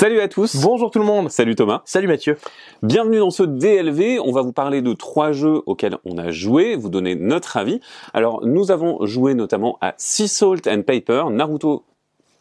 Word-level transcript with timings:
Salut 0.00 0.20
à 0.20 0.28
tous. 0.28 0.56
Bonjour 0.56 0.90
tout 0.90 0.98
le 0.98 1.04
monde. 1.04 1.28
Salut 1.28 1.54
Thomas. 1.54 1.82
Salut 1.84 2.08
Mathieu. 2.08 2.38
Bienvenue 2.82 3.18
dans 3.18 3.28
ce 3.28 3.42
DLV. 3.42 4.18
On 4.24 4.32
va 4.32 4.40
vous 4.40 4.54
parler 4.54 4.80
de 4.80 4.94
trois 4.94 5.32
jeux 5.32 5.60
auxquels 5.66 5.98
on 6.06 6.16
a 6.16 6.30
joué, 6.30 6.74
vous 6.74 6.88
donner 6.88 7.14
notre 7.16 7.58
avis. 7.58 7.82
Alors, 8.14 8.46
nous 8.46 8.70
avons 8.70 9.04
joué 9.04 9.34
notamment 9.34 9.76
à 9.82 9.92
Sea 9.98 10.26
Salt 10.26 10.66
and 10.66 10.84
Paper, 10.86 11.24
Naruto 11.30 11.84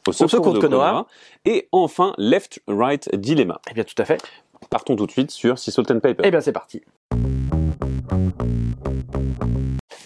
au 0.07 0.11
secours, 0.13 0.53
de, 0.53 0.59
Konoha, 0.59 1.05
et 1.43 1.67
enfin 1.73 2.13
Left 2.17 2.61
Right 2.69 3.13
Dilemma. 3.13 3.59
Eh 3.69 3.73
bien, 3.73 3.83
tout 3.83 4.01
à 4.01 4.05
fait. 4.05 4.23
Partons 4.69 4.95
tout 4.95 5.05
de 5.05 5.11
suite 5.11 5.31
sur 5.31 5.59
Sea 5.59 5.71
Salt 5.71 5.91
and 5.91 5.99
Paper. 5.99 6.23
Eh 6.23 6.31
bien, 6.31 6.39
c'est 6.39 6.53
parti. 6.53 6.81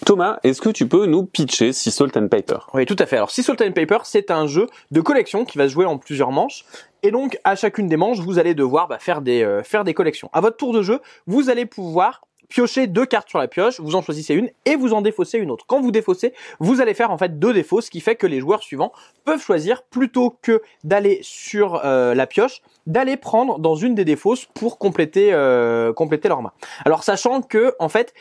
Thomas, 0.06 0.40
est-ce 0.44 0.62
que 0.62 0.70
tu 0.70 0.88
peux 0.88 1.06
nous 1.06 1.26
pitcher 1.26 1.72
Sea 1.72 1.90
Salt 1.90 2.18
and 2.18 2.28
Paper 2.28 2.58
Oui, 2.74 2.86
tout 2.86 2.96
à 3.00 3.06
fait. 3.06 3.16
Alors, 3.16 3.32
Sea 3.32 3.42
Salt 3.42 3.62
and 3.62 3.72
Paper, 3.72 4.00
c'est 4.04 4.32
un 4.32 4.48
jeu 4.48 4.68
de 4.92 5.02
collection 5.02 5.46
qui 5.46 5.58
va 5.58 5.68
se 5.68 5.74
jouer 5.74 5.86
en 5.86 5.98
plusieurs 5.98 6.32
manches. 6.32 6.66
Et 7.04 7.12
donc, 7.12 7.40
à 7.44 7.56
chacune 7.56 7.88
des 7.88 7.98
manches, 7.98 8.20
vous 8.20 8.38
allez 8.38 8.54
devoir 8.54 8.88
bah, 8.88 9.00
faire, 9.00 9.22
des, 9.22 9.44
euh, 9.44 9.64
faire 9.64 9.84
des 9.84 9.94
collections. 9.94 10.30
À 10.34 10.42
votre 10.42 10.58
tour 10.58 10.74
de 10.74 10.82
jeu, 10.82 11.00
vous 11.26 11.50
allez 11.50 11.66
pouvoir 11.66 12.22
piocher 12.50 12.88
deux 12.88 13.06
cartes 13.06 13.30
sur 13.30 13.40
la 13.40 13.48
pioche, 13.48 13.80
vous 13.80 13.96
en 13.96 14.02
choisissez 14.02 14.34
une 14.34 14.50
et 14.66 14.76
vous 14.76 14.94
en 14.94 15.02
défaussez 15.02 15.38
une 15.38 15.52
autre. 15.52 15.66
Quand 15.68 15.82
vous 15.82 15.92
défaussez, 15.92 16.34
vous 16.60 16.82
allez 16.82 16.94
faire 16.94 17.12
en 17.12 17.18
fait 17.18 17.40
deux 17.40 17.54
défauts, 17.54 17.82
ce 17.82 17.90
qui 17.90 18.02
fait 18.02 18.16
que 18.16 18.28
les 18.28 18.40
joueurs 18.40 18.64
suivants 18.64 18.92
peuvent 19.26 19.42
choisir 19.42 19.84
plutôt 19.84 20.38
que 20.42 20.62
d'aller 20.84 21.20
sur 21.24 21.82
euh, 21.84 22.14
la 22.14 22.28
pioche, 22.28 22.62
d'aller 22.88 23.18
prendre 23.18 23.60
dans 23.60 23.76
une 23.76 23.96
des 23.96 24.06
défausses 24.06 24.46
pour 24.54 24.78
compléter 24.78 25.34
euh, 25.34 25.94
compléter 25.94 26.28
leur 26.28 26.42
main. 26.42 26.52
Alors 26.86 27.04
sachant 27.04 27.42
que 27.42 27.76
en 27.80 27.90
fait, 27.90 28.14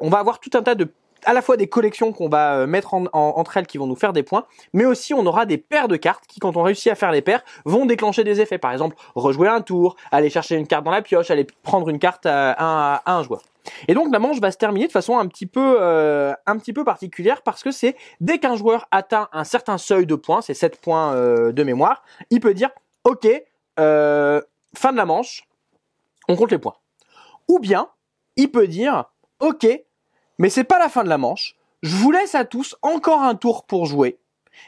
on 0.00 0.10
va 0.10 0.18
avoir 0.18 0.38
tout 0.38 0.50
un 0.54 0.62
tas 0.62 0.76
de 0.76 0.88
à 1.24 1.32
la 1.32 1.42
fois 1.42 1.56
des 1.56 1.68
collections 1.68 2.12
qu'on 2.12 2.28
va 2.28 2.56
euh, 2.56 2.66
mettre 2.66 2.94
entre 2.94 3.56
elles 3.56 3.66
qui 3.66 3.78
vont 3.78 3.86
nous 3.86 3.96
faire 3.96 4.12
des 4.12 4.22
points, 4.22 4.44
mais 4.72 4.84
aussi 4.84 5.14
on 5.14 5.24
aura 5.26 5.46
des 5.46 5.58
paires 5.58 5.88
de 5.88 5.96
cartes 5.96 6.24
qui, 6.26 6.40
quand 6.40 6.56
on 6.56 6.62
réussit 6.62 6.90
à 6.90 6.94
faire 6.94 7.12
les 7.12 7.22
paires, 7.22 7.42
vont 7.64 7.86
déclencher 7.86 8.24
des 8.24 8.40
effets. 8.40 8.58
Par 8.58 8.72
exemple, 8.72 8.96
rejouer 9.14 9.48
un 9.48 9.60
tour, 9.60 9.96
aller 10.10 10.30
chercher 10.30 10.56
une 10.56 10.66
carte 10.66 10.84
dans 10.84 10.90
la 10.90 11.02
pioche, 11.02 11.30
aller 11.30 11.46
prendre 11.62 11.88
une 11.88 11.98
carte 11.98 12.26
à, 12.26 13.02
un 13.06 13.22
joueur. 13.22 13.42
Et 13.88 13.94
donc 13.94 14.12
la 14.12 14.18
manche 14.18 14.40
va 14.40 14.50
se 14.50 14.56
terminer 14.56 14.86
de 14.86 14.92
façon 14.92 15.18
un 15.18 15.26
petit 15.26 15.46
peu, 15.46 15.76
euh, 15.80 16.32
un 16.46 16.58
petit 16.58 16.72
peu 16.72 16.84
particulière 16.84 17.42
parce 17.42 17.62
que 17.62 17.70
c'est 17.70 17.96
dès 18.20 18.38
qu'un 18.38 18.56
joueur 18.56 18.86
atteint 18.90 19.28
un 19.32 19.44
certain 19.44 19.78
seuil 19.78 20.06
de 20.06 20.14
points, 20.14 20.42
c'est 20.42 20.54
7 20.54 20.80
points 20.80 21.14
euh, 21.14 21.52
de 21.52 21.62
mémoire, 21.62 22.02
il 22.30 22.40
peut 22.40 22.54
dire 22.54 22.70
OK, 23.04 23.26
fin 23.76 24.92
de 24.92 24.96
la 24.96 25.04
manche, 25.04 25.48
on 26.28 26.36
compte 26.36 26.50
les 26.50 26.58
points. 26.58 26.76
Ou 27.48 27.58
bien 27.58 27.88
il 28.36 28.50
peut 28.50 28.68
dire 28.68 29.04
OK, 29.40 29.66
mais 30.38 30.48
c'est 30.48 30.64
pas 30.64 30.78
la 30.78 30.88
fin 30.88 31.04
de 31.04 31.08
la 31.08 31.18
manche. 31.18 31.56
Je 31.82 31.96
vous 31.96 32.12
laisse 32.12 32.34
à 32.34 32.44
tous 32.44 32.76
encore 32.82 33.22
un 33.22 33.34
tour 33.34 33.64
pour 33.64 33.86
jouer. 33.86 34.18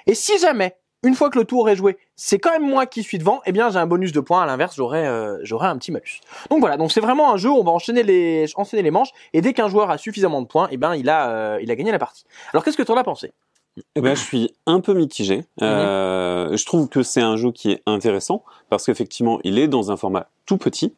Et 0.06 0.14
si 0.14 0.38
jamais, 0.38 0.76
une 1.04 1.14
fois 1.14 1.30
que 1.30 1.38
le 1.38 1.44
tour 1.44 1.68
est 1.68 1.76
joué, 1.76 1.96
c'est 2.16 2.38
quand 2.38 2.50
même 2.50 2.68
moi 2.68 2.86
qui 2.86 3.02
suis 3.02 3.18
devant, 3.18 3.42
eh 3.46 3.52
bien 3.52 3.70
j'ai 3.70 3.78
un 3.78 3.86
bonus 3.86 4.12
de 4.12 4.20
points. 4.20 4.42
À 4.42 4.46
l'inverse, 4.46 4.74
j'aurai 4.74 5.06
euh, 5.06 5.38
un 5.60 5.78
petit 5.78 5.92
malus. 5.92 6.20
Donc 6.50 6.60
voilà, 6.60 6.76
donc 6.76 6.90
c'est 6.90 7.00
vraiment 7.00 7.32
un 7.32 7.36
jeu 7.36 7.50
où 7.50 7.56
on 7.56 7.64
va 7.64 7.72
enchaîner 7.72 8.02
les 8.02 8.46
enchaîner 8.56 8.82
les 8.82 8.90
manches 8.90 9.10
et 9.32 9.40
dès 9.40 9.52
qu'un 9.52 9.68
joueur 9.68 9.90
a 9.90 9.98
suffisamment 9.98 10.42
de 10.42 10.46
points, 10.46 10.68
eh 10.70 10.76
ben 10.76 10.94
il 10.94 11.08
a 11.08 11.30
euh, 11.30 11.58
il 11.62 11.70
a 11.70 11.76
gagné 11.76 11.92
la 11.92 11.98
partie. 11.98 12.24
Alors 12.52 12.64
qu'est-ce 12.64 12.76
que 12.76 12.82
tu 12.82 12.92
en 12.92 12.96
as 12.96 13.04
pensé? 13.04 13.32
Eh 13.96 14.00
ben, 14.00 14.14
je 14.14 14.22
suis 14.22 14.54
un 14.66 14.80
peu 14.80 14.94
mitigé. 14.94 15.44
Euh, 15.62 16.56
je 16.56 16.64
trouve 16.64 16.88
que 16.88 17.02
c'est 17.02 17.20
un 17.20 17.36
jeu 17.36 17.50
qui 17.50 17.72
est 17.72 17.82
intéressant 17.86 18.44
parce 18.70 18.86
qu'effectivement, 18.86 19.40
il 19.42 19.58
est 19.58 19.68
dans 19.68 19.90
un 19.90 19.96
format 19.96 20.28
tout 20.46 20.58
petit, 20.58 20.94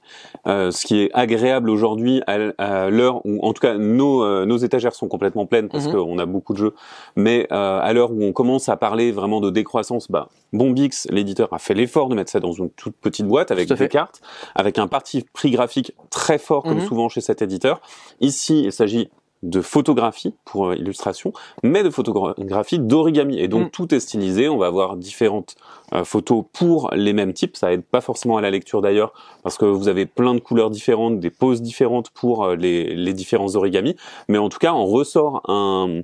euh, 0.46 0.70
ce 0.70 0.86
qui 0.86 1.00
est 1.00 1.10
agréable 1.14 1.70
aujourd'hui 1.70 2.20
à, 2.26 2.90
l'heure 2.90 3.24
où, 3.24 3.38
en 3.46 3.52
tout 3.52 3.60
cas, 3.60 3.76
nos, 3.78 4.24
euh, 4.24 4.44
nos 4.44 4.56
étagères 4.56 4.94
sont 4.94 5.08
complètement 5.08 5.46
pleines 5.46 5.68
parce 5.68 5.86
mhm. 5.86 5.92
qu'on 5.92 6.18
a 6.18 6.26
beaucoup 6.26 6.52
de 6.52 6.58
jeux. 6.58 6.74
Mais 7.14 7.46
euh, 7.52 7.80
à 7.80 7.92
l'heure 7.92 8.12
où 8.12 8.22
on 8.24 8.32
commence 8.32 8.68
à 8.68 8.76
parler 8.76 9.12
vraiment 9.12 9.40
de 9.40 9.50
décroissance, 9.50 10.10
bah, 10.10 10.28
Bombix, 10.52 11.06
l'éditeur, 11.10 11.52
a 11.52 11.58
fait 11.58 11.74
l'effort 11.74 12.08
de 12.08 12.14
mettre 12.14 12.30
ça 12.30 12.40
dans 12.40 12.52
une 12.52 12.70
toute 12.70 12.96
petite 12.96 13.26
boîte 13.26 13.50
avec 13.50 13.72
des 13.72 13.88
cartes, 13.88 14.20
avec 14.54 14.78
un 14.78 14.88
parti 14.88 15.24
prix 15.32 15.50
graphique 15.50 15.92
très 16.10 16.38
fort 16.38 16.64
comme 16.64 16.78
mhm. 16.78 16.86
souvent 16.86 17.08
chez 17.08 17.20
cet 17.20 17.40
éditeur. 17.40 17.80
Ici, 18.20 18.64
il 18.64 18.72
s'agit 18.72 19.08
de 19.42 19.60
photographie 19.60 20.34
pour 20.44 20.68
euh, 20.68 20.76
illustration, 20.76 21.32
mais 21.62 21.82
de 21.82 21.90
photographie 21.90 22.78
d'origami. 22.78 23.38
Et 23.38 23.48
donc 23.48 23.66
mm. 23.66 23.70
tout 23.70 23.94
est 23.94 24.00
stylisé. 24.00 24.48
On 24.48 24.58
va 24.58 24.66
avoir 24.66 24.96
différentes 24.96 25.56
euh, 25.92 26.04
photos 26.04 26.44
pour 26.52 26.90
les 26.94 27.12
mêmes 27.12 27.32
types. 27.32 27.56
Ça 27.56 27.72
aide 27.72 27.84
pas 27.84 28.00
forcément 28.00 28.36
à 28.36 28.40
la 28.40 28.50
lecture 28.50 28.80
d'ailleurs, 28.80 29.12
parce 29.42 29.58
que 29.58 29.64
vous 29.64 29.88
avez 29.88 30.06
plein 30.06 30.34
de 30.34 30.40
couleurs 30.40 30.70
différentes, 30.70 31.20
des 31.20 31.30
poses 31.30 31.62
différentes 31.62 32.10
pour 32.10 32.44
euh, 32.44 32.56
les, 32.56 32.94
les 32.94 33.12
différents 33.12 33.54
origamis. 33.54 33.96
Mais 34.28 34.38
en 34.38 34.48
tout 34.48 34.58
cas, 34.58 34.72
on 34.72 34.86
ressort 34.86 35.42
un, 35.48 36.00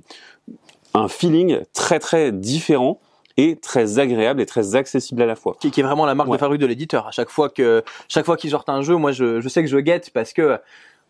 un 0.93 1.07
feeling 1.07 1.59
très 1.73 1.99
très 1.99 2.31
différent 2.31 2.99
et 3.37 3.55
très 3.55 3.99
agréable 3.99 4.41
et 4.41 4.45
très 4.45 4.75
accessible 4.75 5.21
à 5.21 5.25
la 5.25 5.35
fois. 5.35 5.55
Qui, 5.59 5.71
qui 5.71 5.79
est 5.79 5.83
vraiment 5.83 6.05
la 6.05 6.15
marque 6.15 6.29
de 6.29 6.37
fabrique 6.37 6.61
de 6.61 6.67
l'éditeur. 6.67 7.07
À 7.07 7.11
chaque 7.11 7.29
fois 7.29 7.49
que 7.49 7.83
chaque 8.07 8.25
fois 8.25 8.37
qu'ils 8.37 8.51
sortent 8.51 8.69
un 8.69 8.81
jeu, 8.81 8.95
moi 8.95 9.11
je, 9.11 9.41
je 9.41 9.49
sais 9.49 9.63
que 9.63 9.69
je 9.69 9.77
guette 9.77 10.11
parce 10.13 10.33
que 10.33 10.59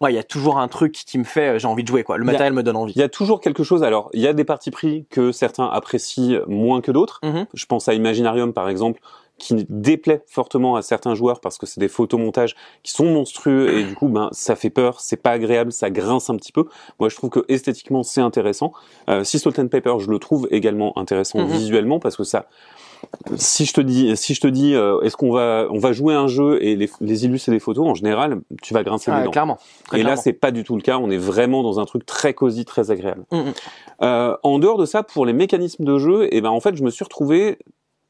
il 0.02 0.16
y 0.16 0.18
a 0.18 0.24
toujours 0.24 0.58
un 0.58 0.68
truc 0.68 0.94
qui 0.94 1.18
me 1.18 1.24
fait, 1.24 1.56
euh, 1.56 1.60
j'ai 1.60 1.68
envie 1.68 1.84
de 1.84 1.88
jouer, 1.88 2.04
quoi. 2.04 2.18
Le 2.18 2.26
matériel 2.26 2.54
me 2.54 2.64
donne 2.64 2.76
envie. 2.76 2.94
Il 2.96 3.00
y 3.00 3.04
a 3.04 3.10
toujours 3.10 3.42
quelque 3.42 3.64
chose. 3.64 3.84
Alors, 3.84 4.10
il 4.14 4.22
y 4.22 4.28
a 4.28 4.34
des 4.34 4.44
parties 4.44 4.72
pris 4.72 5.06
que 5.10 5.32
certains 5.32 5.66
apprécient 5.66 6.42
moins 6.48 6.82
que 6.82 6.92
d'autres. 6.92 7.20
Mhm. 7.24 7.46
Je 7.54 7.66
pense 7.66 7.88
à 7.88 7.94
Imaginarium, 7.94 8.54
par 8.54 8.70
exemple, 8.70 9.00
qui 9.38 9.66
déplaît 9.68 10.24
fortement 10.28 10.76
à 10.76 10.82
certains 10.82 11.16
joueurs 11.16 11.42
parce 11.42 11.58
que 11.58 11.66
c'est 11.66 11.80
des 11.80 11.88
photomontages 11.88 12.56
qui 12.84 12.92
sont 12.92 13.06
monstrueux 13.06 13.78
et 13.78 13.84
du 13.84 13.96
coup, 13.96 14.08
ben, 14.08 14.30
ça 14.32 14.56
fait 14.56 14.70
peur, 14.70 15.00
c'est 15.02 15.18
pas 15.18 15.32
agréable, 15.32 15.72
ça 15.72 15.90
grince 15.90 16.30
un 16.30 16.36
petit 16.36 16.52
peu. 16.52 16.66
Moi, 17.00 17.10
je 17.10 17.16
trouve 17.16 17.30
que 17.30 17.44
esthétiquement, 17.48 18.04
c'est 18.04 18.22
intéressant. 18.22 18.74
Euh, 19.10 19.24
si 19.24 19.40
Salt 19.40 19.60
and 19.60 19.68
Paper, 19.68 19.96
je 20.00 20.10
le 20.10 20.20
trouve 20.20 20.48
également 20.52 20.98
intéressant 20.98 21.40
mhm. 21.40 21.48
visuellement 21.48 22.00
parce 22.00 22.16
que 22.16 22.24
ça, 22.24 22.46
si 23.36 23.66
je 23.66 23.74
te 23.74 23.82
dis, 23.82 24.16
si 24.18 24.34
je 24.34 24.42
te 24.42 24.48
dis, 24.48 24.76
euh, 24.76 25.02
est-ce 25.02 25.18
qu'on 25.18 25.32
va, 25.32 25.68
on 25.70 25.80
va 25.80 25.92
jouer 25.94 26.14
un 26.14 26.28
jeu 26.28 26.64
et 26.64 26.76
les, 26.76 26.90
les 27.02 27.26
illus 27.26 27.40
et 27.48 27.52
les 27.52 27.60
photos, 27.60 27.88
en 27.88 27.96
général, 27.96 28.42
tu 28.62 28.74
vas 28.74 28.84
grincer 28.84 29.12
les 29.12 29.24
dents. 29.24 29.32
Clairement. 29.32 29.58
et 29.94 30.04
là, 30.04 30.16
c'est 30.16 30.34
pas 30.34 30.52
du 30.52 30.64
tout 30.64 30.76
le 30.76 30.82
cas. 30.82 30.98
On 30.98 31.10
est 31.10 31.18
vraiment 31.18 31.64
dans 31.64 31.80
un 31.80 31.86
truc 31.86 32.06
très 32.06 32.34
cosy, 32.34 32.66
très 32.66 32.92
agréable. 32.92 33.24
Mm, 33.32 33.38
mm. 33.38 33.54
Euh, 34.02 34.36
en 34.44 34.60
dehors 34.60 34.78
de 34.78 34.86
ça, 34.86 35.04
pour 35.04 35.26
les 35.26 35.34
mécanismes 35.34 35.84
de 35.84 35.98
jeu, 35.98 36.26
et 36.26 36.38
eh 36.38 36.42
ben 36.42 36.50
en 36.50 36.60
fait, 36.60 36.76
je 36.76 36.84
me 36.84 36.90
suis 36.90 37.04
retrouvé 37.04 37.58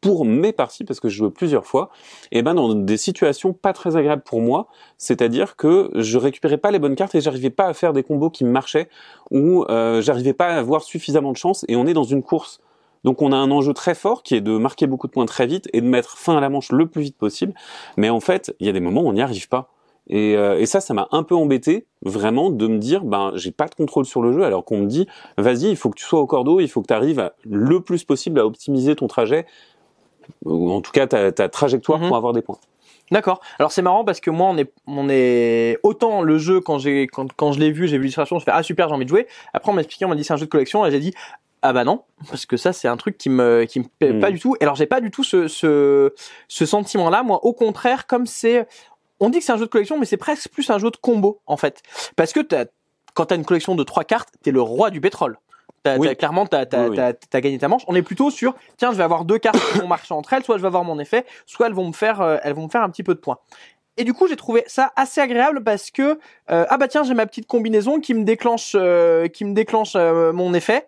pour 0.02 0.26
mes 0.26 0.52
parties, 0.52 0.84
parce 0.84 1.00
que 1.00 1.08
je 1.08 1.18
joue 1.18 1.30
plusieurs 1.30 1.66
fois, 1.66 1.90
et 2.32 2.40
eh 2.40 2.42
ben 2.42 2.54
dans 2.54 2.74
des 2.74 2.98
situations 2.98 3.54
pas 3.54 3.72
très 3.72 3.96
agréables 3.96 4.24
pour 4.24 4.42
moi, 4.42 4.68
c'est-à-dire 4.98 5.56
que 5.56 5.90
je 5.96 6.18
récupérais 6.18 6.58
pas 6.58 6.72
les 6.72 6.80
bonnes 6.80 6.96
cartes 6.96 7.16
et 7.16 7.22
j'arrivais 7.22 7.50
pas 7.50 7.68
à 7.68 7.74
faire 7.74 7.94
des 7.94 8.04
combos 8.04 8.30
qui 8.30 8.44
marchaient 8.44 8.90
ou 9.32 9.64
euh, 9.70 10.02
j'arrivais 10.02 10.34
pas 10.34 10.48
à 10.48 10.58
avoir 10.58 10.84
suffisamment 10.84 11.32
de 11.32 11.38
chance. 11.38 11.64
Et 11.70 11.78
on 11.78 11.88
est 11.88 11.94
dans 11.94 12.04
une 12.04 12.22
course 12.22 12.60
donc 13.04 13.22
on 13.22 13.32
a 13.32 13.36
un 13.36 13.52
enjeu 13.52 13.74
très 13.74 13.96
fort 13.96 14.24
qui 14.24 14.36
est 14.36 14.42
de 14.42 14.58
marquer 14.58 14.88
beaucoup 14.88 15.08
de 15.08 15.12
points 15.12 15.26
très 15.26 15.46
vite 15.46 15.70
et 15.74 15.82
de 15.82 15.88
mettre 15.88 16.18
fin 16.18 16.38
à 16.38 16.42
la 16.42 16.50
manche 16.50 16.72
le 16.72 16.88
plus 16.88 17.02
vite 17.02 17.18
possible. 17.18 17.54
Mais 17.98 18.10
en 18.10 18.20
fait, 18.20 18.56
il 18.60 18.68
y 18.68 18.70
a 18.70 18.74
des 18.74 18.80
moments 18.80 19.02
où 19.02 19.10
on 19.10 19.14
n'y 19.14 19.22
arrive 19.22 19.50
pas. 19.50 19.70
Et, 20.08 20.36
euh, 20.36 20.60
et, 20.60 20.66
ça, 20.66 20.82
ça 20.82 20.94
m'a 20.94 21.08
un 21.12 21.24
peu 21.24 21.34
embêté, 21.34 21.86
vraiment, 22.02 22.50
de 22.50 22.68
me 22.68 22.78
dire, 22.78 23.06
ben, 23.06 23.32
j'ai 23.36 23.52
pas 23.52 23.68
de 23.68 23.76
contrôle 23.76 24.06
sur 24.06 24.22
le 24.22 24.34
jeu, 24.34 24.44
alors 24.44 24.66
qu'on 24.66 24.80
me 24.80 24.86
dit, 24.86 25.08
vas-y, 25.38 25.70
il 25.70 25.78
faut 25.78 25.90
que 25.90 25.98
tu 25.98 26.04
sois 26.04 26.20
au 26.20 26.28
cordeau, 26.28 26.60
il 26.60 26.68
faut 26.68 26.82
que 26.82 26.88
tu 26.88 26.94
arrives 26.94 27.32
le 27.50 27.80
plus 27.80 28.04
possible 28.04 28.38
à 28.40 28.46
optimiser 28.46 28.98
ton 28.98 29.08
trajet, 29.08 29.46
ou 30.44 30.72
en 30.72 30.82
tout 30.82 30.92
cas 30.92 31.08
ta, 31.08 31.32
ta 31.32 31.48
trajectoire 31.48 32.00
mhm. 32.00 32.08
pour 32.10 32.18
avoir 32.18 32.34
des 32.34 32.42
points. 32.42 32.60
D'accord. 33.12 33.42
Alors 33.60 33.72
c'est 33.72 33.82
marrant 33.82 34.06
parce 34.06 34.20
que 34.20 34.32
moi 34.32 34.48
on 34.48 34.58
est 34.58 34.72
on 34.88 35.08
est 35.10 35.78
autant 35.84 36.22
le 36.22 36.38
jeu 36.38 36.62
quand 36.62 36.80
j'ai 36.80 37.06
quand, 37.06 37.32
quand 37.34 37.52
je 37.52 37.60
l'ai 37.60 37.72
vu, 37.72 37.88
j'ai 37.88 37.98
vu 37.98 38.04
l'illustration, 38.04 38.40
je 38.40 38.46
fais 38.46 38.52
ah 38.54 38.64
super, 38.64 38.88
j'ai 38.88 38.96
envie 38.96 39.04
de 39.04 39.10
jouer. 39.10 39.28
Après 39.54 39.72
on 39.72 39.76
m'a 39.76 39.82
expliqué, 39.82 40.06
on 40.06 40.08
m'a 40.08 40.16
dit 40.16 40.24
c'est 40.24 40.34
un 40.34 40.38
jeu 40.38 40.46
de 40.46 40.50
collection 40.50 40.86
et 40.86 40.92
j'ai 40.92 41.00
dit 41.00 41.14
ah 41.64 41.72
bah 41.72 41.86
non 41.86 42.04
parce 42.30 42.46
que 42.46 42.58
ça 42.58 42.74
c'est 42.74 42.90
un 42.90 42.98
truc 42.98 43.18
qui 43.18 43.30
me 43.30 43.64
qui 43.64 43.80
me 43.80 43.86
plaît 43.86 44.20
pas 44.20 44.30
hmm. 44.30 44.34
du 44.34 44.40
tout. 44.40 44.56
Et 44.60 44.64
alors 44.64 44.76
j'ai 44.76 44.86
pas 44.86 45.02
du 45.02 45.10
tout 45.12 45.24
ce 45.24 45.48
ce, 45.48 46.14
ce 46.48 46.66
sentiment 46.66 47.10
là 47.10 47.24
moi 47.24 47.44
au 47.46 47.54
contraire 47.54 48.06
comme 48.06 48.28
c'est 48.28 48.68
on 49.20 49.30
dit 49.30 49.40
que 49.40 49.46
c'est 49.46 49.54
un 49.54 49.58
jeu 49.58 49.66
de 49.66 49.70
collection 49.70 49.98
mais 49.98 50.06
c'est 50.06 50.18
presque 50.18 50.50
plus 50.50 50.70
un 50.70 50.78
jeu 50.78 50.92
de 50.92 50.98
combo 50.98 51.40
en 51.48 51.58
fait. 51.58 51.82
Parce 52.16 52.34
que 52.34 52.42
as, 52.54 52.66
quand 53.14 53.28
t'as 53.28 53.36
une 53.36 53.46
collection 53.46 53.76
de 53.76 53.84
trois 53.84 54.04
cartes 54.04 54.30
t'es 54.44 54.52
le 54.52 54.62
roi 54.62 54.92
du 54.92 55.02
pétrole. 55.02 55.38
T'as, 55.84 55.98
clairement, 56.16 56.46
t'as, 56.46 56.66
t'as, 56.66 57.42
gagné 57.42 57.58
ta 57.58 57.68
manche. 57.68 57.82
On 57.88 57.96
est 57.96 58.04
plutôt 58.04 58.32
sur, 58.32 58.56
tiens, 58.78 58.94
je 58.94 58.98
vais 58.98 59.04
avoir 59.04 59.26
deux 59.26 59.38
cartes 59.38 59.60
qui 59.74 59.80
vont 59.80 59.88
marcher 59.88 60.14
entre 60.14 60.32
elles, 60.32 60.44
soit 60.44 60.56
je 60.56 60.62
vais 60.62 60.68
avoir 60.68 60.86
mon 60.86 60.98
effet, 60.98 61.26
soit 61.46 61.68
elles 61.68 61.74
vont 61.74 61.88
me 61.88 61.92
faire, 61.92 62.22
euh, 62.22 62.38
elles 62.42 62.54
vont 62.54 62.64
me 62.64 62.70
faire 62.70 62.84
un 62.84 62.90
petit 62.90 63.04
peu 63.04 63.14
de 63.14 63.20
points. 63.20 63.38
Et 63.98 64.06
du 64.06 64.14
coup, 64.14 64.30
j'ai 64.30 64.38
trouvé 64.38 64.64
ça 64.66 64.94
assez 64.96 65.20
agréable 65.20 65.62
parce 65.62 65.92
que 65.92 66.20
euh, 66.52 66.66
ah 66.70 66.78
bah 66.78 66.88
tiens, 66.88 67.04
j'ai 67.04 67.14
ma 67.14 67.26
petite 67.26 67.48
combinaison 67.48 68.00
qui 68.00 68.14
me 68.14 68.24
déclenche, 68.24 68.78
euh, 68.80 69.28
qui 69.28 69.44
me 69.44 69.54
déclenche 69.54 69.96
mon 69.96 70.54
effet 70.54 70.88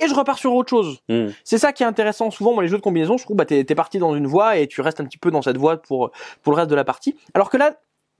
et 0.00 0.08
je 0.08 0.14
repars 0.14 0.38
sur 0.38 0.54
autre 0.54 0.70
chose. 0.70 1.00
Hmm. 1.08 1.28
C'est 1.44 1.58
ça 1.58 1.72
qui 1.72 1.82
est 1.82 1.86
intéressant. 1.86 2.30
Souvent, 2.30 2.52
moi, 2.52 2.62
les 2.62 2.68
jeux 2.68 2.78
de 2.78 2.82
combinaison, 2.82 3.16
je 3.18 3.24
trouve, 3.24 3.36
bah, 3.36 3.44
t'es, 3.44 3.64
parti 3.74 3.98
dans 3.98 4.14
une 4.14 4.26
voie 4.26 4.56
et 4.56 4.66
tu 4.66 4.80
restes 4.80 5.00
un 5.00 5.04
petit 5.04 5.18
peu 5.18 5.30
dans 5.30 5.42
cette 5.42 5.56
voie 5.56 5.76
pour, 5.76 6.10
pour 6.42 6.52
le 6.52 6.56
reste 6.56 6.70
de 6.70 6.74
la 6.74 6.84
partie. 6.84 7.16
Alors 7.34 7.50
que 7.50 7.56
là, 7.56 7.74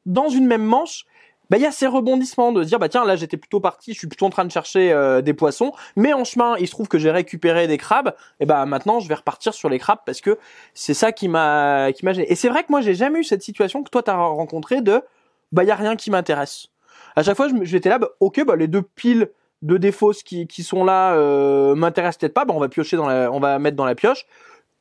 dans 0.07 0.29
une 0.29 0.47
même 0.47 0.65
manche, 0.65 1.05
bah, 1.51 1.57
il 1.57 1.63
y 1.63 1.67
a 1.67 1.73
ces 1.73 1.89
rebondissements 1.89 2.53
de 2.53 2.63
dire, 2.63 2.79
bah, 2.79 2.89
tiens, 2.89 3.05
là, 3.05 3.17
j'étais 3.17 3.37
plutôt 3.37 3.59
parti, 3.59 3.93
je 3.93 3.99
suis 3.99 4.07
plutôt 4.07 4.25
en 4.25 4.31
train 4.31 4.45
de 4.45 4.53
chercher 4.53 4.93
euh, 4.93 5.21
des 5.21 5.35
poissons, 5.35 5.73
mais 5.97 6.13
en 6.13 6.23
chemin, 6.23 6.57
il 6.59 6.67
se 6.67 6.71
trouve 6.71 6.87
que 6.87 6.99
j'ai 6.99 7.11
récupéré 7.11 7.67
des 7.67 7.77
crabes, 7.77 8.15
et 8.39 8.47
bah, 8.47 8.65
maintenant, 8.67 9.01
je 9.01 9.09
vais 9.09 9.17
repartir 9.17 9.53
sur 9.53 9.69
les 9.69 9.81
crabes 9.81 9.99
parce 10.07 10.21
que 10.21 10.39
c'est 10.75 10.95
ça 10.95 11.11
qui 11.11 11.27
m'a, 11.27 11.93
qui 11.93 12.05
m'a 12.05 12.13
gêné. 12.13 12.31
Et 12.31 12.37
c'est 12.37 12.49
vrai 12.49 12.63
que 12.63 12.69
moi, 12.71 12.81
j'ai 12.81 12.95
jamais 12.95 13.19
eu 13.19 13.25
cette 13.25 13.43
situation 13.43 13.83
que 13.83 13.91
toi, 13.91 14.05
t'as 14.05 14.15
rencontré 14.15 14.81
de, 14.81 15.03
bah, 15.51 15.65
il 15.65 15.67
y 15.67 15.73
a 15.73 15.77
rien 15.77 15.97
qui 15.97 16.13
m'intéresse. 16.13 16.69
À 17.17 17.25
chaque 17.25 17.37
fois, 17.37 17.49
j'étais 17.63 17.89
là, 17.89 17.99
bah, 17.99 18.11
ok, 18.21 18.45
bah, 18.45 18.55
les 18.55 18.69
deux 18.69 18.83
piles 18.83 19.29
de 19.63 19.77
défauts 19.77 20.13
qui, 20.25 20.47
qui 20.47 20.63
sont 20.63 20.85
là 20.85 21.15
euh, 21.15 21.75
m'intéressent 21.75 22.19
peut-être 22.19 22.35
pas, 22.35 22.45
bah 22.45 22.55
on 22.57 22.61
va 22.61 22.69
piocher 22.69 22.97
dans 22.97 23.07
la, 23.07 23.31
on 23.31 23.41
va 23.41 23.59
mettre 23.59 23.77
dans 23.77 23.85
la 23.85 23.95
pioche. 23.95 24.27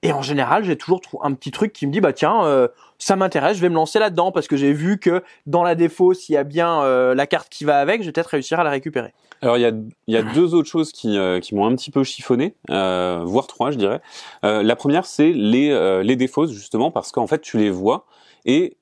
Et 0.01 0.13
en 0.13 0.21
général, 0.21 0.63
j'ai 0.63 0.77
toujours 0.77 1.01
un 1.23 1.33
petit 1.33 1.51
truc 1.51 1.73
qui 1.73 1.85
me 1.85 1.91
dit 1.91 1.99
bah 1.99 2.13
tiens, 2.13 2.45
euh, 2.45 2.69
ça 2.99 3.17
m'intéresse, 3.17 3.57
je 3.57 3.61
vais 3.61 3.67
me 3.69 3.75
lancer 3.75 3.99
là-dedans 3.99 4.31
parce 4.31 4.47
que 4.47 4.55
j'ai 4.55 4.71
vu 4.71 4.97
que 4.97 5.23
dans 5.45 5.61
la 5.61 5.75
défausse, 5.75 6.29
il 6.29 6.33
y 6.33 6.37
a 6.37 6.45
bien 6.45 6.81
euh, 6.83 7.13
la 7.13 7.27
carte 7.27 7.49
qui 7.49 7.65
va 7.65 7.79
avec, 7.79 8.01
je 8.01 8.07
vais 8.07 8.13
peut-être 8.13 8.27
réussir 8.27 8.59
à 8.61 8.63
la 8.63 8.69
récupérer. 8.69 9.13
Alors 9.41 9.57
il 9.57 9.61
y 9.61 9.65
a, 9.65 9.71
il 10.07 10.13
y 10.13 10.17
a 10.17 10.23
deux 10.23 10.53
autres 10.53 10.69
choses 10.69 10.91
qui, 10.91 11.17
euh, 11.17 11.39
qui 11.39 11.55
m'ont 11.55 11.65
un 11.65 11.75
petit 11.75 11.91
peu 11.91 12.03
chiffonné, 12.03 12.55
euh, 12.69 13.21
voire 13.25 13.47
trois 13.47 13.71
je 13.71 13.77
dirais. 13.77 14.01
Euh, 14.45 14.63
la 14.63 14.75
première 14.77 15.05
c'est 15.05 15.31
les, 15.31 15.69
euh, 15.71 16.01
les 16.01 16.15
défausses 16.15 16.51
justement 16.51 16.91
parce 16.91 17.11
qu'en 17.11 17.27
fait 17.27 17.39
tu 17.41 17.57
les 17.57 17.69
vois 17.69 18.05
et 18.45 18.77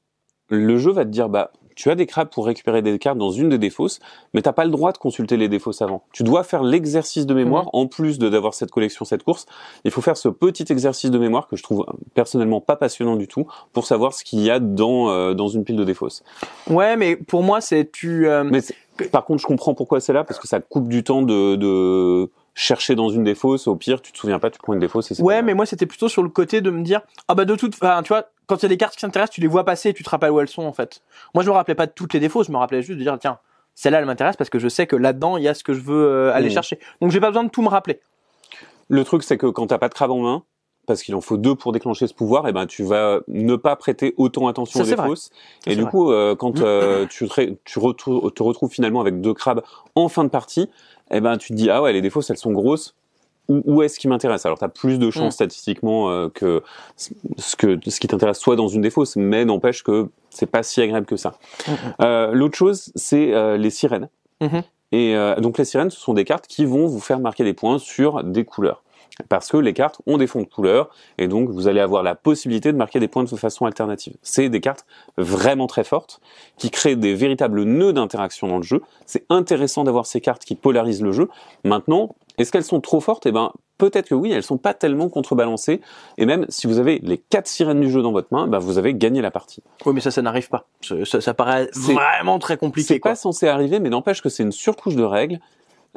le 0.49 0.77
jeu 0.77 0.91
va 0.91 1.03
te 1.03 1.09
dire 1.09 1.29
bah 1.29 1.51
tu 1.77 1.89
as 1.89 1.95
des 1.95 2.05
crabes 2.05 2.27
pour 2.29 2.45
récupérer 2.47 2.81
des 2.81 2.99
cartes 2.99 3.17
dans 3.17 3.31
une 3.31 3.47
des 3.49 3.57
défausses, 3.57 3.99
mais 4.33 4.41
t'as 4.41 4.51
pas 4.51 4.65
le 4.65 4.71
droit 4.71 4.91
de 4.91 4.97
consulter 4.97 5.37
les 5.37 5.47
défausses 5.47 5.81
avant. 5.81 6.03
Tu 6.11 6.23
dois 6.23 6.43
faire 6.43 6.63
l'exercice 6.63 7.25
de 7.25 7.33
mémoire 7.33 7.63
Mhm. 7.65 7.69
en 7.73 7.87
plus 7.87 8.19
de 8.19 8.27
d'avoir 8.27 8.53
cette 8.53 8.71
collection, 8.71 9.05
cette 9.05 9.23
course. 9.23 9.45
Il 9.85 9.91
faut 9.91 10.01
faire 10.01 10.17
ce 10.17 10.27
petit 10.27 10.65
exercice 10.69 11.09
de 11.11 11.17
mémoire 11.17 11.47
que 11.47 11.55
je 11.55 11.63
trouve 11.63 11.85
personnellement 12.13 12.59
pas 12.59 12.75
passionnant 12.75 13.15
du 13.15 13.27
tout 13.27 13.45
pour 13.71 13.85
savoir 13.85 14.13
ce 14.13 14.23
qu'il 14.25 14.39
y 14.41 14.49
a 14.49 14.59
dans 14.59 15.09
euh, 15.09 15.33
dans 15.33 15.47
une 15.47 15.63
pile 15.63 15.77
de 15.77 15.83
défausses. 15.85 16.23
Ouais, 16.69 16.97
mais 16.97 17.15
pour 17.15 17.43
moi, 17.43 17.61
c'est 17.61 17.91
tu. 17.91 18.27
euh, 18.27 18.43
Mais 18.43 18.61
par 19.11 19.23
contre, 19.25 19.41
je 19.41 19.47
comprends 19.47 19.75
pourquoi 19.75 19.99
c'est 19.99 20.13
là, 20.13 20.23
parce 20.23 20.39
que 20.39 20.47
ça 20.47 20.59
coupe 20.59 20.87
du 20.87 21.03
temps 21.03 21.21
de, 21.21 21.55
de 21.55 22.29
chercher 22.59 22.95
dans 22.95 23.09
une 23.09 23.23
défausse. 23.23 23.67
Au 23.67 23.75
pire, 23.75 24.01
tu 24.01 24.11
te 24.11 24.17
souviens 24.17 24.39
pas, 24.39 24.49
tu 24.49 24.57
prends 24.59 24.73
une 24.73 24.79
défausse 24.79 25.11
et 25.11 25.13
c'est 25.15 25.21
pas 25.21 25.27
Ouais, 25.27 25.41
mais 25.43 25.53
moi 25.53 25.65
c'était 25.67 25.85
plutôt 25.85 26.09
sur 26.09 26.23
le 26.23 26.29
côté 26.29 26.59
de 26.59 26.71
me 26.71 26.81
dire 26.81 27.01
ah 27.27 27.35
bah 27.35 27.45
de 27.45 27.55
toute, 27.55 27.75
enfin 27.75 28.01
tu 28.01 28.09
vois, 28.09 28.25
quand 28.47 28.57
il 28.57 28.63
y 28.63 28.65
a 28.65 28.69
des 28.69 28.77
cartes 28.77 28.95
qui 28.95 29.01
s'intéressent, 29.01 29.35
tu 29.35 29.41
les 29.41 29.47
vois 29.47 29.63
passer 29.63 29.89
et 29.89 29.93
tu 29.93 30.03
te 30.03 30.09
rappelles 30.09 30.31
où 30.31 30.39
elles 30.39 30.47
sont 30.49 30.63
en 30.63 30.73
fait. 30.73 31.01
Moi 31.35 31.43
je 31.43 31.49
me 31.49 31.53
rappelais 31.55 31.75
pas 31.75 31.85
de 31.85 31.91
toutes 31.91 32.13
les 32.13 32.19
défauts, 32.19 32.43
je 32.43 32.51
me 32.51 32.57
rappelais 32.57 32.81
juste 32.81 32.97
de 32.97 33.03
dire 33.03 33.15
tiens 33.21 33.37
celle-là 33.75 33.99
elle 33.99 34.05
m'intéresse 34.05 34.35
parce 34.35 34.49
que 34.49 34.57
je 34.57 34.67
sais 34.69 34.87
que 34.87 34.95
là-dedans 34.95 35.37
il 35.37 35.43
y 35.43 35.47
a 35.47 35.53
ce 35.53 35.63
que 35.63 35.73
je 35.73 35.81
veux 35.81 36.03
euh, 36.07 36.33
aller 36.33 36.47
Mhm. 36.47 36.53
chercher. 36.53 36.79
Donc 36.99 37.11
j'ai 37.11 37.19
pas 37.19 37.27
besoin 37.29 37.43
de 37.43 37.49
tout 37.49 37.61
me 37.61 37.69
rappeler. 37.69 37.99
Le 38.89 39.03
truc, 39.03 39.21
c'est 39.23 39.37
que 39.37 39.47
quand 39.47 39.67
t'as 39.67 39.77
pas 39.77 39.89
de 39.89 39.93
crabe 39.93 40.11
en 40.11 40.19
main, 40.19 40.43
parce 40.87 41.03
qu'il 41.03 41.13
en 41.15 41.21
faut 41.21 41.35
deux 41.35 41.53
pour 41.55 41.73
déclencher 41.73 42.07
ce 42.07 42.13
pouvoir, 42.13 42.47
et 42.47 42.53
ben 42.53 42.65
tu 42.65 42.83
vas 42.83 43.19
ne 43.27 43.55
pas 43.57 43.75
prêter 43.75 44.13
autant 44.15 44.47
attention 44.47 44.83
Ça, 44.83 45.07
aux. 45.09 45.15
Ça, 45.15 45.31
Et 45.67 45.75
du 45.75 45.81
vrai. 45.81 45.91
coup, 45.91 46.11
euh, 46.11 46.35
quand 46.35 46.61
euh, 46.61 47.05
tu, 47.07 47.27
te, 47.27 47.41
tu 47.65 47.79
te 47.81 48.43
retrouves 48.43 48.71
finalement 48.71 49.01
avec 49.01 49.19
deux 49.19 49.33
crabes 49.33 49.61
en 49.95 50.07
fin 50.07 50.23
de 50.23 50.29
partie, 50.29 50.69
et 51.11 51.21
ben 51.21 51.37
tu 51.37 51.49
te 51.49 51.53
dis 51.53 51.69
ah 51.69 51.81
ouais 51.81 51.93
les 51.93 52.01
défausses 52.01 52.29
elles 52.29 52.37
sont 52.37 52.51
grosses. 52.51 52.95
Où, 53.49 53.61
où 53.65 53.81
est-ce 53.81 53.97
qui 53.97 54.09
m'intéresse? 54.09 54.45
Alors 54.45 54.57
t'as 54.57 54.67
plus 54.67 54.99
de 54.99 55.09
chances 55.09 55.27
Mm. 55.27 55.31
statistiquement 55.31 56.09
euh, 56.11 56.27
que 56.27 56.61
ce 56.97 57.55
que 57.55 57.79
ce 57.87 57.99
qui 57.99 58.07
t'intéresse 58.07 58.39
soit 58.39 58.57
dans 58.57 58.67
une 58.67 58.81
défausse, 58.81 59.15
mais 59.15 59.45
n'empêche 59.45 59.83
que 59.83 60.09
c'est 60.29 60.47
pas 60.51 60.63
si 60.63 60.81
agréable 60.81 61.05
que 61.05 61.15
ça. 61.15 61.35
Mhm. 61.67 61.75
Euh, 62.01 62.31
L'autre 62.33 62.57
chose, 62.57 62.91
c'est 62.95 63.33
euh, 63.33 63.55
les 63.57 63.69
sirènes. 63.69 64.09
Mhm. 64.41 64.63
Et 64.91 65.15
euh, 65.15 65.35
donc 65.39 65.57
les 65.57 65.65
sirènes, 65.65 65.89
ce 65.89 65.99
sont 65.99 66.13
des 66.13 66.25
cartes 66.25 66.47
qui 66.47 66.65
vont 66.65 66.87
vous 66.87 66.99
faire 66.99 67.19
marquer 67.19 67.43
des 67.45 67.53
points 67.53 67.79
sur 67.79 68.23
des 68.23 68.43
couleurs. 68.45 68.83
Parce 69.29 69.49
que 69.49 69.57
les 69.57 69.73
cartes 69.73 70.01
ont 70.05 70.17
des 70.17 70.27
fonds 70.27 70.41
de 70.41 70.47
couleurs, 70.47 70.89
et 71.17 71.27
donc 71.27 71.49
vous 71.49 71.67
allez 71.67 71.79
avoir 71.79 72.03
la 72.03 72.15
possibilité 72.15 72.71
de 72.71 72.77
marquer 72.77 72.99
des 72.99 73.07
points 73.07 73.23
de 73.23 73.35
façon 73.35 73.65
alternative. 73.65 74.15
C'est 74.21 74.49
des 74.49 74.61
cartes 74.61 74.85
vraiment 75.17 75.67
très 75.67 75.83
fortes, 75.83 76.21
qui 76.57 76.69
créent 76.69 76.95
des 76.95 77.15
véritables 77.15 77.63
nœuds 77.63 77.93
d'interaction 77.93 78.47
dans 78.47 78.57
le 78.57 78.63
jeu. 78.63 78.81
C'est 79.05 79.25
intéressant 79.29 79.83
d'avoir 79.83 80.05
ces 80.05 80.21
cartes 80.21 80.45
qui 80.45 80.55
polarisent 80.55 81.01
le 81.01 81.11
jeu. 81.11 81.29
Maintenant, 81.63 82.15
est-ce 82.37 82.51
qu'elles 82.51 82.63
sont 82.63 82.81
trop 82.81 82.99
fortes? 82.99 83.25
Eh 83.25 83.31
ben, 83.31 83.51
peut-être 83.79 84.09
que 84.09 84.15
oui, 84.15 84.31
elles 84.31 84.43
sont 84.43 84.57
pas 84.57 84.75
tellement 84.75 85.09
contrebalancées. 85.09 85.81
Et 86.19 86.25
même 86.27 86.45
si 86.49 86.67
vous 86.67 86.77
avez 86.77 86.99
les 86.99 87.17
quatre 87.17 87.47
sirènes 87.47 87.81
du 87.81 87.89
jeu 87.89 88.03
dans 88.03 88.11
votre 88.11 88.27
main, 88.31 88.47
ben, 88.47 88.59
vous 88.59 88.77
avez 88.77 88.93
gagné 88.93 89.21
la 89.21 89.31
partie. 89.31 89.63
Oui, 89.85 89.93
mais 89.93 90.01
ça 90.01 90.11
ça 90.11 90.21
n'arrive 90.21 90.49
pas. 90.49 90.65
Ça, 90.81 91.03
ça, 91.05 91.21
ça 91.21 91.33
paraît 91.33 91.69
vraiment 91.73 92.37
très 92.37 92.57
compliqué 92.57 92.93
C'est 92.93 92.99
pas 92.99 93.15
censé 93.15 93.47
arriver, 93.47 93.79
mais 93.79 93.89
n'empêche 93.89 94.21
que 94.21 94.29
c'est 94.29 94.43
une 94.43 94.51
surcouche 94.51 94.95
de 94.95 95.03
règles 95.03 95.39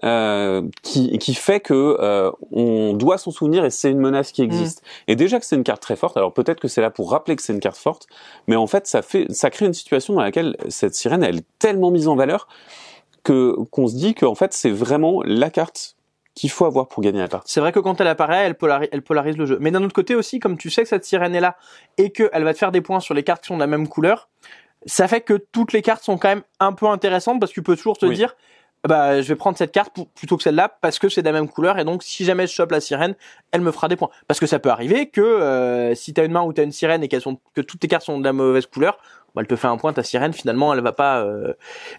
euh, 0.05 0.63
qui, 0.83 1.19
qui 1.19 1.35
fait 1.35 1.61
que 1.61 1.97
euh, 2.01 2.31
on 2.53 2.95
doit 2.95 3.19
s'en 3.19 3.31
souvenir 3.31 3.65
et 3.65 3.71
c'est 3.71 3.91
une 3.91 3.99
menace 4.01 4.33
qui 4.33 4.43
existe. 4.43 4.83
Et 5.09 5.17
déjà 5.17 5.39
que 5.39 5.45
c'est 5.45 5.57
une 5.57 5.65
carte 5.65 5.83
très 5.83 5.97
forte, 5.97 6.17
alors 6.17 6.33
peut-être 6.33 6.61
que 6.61 6.69
c'est 6.69 6.81
là 6.81 6.91
pour 6.91 7.11
rappeler 7.11 7.37
que 7.37 7.43
c'est 7.43 7.53
une 7.53 7.61
carte 7.61 7.77
forte, 7.77 8.07
mais 8.47 8.57
en 8.57 8.67
fait 8.67 8.87
ça 8.87 9.03
fait 9.03 9.27
ça 9.31 9.51
crée 9.51 9.67
une 9.67 9.75
situation 9.75 10.15
dans 10.15 10.23
laquelle 10.23 10.57
cette 10.69 10.95
sirène 10.95 11.23
elle 11.23 11.39
est 11.39 11.47
tellement 11.59 11.91
mise 11.91 12.09
en 12.09 12.17
valeur 12.17 12.49
que 13.23 13.55
qu'on 13.71 13.89
se 13.89 13.97
dit 13.97 14.15
qu'en 14.15 14.35
fait 14.35 14.53
c'est 14.55 14.71
vraiment 14.71 15.23
la 15.25 15.51
carte 15.51 15.97
qu'il 16.35 16.51
faut 16.51 16.65
avoir 16.65 16.89
pour 16.89 17.03
gagner 17.03 17.19
la 17.19 17.29
partie. 17.29 17.53
C'est 17.53 17.61
vrai 17.61 17.73
que 17.73 17.81
quand 17.81 18.01
elle 18.01 18.07
apparaît, 18.07 18.47
elle, 18.47 18.55
polari- 18.55 18.89
elle 18.93 19.03
polarise 19.03 19.37
le 19.37 19.47
jeu. 19.47 19.59
Mais 19.61 19.73
d'un 19.73 19.83
autre 19.83 19.93
côté 19.93 20.15
aussi, 20.15 20.39
comme 20.39 20.57
tu 20.57 20.71
sais 20.71 20.83
que 20.85 20.89
cette 20.89 21.05
sirène 21.05 21.35
est 21.35 21.41
là 21.41 21.57
et 21.99 22.13
qu'elle 22.13 22.45
va 22.45 22.55
te 22.55 22.59
faire 22.59 22.71
des 22.71 22.81
points 22.81 23.01
sur 23.01 23.15
les 23.15 23.25
cartes 23.25 23.43
qui 23.43 23.49
sont 23.49 23.57
de 23.57 23.61
la 23.61 23.67
même 23.67 23.89
couleur, 23.89 24.29
ça 24.87 25.09
fait 25.09 25.21
que 25.21 25.35
toutes 25.35 25.73
les 25.73 25.83
cartes 25.83 26.05
sont 26.05 26.17
quand 26.17 26.29
même 26.29 26.43
un 26.61 26.73
peu 26.73 26.87
intéressantes 26.87 27.41
parce 27.41 27.51
que 27.51 27.55
tu 27.55 27.63
peux 27.63 27.77
toujours 27.77 27.99
te 27.99 28.07
Oui. 28.07 28.15
dire, 28.15 28.37
bah, 28.89 29.21
je 29.21 29.29
vais 29.29 29.37
prendre 29.37 29.57
cette 29.59 29.73
carte 29.73 29.93
pour- 29.95 30.09
plutôt 30.09 30.37
que 30.37 30.43
celle-là 30.43 30.69
parce 30.81 30.99
que 30.99 31.09
c'est 31.09 31.21
de 31.23 31.27
la 31.27 31.33
même 31.33 31.49
couleur 31.49 31.79
et 31.79 31.85
donc 31.85 32.03
si 32.03 32.25
jamais 32.25 32.47
je 32.47 32.53
chope 32.53 32.71
la 32.73 32.81
sirène, 32.81 33.15
elle 33.53 33.61
me 33.61 33.73
fera 33.73 33.89
des 33.89 33.97
points. 33.97 34.09
Parce 34.27 34.41
que 34.41 34.47
ça 34.47 34.59
peut 34.59 34.71
arriver 34.71 35.09
que 35.09 35.21
euh, 35.21 35.95
si 35.95 36.15
t'as 36.15 36.25
une 36.25 36.33
main 36.33 36.43
où 36.43 36.53
t'as 36.53 36.63
une 36.65 36.73
sirène 36.73 37.03
et 37.03 37.09
qu'elles 37.09 37.21
sont 37.21 37.39
que 37.55 37.61
toutes 37.61 37.81
tes 37.81 37.89
cartes 37.89 38.05
sont 38.05 38.19
de 38.19 38.25
la 38.25 38.33
mauvaise 38.33 38.67
couleur, 38.67 38.99
bah, 39.35 39.43
elle 39.43 39.47
te 39.47 39.55
fait 39.57 39.69
un 39.69 39.77
point 39.77 39.93
ta 39.93 40.03
sirène 40.03 40.33
finalement 40.33 40.73
elle 40.75 40.81
va 40.81 40.93
pas. 40.93 41.21
euh, 41.23 41.53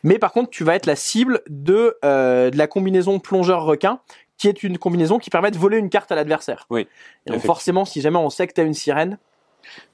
Mais 0.03 0.17
par 0.19 0.31
contre 0.31 0.49
tu 0.49 0.63
vas 0.63 0.75
être 0.75 0.85
la 0.87 0.95
cible 0.95 1.41
de 1.49 1.97
euh, 2.03 2.49
de 2.49 2.57
la 2.57 2.67
combinaison 2.67 3.19
plongeur 3.19 3.63
requin 3.63 3.99
qui 4.37 4.47
est 4.47 4.63
une 4.63 4.79
combinaison 4.79 5.19
qui 5.19 5.29
permet 5.29 5.51
de 5.51 5.57
voler 5.59 5.77
une 5.77 5.89
carte 5.89 6.11
à 6.11 6.15
l'adversaire. 6.15 6.65
Oui, 6.71 6.87
Et 7.27 7.31
donc 7.31 7.41
forcément 7.41 7.85
si 7.85 8.01
jamais 8.01 8.17
on 8.17 8.31
sait 8.31 8.47
que 8.47 8.53
t'as 8.53 8.63
une 8.63 8.73
sirène, 8.73 9.19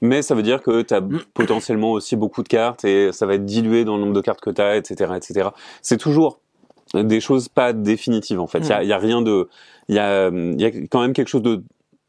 Mais 0.00 0.22
ça 0.22 0.34
veut 0.34 0.42
dire 0.42 0.62
que 0.62 0.80
tu 0.80 0.94
as 0.94 1.02
potentiellement 1.34 1.92
aussi 1.92 2.16
beaucoup 2.16 2.42
de 2.42 2.48
cartes 2.48 2.82
et 2.86 3.12
ça 3.12 3.26
va 3.26 3.34
être 3.34 3.44
dilué 3.44 3.84
dans 3.84 3.96
le 3.96 4.00
nombre 4.00 4.14
de 4.14 4.22
cartes 4.22 4.40
que 4.40 4.48
tu 4.48 4.62
as, 4.62 4.76
etc., 4.76 5.12
etc. 5.16 5.50
C'est 5.82 5.98
toujours 5.98 6.40
des 6.94 7.20
choses 7.20 7.48
pas 7.48 7.72
définitives 7.72 8.40
en 8.40 8.46
fait. 8.46 8.58
Il 8.60 8.68
y, 8.68 8.72
a, 8.72 8.82
y 8.84 8.92
a 8.92 8.98
rien 8.98 9.22
de, 9.22 9.48
il 9.88 9.94
y 9.96 9.98
a, 9.98 10.30
y 10.30 10.64
a 10.64 10.70
quand 10.90 11.00
même 11.00 11.12
quelque 11.12 11.28
chose 11.28 11.42
de 11.42 11.62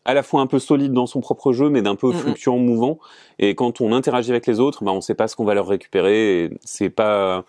à 0.05 0.13
la 0.13 0.23
fois 0.23 0.41
un 0.41 0.47
peu 0.47 0.57
solide 0.59 0.93
dans 0.93 1.05
son 1.05 1.19
propre 1.19 1.51
jeu, 1.53 1.69
mais 1.69 1.81
d'un 1.81 1.95
peu 1.95 2.07
Mhm. 2.07 2.13
fluctuant, 2.13 2.57
mouvant. 2.57 2.97
Et 3.37 3.53
quand 3.53 3.79
on 3.81 3.91
interagit 3.93 4.31
avec 4.31 4.47
les 4.47 4.59
autres, 4.59 4.83
bah, 4.83 4.91
on 4.91 5.01
sait 5.01 5.13
pas 5.13 5.27
ce 5.27 5.35
qu'on 5.35 5.43
va 5.45 5.53
leur 5.53 5.67
récupérer. 5.67 6.45
Et 6.45 6.49
c'est 6.63 6.89
pas, 6.89 7.43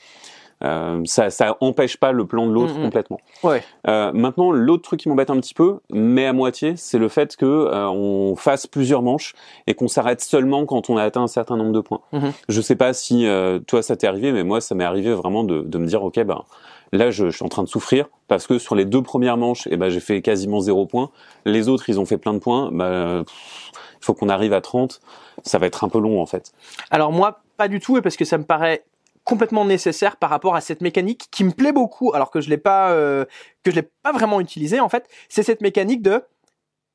euh, 0.63 1.01
ça, 1.07 1.31
ça 1.31 1.57
empêche 1.61 1.97
pas 1.97 2.13
le 2.13 2.27
plan 2.27 2.47
de 2.47 2.53
l'autre 2.53 2.75
complètement. 2.83 3.19
ouais. 3.45 3.63
Euh, 3.89 4.13
maintenant, 4.13 4.51
l'autre 4.53 4.83
truc 4.83 5.01
qui 5.01 5.09
m'embête 5.09 5.31
un 5.31 5.41
petit 5.41 5.55
peu, 5.55 5.79
mais 5.91 6.27
à 6.27 6.35
moitié, 6.35 6.75
c'est 6.77 6.99
le 6.99 7.09
fait 7.09 7.35
que 7.37 7.47
euh, 7.47 7.89
on 7.89 8.37
fasse 8.37 8.67
plusieurs 8.67 9.01
manches 9.01 9.33
et 9.67 9.73
qu'on 9.75 9.89
s'arrête 9.89 10.21
seulement 10.21 10.67
quand 10.67 10.91
on 10.91 10.99
a 10.99 11.03
atteint 11.05 11.23
un 11.23 11.29
certain 11.29 11.57
nombre 11.57 11.73
de 11.73 11.81
points. 11.81 12.01
Mhm. 12.13 12.33
Je 12.51 12.61
sais 12.61 12.77
pas 12.77 12.93
si 12.93 13.27
euh, 13.27 13.59
toi 13.61 13.81
ça 13.83 13.97
t'est 13.97 14.07
arrivé, 14.07 14.33
mais 14.33 14.45
moi 14.45 14.61
ça 14.61 14.75
m'est 14.75 14.85
arrivé 14.85 15.15
vraiment 15.15 15.45
de, 15.45 15.63
de 15.63 15.79
me 15.79 15.87
dire 15.87 16.03
ok 16.05 16.23
ben 16.25 16.43
là 16.93 17.11
je, 17.11 17.27
je 17.31 17.37
suis 17.37 17.45
en 17.45 17.49
train 17.49 17.63
de 17.63 17.69
souffrir 17.69 18.09
parce 18.29 18.47
que 18.47 18.59
sur 18.59 18.75
les 18.75 18.85
deux 18.85 19.03
premières 19.03 19.37
manches, 19.37 19.69
eh 19.71 19.77
ben 19.77 19.91
j'ai 19.91 20.01
fait 20.01 20.23
quasiment 20.23 20.61
zéro 20.61 20.87
point. 20.87 21.11
Les 21.45 21.69
autres 21.69 21.89
ils 21.89 22.01
ont 22.01 22.07
fait 22.07 22.19
plein 22.19 22.35
de 22.35 22.39
points. 22.39 22.71
Ben 22.73 23.25
pff, 23.25 23.73
il 24.01 24.05
faut 24.05 24.15
qu'on 24.15 24.29
arrive 24.29 24.53
à 24.53 24.61
30. 24.61 25.01
Ça 25.45 25.59
va 25.59 25.67
être 25.67 25.85
un 25.85 25.89
peu 25.89 25.99
long 25.99 26.21
en 26.21 26.27
fait. 26.27 26.53
Alors 26.91 27.13
moi, 27.13 27.43
pas 27.57 27.69
du 27.69 27.81
tout, 27.81 27.99
et 27.99 28.03
parce 28.03 28.17
que 28.17 28.25
ça 28.25 28.39
me 28.39 28.45
paraît 28.45 28.85
complètement 29.25 29.65
nécessaire 29.65 30.17
par 30.17 30.31
rapport 30.31 30.57
à 30.57 30.61
cette 30.61 30.81
mécanique 30.81 31.27
qui 31.31 31.45
me 31.45 31.51
plaît 31.53 31.73
beaucoup, 31.73 32.13
alors 32.15 32.31
que 32.31 32.41
je 32.41 32.49
l'ai 32.49 32.57
pas, 32.57 32.91
euh, 32.91 33.25
que 33.63 33.71
je 33.71 33.77
l'ai 33.77 33.89
pas 34.03 34.13
vraiment 34.13 34.41
utilisée 34.41 34.81
en 34.81 34.89
fait. 34.89 35.09
C'est 35.29 35.43
cette 35.43 35.61
mécanique 35.61 36.03
de 36.03 36.23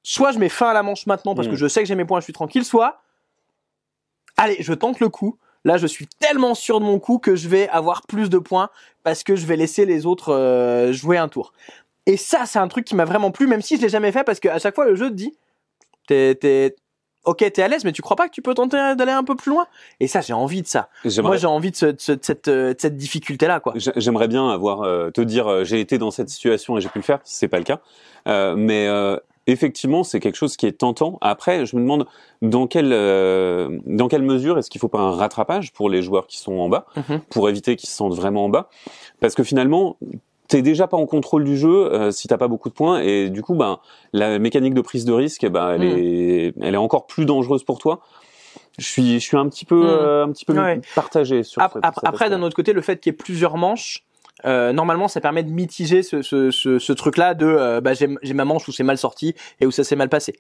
soit 0.04 0.32
je 0.32 0.40
mets 0.40 0.50
fin 0.50 0.70
à 0.70 0.74
la 0.74 0.84
manche 0.84 1.06
maintenant 1.06 1.36
parce 1.36 1.48
que 1.48 1.56
je 1.56 1.68
sais 1.68 1.82
que 1.82 1.88
j'ai 1.88 1.96
mes 1.96 2.06
points, 2.06 2.20
je 2.20 2.26
suis 2.26 2.34
tranquille, 2.34 2.66
soit 2.66 3.02
allez, 4.38 4.58
je 4.60 4.74
tente 4.74 5.00
le 5.00 5.10
coup. 5.10 5.38
Là, 5.66 5.78
je 5.78 5.88
suis 5.88 6.08
tellement 6.20 6.54
sûr 6.56 6.80
de 6.80 6.86
mon 6.86 7.00
coup 7.00 7.18
que 7.18 7.36
je 7.36 7.50
vais 7.50 7.68
avoir 7.70 8.04
plus 8.04 8.30
de 8.30 8.38
points 8.38 8.70
parce 9.04 9.24
que 9.24 9.36
je 9.36 9.46
vais 9.46 9.56
laisser 9.58 9.86
les 9.86 10.06
autres 10.06 10.32
euh, 10.34 10.94
jouer 10.94 11.18
un 11.18 11.28
tour. 11.28 11.52
Et 12.06 12.18
ça, 12.18 12.46
c'est 12.46 12.60
un 12.60 12.68
truc 12.68 12.86
qui 12.86 12.96
m'a 12.96 13.06
vraiment 13.06 13.32
plu, 13.32 13.48
même 13.48 13.62
si 13.62 13.76
je 13.78 13.82
l'ai 13.82 13.90
jamais 13.90 14.12
fait, 14.12 14.24
parce 14.24 14.40
qu'à 14.40 14.60
chaque 14.60 14.76
fois, 14.76 14.86
le 14.86 14.96
jeu 14.96 15.10
te 15.10 15.16
dit, 15.16 15.36
t'es, 16.08 16.36
t'es, 16.36 16.76
ok, 17.24 17.38
t'es 17.52 17.64
à 17.64 17.68
l'aise, 17.68 17.84
mais 17.84 17.92
tu 17.92 18.04
crois 18.04 18.16
pas 18.16 18.28
que 18.28 18.34
tu 18.34 18.44
peux 18.44 18.54
tenter 18.54 18.78
d'aller 18.96 19.12
un 19.12 19.24
peu 19.24 19.36
plus 19.36 19.50
loin? 19.50 19.66
Et 20.00 20.08
ça, 20.08 20.22
j'ai 20.22 20.34
envie 20.34 20.62
de 20.62 20.68
ça. 20.68 20.88
Moi, 21.30 21.38
j'ai 21.38 21.48
envie 21.48 21.72
de, 21.72 21.76
ce- 21.76 21.86
de 21.88 21.96
ce- 22.00 22.12
de 22.12 22.20
cette, 22.22 22.48
euh, 22.48 22.74
de 22.76 22.80
cette 22.80 22.96
difficulté-là, 22.98 23.60
quoi. 23.60 23.74
J'ai- 23.76 23.92
J'aimerais 23.96 24.28
bien 24.28 24.48
avoir 24.50 24.84
euh, 24.84 25.10
te 25.10 25.22
dire 25.22 25.48
euh, 25.48 25.64
j'ai 25.64 25.80
été 25.80 25.98
dans 25.98 26.12
cette 26.12 26.30
situation 26.30 26.78
et 26.78 26.82
j'ai 26.82 26.90
pu 26.90 27.00
le 27.00 27.04
faire. 27.04 27.20
C'est 27.24 27.48
pas 27.48 27.58
le 27.58 27.64
cas, 27.64 27.80
Euh, 28.28 28.56
mais 28.56 28.88
euh, 28.88 29.18
effectivement 29.48 30.04
c'est 30.04 30.20
quelque 30.20 30.36
chose 30.36 30.58
qui 30.58 30.66
est 30.66 30.74
tentant. 30.74 31.18
Après, 31.22 31.66
je 31.66 31.76
me 31.76 31.82
demande 31.82 32.06
dans 32.42 32.68
quelle 32.68 32.92
euh, 32.94 33.80
dans 33.86 34.08
quelle 34.08 34.24
mesure 34.24 34.58
est-ce 34.58 34.70
qu'il 34.70 34.80
faut 34.82 34.88
pas 34.88 35.00
un 35.00 35.12
rattrapage 35.12 35.72
pour 35.72 35.90
les 35.90 36.02
joueurs 36.02 36.28
qui 36.28 36.38
sont 36.38 36.54
en 36.54 36.70
bas 36.70 36.86
Mhm. 36.98 37.22
pour 37.30 37.50
éviter 37.50 37.76
qu'ils 37.76 37.90
se 37.90 37.96
sentent 37.96 38.14
vraiment 38.16 38.46
en 38.46 38.50
bas, 38.50 38.70
parce 39.20 39.36
que 39.36 39.44
finalement 39.44 39.98
t'es 40.48 40.62
déjà 40.62 40.88
pas 40.88 40.98
en 40.98 41.08
contrôle 41.08 41.44
du 41.44 41.58
jeu 41.58 41.92
euh, 41.92 42.12
si 42.12 42.28
t'as 42.28 42.38
pas 42.38 42.48
beaucoup 42.48 42.70
de 42.70 42.74
points 42.76 43.00
et 43.02 43.30
du 43.30 43.42
coup 43.42 43.56
ben 43.56 43.80
la 44.14 44.38
mécanique 44.38 44.76
de 44.76 44.82
prise 44.82 45.04
de 45.06 45.14
risque 45.14 45.48
ben 45.48 45.72
elle 45.72 45.82
Mhm. 45.82 45.98
est 45.98 46.54
elle 46.62 46.74
est 46.76 46.78
encore 46.78 47.08
plus 47.08 47.26
dangereuse 47.26 47.64
pour 47.64 47.80
toi. 47.80 48.02
Je 48.78 48.86
suis 48.86 49.14
je 49.20 49.26
suis 49.26 49.38
un 49.38 49.48
petit 49.50 49.66
peu 49.66 49.76
Mhm. 49.76 49.84
euh, 49.90 50.26
un 50.26 50.32
petit 50.32 50.46
peu 50.46 50.54
Ouais. 50.60 50.82
partagé 50.96 51.44
sur 51.44 51.62
après, 51.62 52.30
d'un 52.30 52.42
autre 52.44 52.56
côté, 52.56 52.74
le 52.74 52.82
fait 52.82 53.00
qu'il 53.00 53.12
y 53.12 53.14
ait 53.14 53.18
plusieurs 53.18 53.58
manches, 53.58 54.04
euh, 54.44 54.74
normalement, 54.74 55.08
ça 55.08 55.22
permet 55.22 55.44
de 55.44 55.52
mitiger 55.52 56.04
ce, 56.04 56.22
ce, 56.22 56.52
ce, 56.52 56.78
ce 56.80 56.94
truc-là 56.94 57.34
de 57.36 57.46
euh, 57.46 57.80
bah, 57.80 57.94
j'ai 57.94 58.34
ma 58.34 58.44
manche 58.46 58.68
où 58.68 58.72
c'est 58.74 58.84
mal 58.84 58.98
sorti 58.98 59.34
et 59.62 59.66
où 59.66 59.72
ça 59.72 59.84
s'est 59.86 59.96
mal 59.96 60.10
passé. 60.10 60.36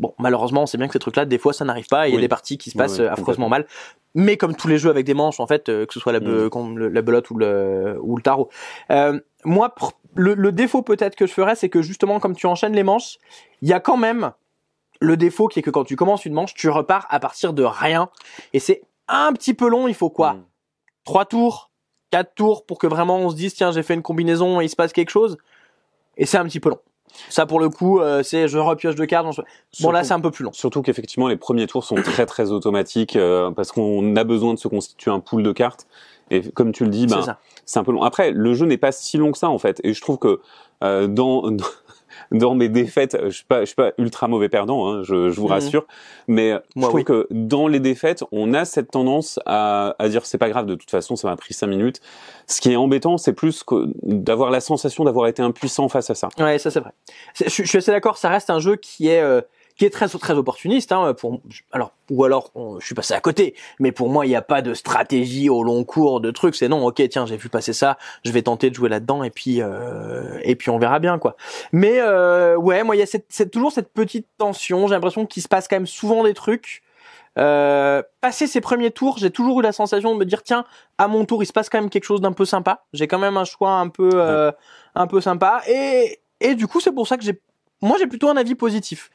Bon, 0.00 0.14
malheureusement, 0.18 0.62
on 0.62 0.66
sait 0.66 0.78
bien 0.78 0.86
que 0.86 0.92
ces 0.94 0.98
trucs-là, 0.98 1.24
des 1.24 1.38
fois, 1.38 1.52
ça 1.52 1.64
n'arrive 1.64 1.86
pas. 1.88 2.08
Il 2.08 2.14
y 2.14 2.16
a 2.16 2.20
des 2.20 2.28
parties 2.28 2.56
qui 2.58 2.70
se 2.70 2.76
passent 2.78 2.98
oui, 2.98 3.04
euh, 3.04 3.12
affreusement 3.12 3.48
mal. 3.48 3.66
Mais 4.14 4.36
comme 4.36 4.54
tous 4.56 4.68
les 4.68 4.78
jeux 4.78 4.90
avec 4.90 5.04
des 5.06 5.14
manches, 5.14 5.38
en 5.40 5.46
fait, 5.46 5.68
euh, 5.68 5.86
que 5.86 5.92
ce 5.94 6.00
soit 6.00 6.12
la, 6.12 6.20
be- 6.20 6.48
Mm. 6.54 6.76
le- 6.78 6.88
la 6.88 7.02
belote 7.02 7.30
ou 7.30 7.36
le, 7.36 7.98
ou 8.00 8.16
le 8.16 8.22
tarot. 8.22 8.48
Euh, 8.90 9.18
moi, 9.44 9.74
le, 10.14 10.34
le 10.34 10.52
défaut 10.52 10.82
peut-être 10.82 11.14
que 11.16 11.26
je 11.26 11.32
ferais, 11.32 11.54
c'est 11.56 11.68
que 11.68 11.82
justement, 11.82 12.20
comme 12.20 12.34
tu 12.36 12.46
enchaînes 12.46 12.74
les 12.74 12.82
manches, 12.84 13.18
il 13.60 13.68
y 13.68 13.72
a 13.72 13.80
quand 13.80 13.96
même 13.96 14.32
Le 15.00 15.16
défaut 15.16 15.48
qui 15.48 15.58
est 15.58 15.62
que 15.62 15.70
quand 15.70 15.82
tu 15.84 15.96
commences 15.96 16.26
une 16.26 16.32
manche, 16.34 16.54
tu 16.54 16.68
repars 16.68 17.06
à 17.10 17.18
partir 17.18 17.52
de 17.54 17.64
rien 17.64 18.08
et 18.52 18.60
c'est 18.60 18.82
un 19.08 19.32
petit 19.32 19.52
peu 19.52 19.68
long. 19.68 19.88
Il 19.88 19.94
faut 19.94 20.10
quoi? 20.10 20.34
Mm. 20.34 20.44
Trois 21.04 21.24
tours, 21.24 21.71
quatre 22.12 22.34
tours 22.34 22.64
pour 22.64 22.78
que 22.78 22.86
vraiment 22.86 23.18
on 23.18 23.30
se 23.30 23.34
dise 23.34 23.54
tiens 23.54 23.72
j'ai 23.72 23.82
fait 23.82 23.94
une 23.94 24.02
combinaison 24.02 24.60
et 24.60 24.66
il 24.66 24.68
se 24.68 24.76
passe 24.76 24.92
quelque 24.92 25.10
chose. 25.10 25.38
Et 26.16 26.26
c'est 26.26 26.38
un 26.38 26.44
petit 26.44 26.60
peu 26.60 26.68
long. 26.68 26.78
Ça 27.28 27.46
pour 27.46 27.58
le 27.58 27.68
coup, 27.68 28.00
euh, 28.00 28.22
c'est 28.22 28.48
je 28.48 28.58
repioche 28.58 28.94
deux 28.94 29.06
cartes. 29.06 29.26
Bon 29.80 29.90
là 29.90 30.04
c'est 30.04 30.14
un 30.14 30.20
peu 30.20 30.30
plus 30.30 30.44
long. 30.44 30.52
Surtout 30.52 30.82
qu'effectivement 30.82 31.26
les 31.26 31.36
premiers 31.36 31.66
tours 31.66 31.84
sont 31.84 31.96
très 31.96 32.26
très 32.26 32.52
automatiques 32.52 33.16
euh, 33.16 33.50
parce 33.50 33.72
qu'on 33.72 34.14
a 34.14 34.24
besoin 34.24 34.54
de 34.54 34.58
se 34.58 34.68
constituer 34.68 35.10
un 35.10 35.20
pool 35.20 35.42
de 35.42 35.52
cartes 35.52 35.86
et 36.30 36.42
comme 36.52 36.72
tu 36.72 36.84
le 36.84 36.90
dis, 36.90 37.06
ben 37.06 37.36
c'est 37.64 37.78
un 37.78 37.84
peu 37.84 37.92
long. 37.92 38.02
Après, 38.02 38.30
le 38.30 38.54
jeu 38.54 38.66
n'est 38.66 38.78
pas 38.78 38.92
si 38.92 39.18
long 39.18 39.32
que 39.32 39.38
ça 39.38 39.50
en 39.50 39.58
fait, 39.58 39.80
et 39.84 39.92
je 39.92 40.00
trouve 40.00 40.18
que 40.18 40.40
euh, 40.82 41.06
dans 41.06 41.50
dans 42.30 42.54
mes 42.54 42.68
défaites, 42.68 43.16
je 43.24 43.30
suis 43.30 43.44
pas 43.44 43.60
je 43.60 43.66
suis 43.66 43.74
pas 43.74 43.92
ultra 43.98 44.28
mauvais 44.28 44.48
perdant, 44.48 44.86
hein, 44.88 45.02
je, 45.02 45.30
je 45.30 45.40
vous 45.40 45.46
Mhm. 45.46 45.52
rassure, 45.52 45.86
mais 46.28 46.50
je 46.50 46.58
Moi, 46.76 46.88
trouve 46.88 47.00
oui. 47.00 47.04
que 47.04 47.26
dans 47.30 47.66
les 47.68 47.80
défaites, 47.80 48.22
on 48.32 48.54
a 48.54 48.64
cette 48.64 48.90
tendance 48.90 49.38
à, 49.46 49.94
à 49.98 50.08
dire 50.08 50.24
c'est 50.26 50.38
pas 50.38 50.48
grave, 50.48 50.66
de 50.66 50.74
toute 50.74 50.90
façon, 50.90 51.16
ça 51.16 51.28
m'a 51.28 51.36
pris 51.36 51.54
cinq 51.54 51.66
minutes. 51.66 52.00
Ce 52.46 52.60
qui 52.60 52.72
est 52.72 52.76
embêtant, 52.76 53.18
c'est 53.18 53.32
plus 53.32 53.62
que 53.64 53.86
d'avoir 54.02 54.50
la 54.50 54.60
sensation 54.60 55.04
d'avoir 55.04 55.26
été 55.26 55.42
impuissant 55.42 55.88
face 55.88 56.10
à 56.10 56.14
ça. 56.14 56.28
Ouais, 56.38 56.58
ça 56.58 56.70
c'est 56.70 56.80
vrai. 56.80 56.92
Je, 57.36 57.44
je 57.48 57.62
suis 57.64 57.78
assez 57.78 57.90
d'accord. 57.92 58.16
Ça 58.18 58.28
reste 58.28 58.50
un 58.50 58.58
jeu 58.60 58.76
qui 58.76 59.08
est 59.08 59.20
euh, 59.20 59.40
qui 59.82 59.86
est 59.86 59.90
très 59.90 60.06
très 60.06 60.34
opportuniste. 60.34 60.92
Hein, 60.92 61.12
pour 61.12 61.40
alors 61.72 61.90
ou 62.08 62.22
alors 62.22 62.52
on- 62.54 62.78
je 62.78 62.86
suis 62.86 62.94
passé 62.94 63.14
à 63.14 63.20
côté. 63.20 63.56
Mais 63.80 63.90
pour 63.90 64.08
moi, 64.08 64.26
il 64.26 64.28
n'y 64.28 64.36
a 64.36 64.42
pas 64.42 64.62
de 64.62 64.74
stratégie 64.74 65.48
au 65.50 65.64
long 65.64 65.82
cours 65.82 66.20
de 66.20 66.30
trucs. 66.30 66.54
C'est 66.54 66.68
non. 66.68 66.86
Ok, 66.86 67.02
tiens, 67.10 67.26
j'ai 67.26 67.36
vu 67.36 67.48
passer 67.48 67.72
ça. 67.72 67.98
Je 68.24 68.30
vais 68.30 68.42
tenter 68.42 68.70
de 68.70 68.76
jouer 68.76 68.88
là-dedans 68.88 69.24
et 69.24 69.30
puis 69.30 69.60
euh, 69.60 70.38
et 70.44 70.54
puis 70.54 70.70
on 70.70 70.78
verra 70.78 71.00
bien 71.00 71.18
quoi. 71.18 71.34
Mais 71.72 71.94
euh, 71.98 72.54
ouais, 72.56 72.84
moi 72.84 72.94
il 72.94 73.00
y 73.00 73.02
a 73.02 73.06
cette, 73.06 73.26
cette- 73.28 73.50
toujours 73.50 73.72
cette 73.72 73.92
petite 73.92 74.28
tension. 74.38 74.86
J'ai 74.86 74.94
l'impression 74.94 75.26
qu'il 75.26 75.42
se 75.42 75.48
passe 75.48 75.66
quand 75.66 75.74
même 75.76 75.88
souvent 75.88 76.22
des 76.22 76.34
trucs. 76.34 76.82
Euh, 77.38 78.02
passer 78.20 78.46
ces 78.46 78.60
premiers 78.60 78.92
tours, 78.92 79.18
j'ai 79.18 79.30
toujours 79.30 79.58
eu 79.58 79.62
la 79.64 79.72
sensation 79.72 80.12
de 80.14 80.18
me 80.18 80.24
dire 80.26 80.44
tiens, 80.44 80.64
à 80.98 81.08
mon 81.08 81.24
tour, 81.24 81.42
il 81.42 81.46
se 81.46 81.52
passe 81.52 81.68
quand 81.70 81.80
même 81.80 81.90
quelque 81.90 82.04
chose 82.04 82.20
d'un 82.20 82.32
peu 82.32 82.44
sympa. 82.44 82.84
J'ai 82.92 83.08
quand 83.08 83.18
même 83.18 83.36
un 83.36 83.44
choix 83.44 83.72
un 83.72 83.88
peu 83.88 84.10
euh, 84.14 84.52
un 84.94 85.06
peu 85.08 85.20
sympa 85.20 85.62
et 85.66 86.20
et 86.40 86.54
du 86.54 86.68
coup, 86.68 86.78
c'est 86.78 86.92
pour 86.92 87.08
ça 87.08 87.16
que 87.16 87.24
j'ai 87.24 87.40
moi 87.84 87.96
j'ai 87.98 88.06
plutôt 88.06 88.28
un 88.28 88.36
avis 88.36 88.54
positif. 88.54 89.10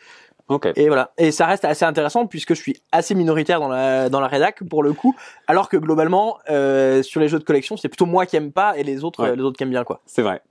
Ok. 0.50 0.70
Et 0.78 0.88
voilà, 0.88 1.12
et 1.18 1.32
ça 1.32 1.46
reste 1.46 1.66
assez 1.66 1.84
intéressant 1.84 2.26
puisque 2.26 2.54
je 2.54 2.62
suis 2.62 2.82
assez 2.94 3.16
minoritaire 3.16 3.60
dans 3.60 3.68
la 3.68 4.10
dans 4.10 4.20
la 4.22 4.28
rédac 4.28 4.64
pour 4.70 4.82
le 4.82 4.94
coup, 4.94 5.14
alors 5.48 5.68
que 5.68 5.76
globalement 5.78 6.38
euh, 6.50 7.04
sur 7.04 7.20
les 7.20 7.28
jeux 7.28 7.40
de 7.40 7.44
collection, 7.44 7.76
c'est 7.76 7.90
plutôt 7.90 8.06
moi 8.06 8.26
qui 8.26 8.38
aime 8.38 8.52
pas 8.54 8.78
et 8.78 8.84
les 8.84 9.04
autres 9.04 9.24
Ouais. 9.24 9.36
les 9.36 9.42
autres 9.44 9.58
qui 9.58 9.64
aiment 9.64 9.70
bien 9.72 9.84
quoi. 9.84 10.00
C'est 10.06 10.22
vrai. 10.22 10.42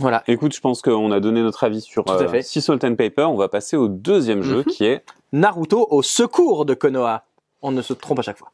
Voilà. 0.00 0.22
Écoute, 0.26 0.52
je 0.54 0.60
pense 0.60 0.82
qu'on 0.82 1.12
a 1.12 1.20
donné 1.20 1.40
notre 1.40 1.62
avis 1.64 1.80
sur 1.80 2.04
euh. 2.10 2.42
Sea 2.42 2.60
Salt 2.60 2.84
and 2.84 2.96
Paper. 2.96 3.22
On 3.22 3.36
va 3.36 3.48
passer 3.48 3.76
au 3.76 3.86
deuxième 3.88 4.42
jeu 4.42 4.58
Mhm. 4.58 4.64
qui 4.64 4.84
est 4.86 5.04
Naruto 5.32 5.86
au 5.90 6.02
secours 6.02 6.64
de 6.64 6.74
Konoha. 6.74 7.24
On 7.62 7.70
ne 7.70 7.80
se 7.80 7.92
trompe 7.94 8.18
à 8.18 8.22
chaque 8.22 8.36
fois. 8.38 8.50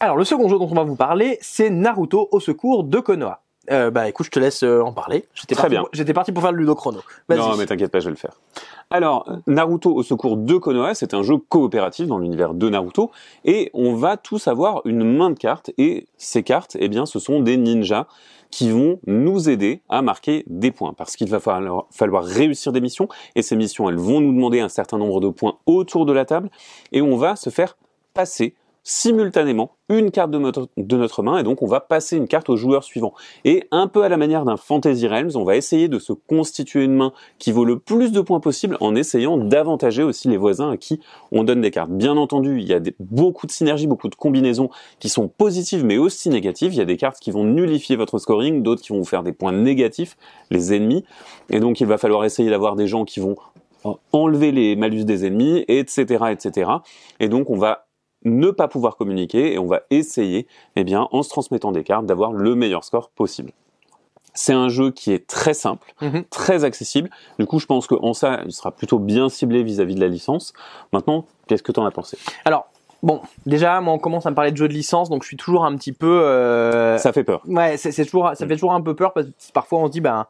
Alors 0.00 0.16
le 0.16 0.24
second 0.24 0.48
jeu 0.48 0.58
dont 0.58 0.68
on 0.70 0.74
va 0.74 0.82
vous 0.84 0.96
parler, 0.96 1.38
c'est 1.40 1.70
Naruto 1.70 2.28
au 2.30 2.40
secours 2.40 2.84
de 2.84 3.00
Konoha. 3.00 3.40
Euh, 3.70 3.90
bah 3.90 4.08
écoute, 4.08 4.26
je 4.26 4.30
te 4.30 4.38
laisse 4.38 4.62
euh, 4.62 4.80
en 4.82 4.92
parler. 4.92 5.24
J'étais 5.34 5.54
Très 5.54 5.62
parti 5.64 5.70
bien. 5.70 5.80
pour- 5.80 5.88
J'étais 5.92 6.12
parti 6.12 6.32
pour 6.32 6.42
faire 6.42 6.52
le 6.52 6.58
ludo 6.58 6.74
chrono. 6.74 7.00
Vas-y. 7.28 7.38
Non, 7.38 7.56
mais 7.56 7.66
t'inquiète 7.66 7.90
pas, 7.90 8.00
je 8.00 8.04
vais 8.06 8.10
le 8.12 8.16
faire. 8.16 8.34
Alors, 8.90 9.28
Naruto 9.46 9.94
au 9.94 10.02
secours 10.02 10.36
de 10.36 10.56
Konoha, 10.56 10.94
c'est 10.94 11.14
un 11.14 11.22
jeu 11.22 11.36
coopératif 11.38 12.06
dans 12.06 12.18
l'univers 12.18 12.54
de 12.54 12.68
Naruto, 12.68 13.10
et 13.44 13.70
on 13.74 13.94
va 13.94 14.16
tous 14.16 14.46
avoir 14.46 14.82
une 14.84 15.02
main 15.16 15.30
de 15.30 15.38
cartes, 15.38 15.70
et 15.78 16.06
ces 16.16 16.42
cartes, 16.44 16.76
eh 16.78 16.88
bien, 16.88 17.04
ce 17.06 17.18
sont 17.18 17.40
des 17.40 17.56
ninjas 17.56 18.06
qui 18.52 18.70
vont 18.70 19.00
nous 19.08 19.48
aider 19.50 19.80
à 19.88 20.02
marquer 20.02 20.44
des 20.46 20.70
points, 20.70 20.92
parce 20.92 21.16
qu'il 21.16 21.28
va 21.28 21.40
falloir, 21.40 21.86
falloir 21.90 22.22
réussir 22.24 22.70
des 22.70 22.80
missions, 22.80 23.08
et 23.34 23.42
ces 23.42 23.56
missions, 23.56 23.88
elles 23.90 23.98
vont 23.98 24.20
nous 24.20 24.32
demander 24.32 24.60
un 24.60 24.68
certain 24.68 24.98
nombre 24.98 25.20
de 25.20 25.28
points 25.30 25.56
autour 25.66 26.06
de 26.06 26.12
la 26.12 26.24
table, 26.24 26.48
et 26.92 27.02
on 27.02 27.16
va 27.16 27.34
se 27.34 27.50
faire 27.50 27.76
passer 28.14 28.54
simultanément 28.88 29.72
une 29.88 30.12
carte 30.12 30.30
de 30.30 30.38
notre, 30.38 30.68
de 30.76 30.96
notre 30.96 31.24
main, 31.24 31.38
et 31.38 31.42
donc 31.42 31.60
on 31.60 31.66
va 31.66 31.80
passer 31.80 32.16
une 32.16 32.28
carte 32.28 32.48
au 32.48 32.56
joueur 32.56 32.84
suivant. 32.84 33.14
Et 33.44 33.64
un 33.72 33.88
peu 33.88 34.04
à 34.04 34.08
la 34.08 34.16
manière 34.16 34.44
d'un 34.44 34.56
Fantasy 34.56 35.08
Realms, 35.08 35.32
on 35.34 35.42
va 35.42 35.56
essayer 35.56 35.88
de 35.88 35.98
se 35.98 36.12
constituer 36.12 36.84
une 36.84 36.94
main 36.94 37.12
qui 37.40 37.50
vaut 37.50 37.64
le 37.64 37.80
plus 37.80 38.12
de 38.12 38.20
points 38.20 38.38
possible 38.38 38.76
en 38.80 38.94
essayant 38.94 39.38
d'avantager 39.38 40.04
aussi 40.04 40.28
les 40.28 40.36
voisins 40.36 40.70
à 40.70 40.76
qui 40.76 41.00
on 41.32 41.42
donne 41.42 41.62
des 41.62 41.72
cartes. 41.72 41.90
Bien 41.90 42.16
entendu, 42.16 42.60
il 42.60 42.66
y 42.66 42.74
a 42.74 42.80
beaucoup 43.00 43.48
de 43.48 43.52
synergies, 43.52 43.88
beaucoup 43.88 44.08
de 44.08 44.14
combinaisons 44.14 44.70
qui 45.00 45.08
sont 45.08 45.26
positives 45.26 45.84
mais 45.84 45.98
aussi 45.98 46.28
négatives. 46.28 46.72
Il 46.72 46.78
y 46.78 46.82
a 46.82 46.84
des 46.84 46.96
cartes 46.96 47.18
qui 47.18 47.32
vont 47.32 47.42
nullifier 47.42 47.96
votre 47.96 48.18
scoring, 48.18 48.62
d'autres 48.62 48.82
qui 48.82 48.92
vont 48.92 48.98
vous 48.98 49.04
faire 49.04 49.24
des 49.24 49.32
points 49.32 49.52
négatifs, 49.52 50.16
les 50.50 50.72
ennemis. 50.72 51.04
Et 51.50 51.58
donc 51.58 51.80
il 51.80 51.88
va 51.88 51.98
falloir 51.98 52.24
essayer 52.24 52.50
d'avoir 52.50 52.76
des 52.76 52.86
gens 52.86 53.04
qui 53.04 53.18
vont 53.18 53.34
enlever 54.12 54.52
les 54.52 54.76
malus 54.76 55.04
des 55.04 55.26
ennemis, 55.26 55.64
etc., 55.68 56.24
etc. 56.30 56.70
Et 57.20 57.28
donc 57.28 57.50
on 57.50 57.56
va 57.56 57.85
ne 58.26 58.50
pas 58.50 58.68
pouvoir 58.68 58.96
communiquer 58.96 59.54
et 59.54 59.58
on 59.58 59.66
va 59.66 59.80
essayer, 59.90 60.46
eh 60.76 60.84
bien, 60.84 61.08
en 61.12 61.22
se 61.22 61.28
transmettant 61.30 61.72
des 61.72 61.84
cartes, 61.84 62.04
d'avoir 62.06 62.32
le 62.32 62.54
meilleur 62.54 62.84
score 62.84 63.08
possible. 63.10 63.52
C'est 64.34 64.52
un 64.52 64.68
jeu 64.68 64.90
qui 64.90 65.12
est 65.12 65.26
très 65.26 65.54
simple, 65.54 65.94
Mhm. 66.02 66.24
très 66.28 66.64
accessible. 66.64 67.08
Du 67.38 67.46
coup, 67.46 67.58
je 67.58 67.64
pense 67.64 67.86
qu'en 67.86 68.12
ça, 68.12 68.40
il 68.44 68.52
sera 68.52 68.70
plutôt 68.70 68.98
bien 68.98 69.30
ciblé 69.30 69.62
vis-à-vis 69.62 69.94
de 69.94 70.00
la 70.00 70.08
licence. 70.08 70.52
Maintenant, 70.92 71.24
qu'est-ce 71.46 71.62
que 71.62 71.72
tu 71.72 71.80
en 71.80 71.86
as 71.86 71.90
pensé? 71.90 72.18
Alors 72.44 72.66
bon, 73.02 73.22
déjà 73.46 73.80
moi 73.80 73.94
on 73.94 73.98
commence 73.98 74.26
à 74.26 74.30
me 74.30 74.34
parler 74.34 74.50
de 74.52 74.56
jeux 74.58 74.68
de 74.68 74.74
licence, 74.74 75.08
donc 75.08 75.22
je 75.22 75.28
suis 75.28 75.36
toujours 75.38 75.64
un 75.64 75.74
petit 75.76 75.92
peu. 75.92 76.20
euh, 76.22 76.98
Ça 76.98 77.12
fait 77.14 77.24
peur. 77.24 77.40
Ouais, 77.46 77.78
c'est 77.78 77.92
c'est 77.92 78.04
toujours, 78.04 78.30
ça 78.34 78.46
fait 78.46 78.54
toujours 78.56 78.72
un 78.74 78.80
peu 78.82 78.94
peur 78.94 79.12
parce 79.14 79.26
que 79.28 79.32
parfois 79.54 79.78
on 79.78 79.86
se 79.86 79.92
dit 79.92 80.00
ben 80.02 80.26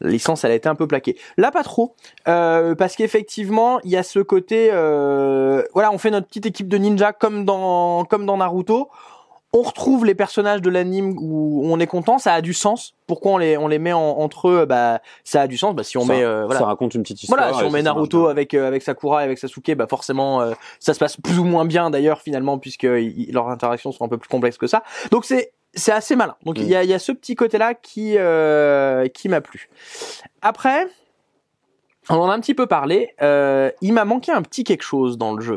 la 0.00 0.10
licence 0.10 0.44
elle 0.44 0.52
a 0.52 0.54
été 0.54 0.68
un 0.68 0.74
peu 0.74 0.86
plaquée. 0.86 1.16
Là 1.36 1.50
pas 1.50 1.62
trop, 1.62 1.94
euh, 2.28 2.74
parce 2.74 2.96
qu'effectivement 2.96 3.80
il 3.84 3.90
y 3.90 3.96
a 3.96 4.02
ce 4.02 4.18
côté, 4.20 4.70
euh, 4.72 5.62
voilà, 5.74 5.92
on 5.92 5.98
fait 5.98 6.10
notre 6.10 6.26
petite 6.26 6.46
équipe 6.46 6.68
de 6.68 6.78
ninja 6.78 7.12
comme 7.12 7.44
dans 7.44 8.04
comme 8.04 8.26
dans 8.26 8.36
Naruto. 8.36 8.88
On 9.52 9.62
retrouve 9.62 10.06
les 10.06 10.14
personnages 10.14 10.62
de 10.62 10.70
l'anime 10.70 11.16
où 11.20 11.62
on 11.64 11.80
est 11.80 11.88
content, 11.88 12.18
ça 12.18 12.34
a 12.34 12.40
du 12.40 12.54
sens. 12.54 12.94
Pourquoi 13.08 13.32
on 13.32 13.36
les 13.38 13.56
on 13.56 13.66
les 13.66 13.80
met 13.80 13.92
en- 13.92 13.98
entre 14.20 14.48
eux? 14.48 14.64
Bah 14.64 15.00
ça 15.24 15.42
a 15.42 15.46
du 15.48 15.58
sens. 15.58 15.74
Bah 15.74 15.82
si 15.82 15.98
on 15.98 16.02
ça, 16.06 16.12
met 16.12 16.22
euh, 16.22 16.44
voilà. 16.44 16.60
ça 16.60 16.66
raconte 16.66 16.94
une 16.94 17.02
petite 17.02 17.24
histoire. 17.24 17.40
Voilà, 17.40 17.58
si 17.58 17.64
on 17.64 17.70
met 17.70 17.82
Naruto 17.82 18.28
avec 18.28 18.54
euh, 18.54 18.68
avec 18.68 18.82
Sakura 18.82 19.22
et 19.22 19.24
avec 19.24 19.38
Sasuke, 19.38 19.74
bah 19.74 19.88
forcément 19.90 20.40
euh, 20.40 20.52
ça 20.78 20.94
se 20.94 21.00
passe 21.00 21.16
plus 21.16 21.40
ou 21.40 21.44
moins 21.44 21.64
bien 21.64 21.90
d'ailleurs 21.90 22.20
finalement 22.20 22.58
puisque 22.58 22.84
leurs 22.84 23.48
interactions 23.48 23.90
sont 23.90 24.04
un 24.04 24.08
peu 24.08 24.18
plus 24.18 24.28
complexes 24.28 24.56
que 24.56 24.68
ça. 24.68 24.84
Donc 25.10 25.24
c'est 25.24 25.50
c'est 25.74 25.92
assez 25.92 26.16
malin. 26.16 26.34
Donc 26.44 26.58
il 26.58 26.68
y 26.68 26.74
a 26.74 26.82
il 26.84 26.90
y 26.90 26.94
a 26.94 26.98
ce 26.98 27.12
petit 27.12 27.34
côté 27.34 27.58
là 27.58 27.74
qui 27.74 28.14
euh, 28.18 29.06
qui 29.08 29.28
m'a 29.28 29.40
plu. 29.40 29.68
Après, 30.42 30.86
on 32.08 32.14
en 32.16 32.28
a 32.30 32.34
un 32.34 32.40
petit 32.40 32.54
peu 32.54 32.66
parlé. 32.66 33.14
euh, 33.22 33.70
il 33.80 33.92
m'a 33.92 34.04
manqué 34.04 34.32
un 34.32 34.42
petit 34.42 34.64
quelque 34.64 34.82
chose 34.82 35.18
dans 35.18 35.34
le 35.34 35.42
jeu. 35.42 35.56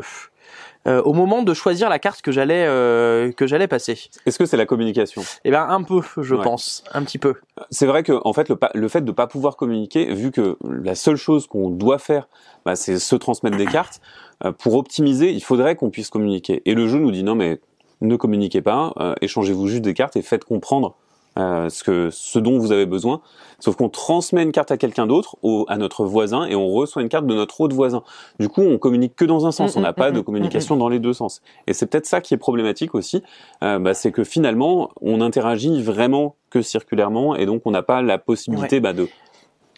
Euh, 0.86 1.00
au 1.00 1.14
moment 1.14 1.42
de 1.42 1.54
choisir 1.54 1.88
la 1.88 1.98
carte 1.98 2.20
que 2.20 2.30
j'allais 2.30 2.66
euh, 2.66 3.32
que 3.32 3.46
j'allais 3.46 3.66
passer. 3.68 3.98
Est-ce 4.26 4.38
que 4.38 4.44
c'est 4.44 4.58
la 4.58 4.66
communication? 4.66 5.22
Eh 5.44 5.50
ben 5.50 5.66
un 5.66 5.82
peu, 5.82 6.02
je 6.20 6.34
Ouais. 6.34 6.44
pense, 6.44 6.84
un 6.92 7.02
petit 7.02 7.16
peu. 7.18 7.36
C'est 7.70 7.86
vrai 7.86 8.02
que 8.02 8.12
en 8.26 8.34
fait 8.34 8.50
le, 8.50 8.58
le 8.74 8.88
fait 8.88 9.00
de 9.02 9.10
pas 9.10 9.26
pouvoir 9.26 9.56
communiquer, 9.56 10.12
vu 10.12 10.30
que 10.30 10.58
la 10.62 10.94
seule 10.94 11.16
chose 11.16 11.46
qu'on 11.46 11.70
doit 11.70 11.98
faire, 11.98 12.28
bah, 12.66 12.76
c'est 12.76 12.98
se 12.98 13.16
transmettre 13.16 13.56
des 13.56 13.64
cartes. 13.66 14.02
euh, 14.44 14.52
pour 14.52 14.74
optimiser, 14.74 15.30
il 15.32 15.42
faudrait 15.42 15.74
qu'on 15.74 15.88
puisse 15.88 16.10
communiquer. 16.10 16.60
Et 16.66 16.74
le 16.74 16.86
jeu 16.86 16.98
nous 16.98 17.12
dit 17.12 17.22
non 17.24 17.34
mais 17.34 17.60
ne 18.06 18.16
communiquez 18.16 18.62
pas, 18.62 18.92
euh, 19.00 19.14
échangez-vous 19.20 19.66
juste 19.68 19.82
des 19.82 19.94
cartes 19.94 20.16
et 20.16 20.22
faites 20.22 20.44
comprendre 20.44 20.94
euh, 21.36 21.68
ce 21.68 21.82
que 21.82 22.10
ce 22.12 22.38
dont 22.38 22.58
vous 22.58 22.70
avez 22.70 22.86
besoin. 22.86 23.20
Sauf 23.58 23.74
qu'on 23.74 23.88
transmet 23.88 24.42
une 24.44 24.52
carte 24.52 24.70
à 24.70 24.76
quelqu'un 24.76 25.06
d'autre, 25.06 25.36
au- 25.42 25.64
à 25.68 25.78
notre 25.78 26.04
voisin, 26.04 26.44
et 26.46 26.54
on 26.54 26.68
reçoit 26.70 27.02
une 27.02 27.08
carte 27.08 27.26
de 27.26 27.34
notre 27.34 27.60
autre 27.60 27.74
voisin. 27.74 28.04
Du 28.38 28.48
coup, 28.48 28.60
on 28.62 28.78
communique 28.78 29.16
que 29.16 29.24
dans 29.24 29.44
un 29.46 29.50
sens. 29.50 29.74
Mm, 29.74 29.78
on 29.78 29.82
n'a 29.82 29.90
mm, 29.90 29.94
pas 29.94 30.10
mm, 30.10 30.14
de 30.14 30.20
mm, 30.20 30.24
communication 30.24 30.76
dans 30.76 30.88
les 30.88 31.00
deux 31.00 31.12
sens. 31.12 31.42
Et 31.66 31.72
c'est 31.72 31.86
peut-être 31.86 32.06
ça 32.06 32.20
qui 32.20 32.34
est 32.34 32.36
problématique 32.38 32.94
aussi, 32.94 33.22
euh, 33.64 33.80
bah, 33.80 33.94
c'est 33.94 34.12
que 34.12 34.22
finalement, 34.22 34.90
on 35.00 35.20
interagit 35.20 35.82
vraiment 35.82 36.36
que 36.50 36.62
circulairement, 36.62 37.34
et 37.34 37.46
donc 37.46 37.62
on 37.64 37.72
n'a 37.72 37.82
pas 37.82 38.00
la 38.00 38.18
possibilité 38.18 38.78
bah, 38.78 38.92
de 38.92 39.08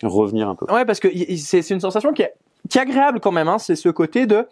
revenir 0.02 0.48
un 0.48 0.56
peu. 0.56 0.66
Ouais, 0.70 0.84
parce 0.84 1.00
que 1.00 1.08
c'est 1.38 1.70
une 1.70 1.80
sensation 1.80 2.12
qui 2.12 2.22
est, 2.22 2.34
qui 2.68 2.76
est 2.76 2.82
agréable 2.82 3.20
quand 3.20 3.32
même. 3.32 3.48
Hein. 3.48 3.58
C'est 3.58 3.76
ce 3.76 3.88
côté 3.88 4.26
de, 4.26 4.46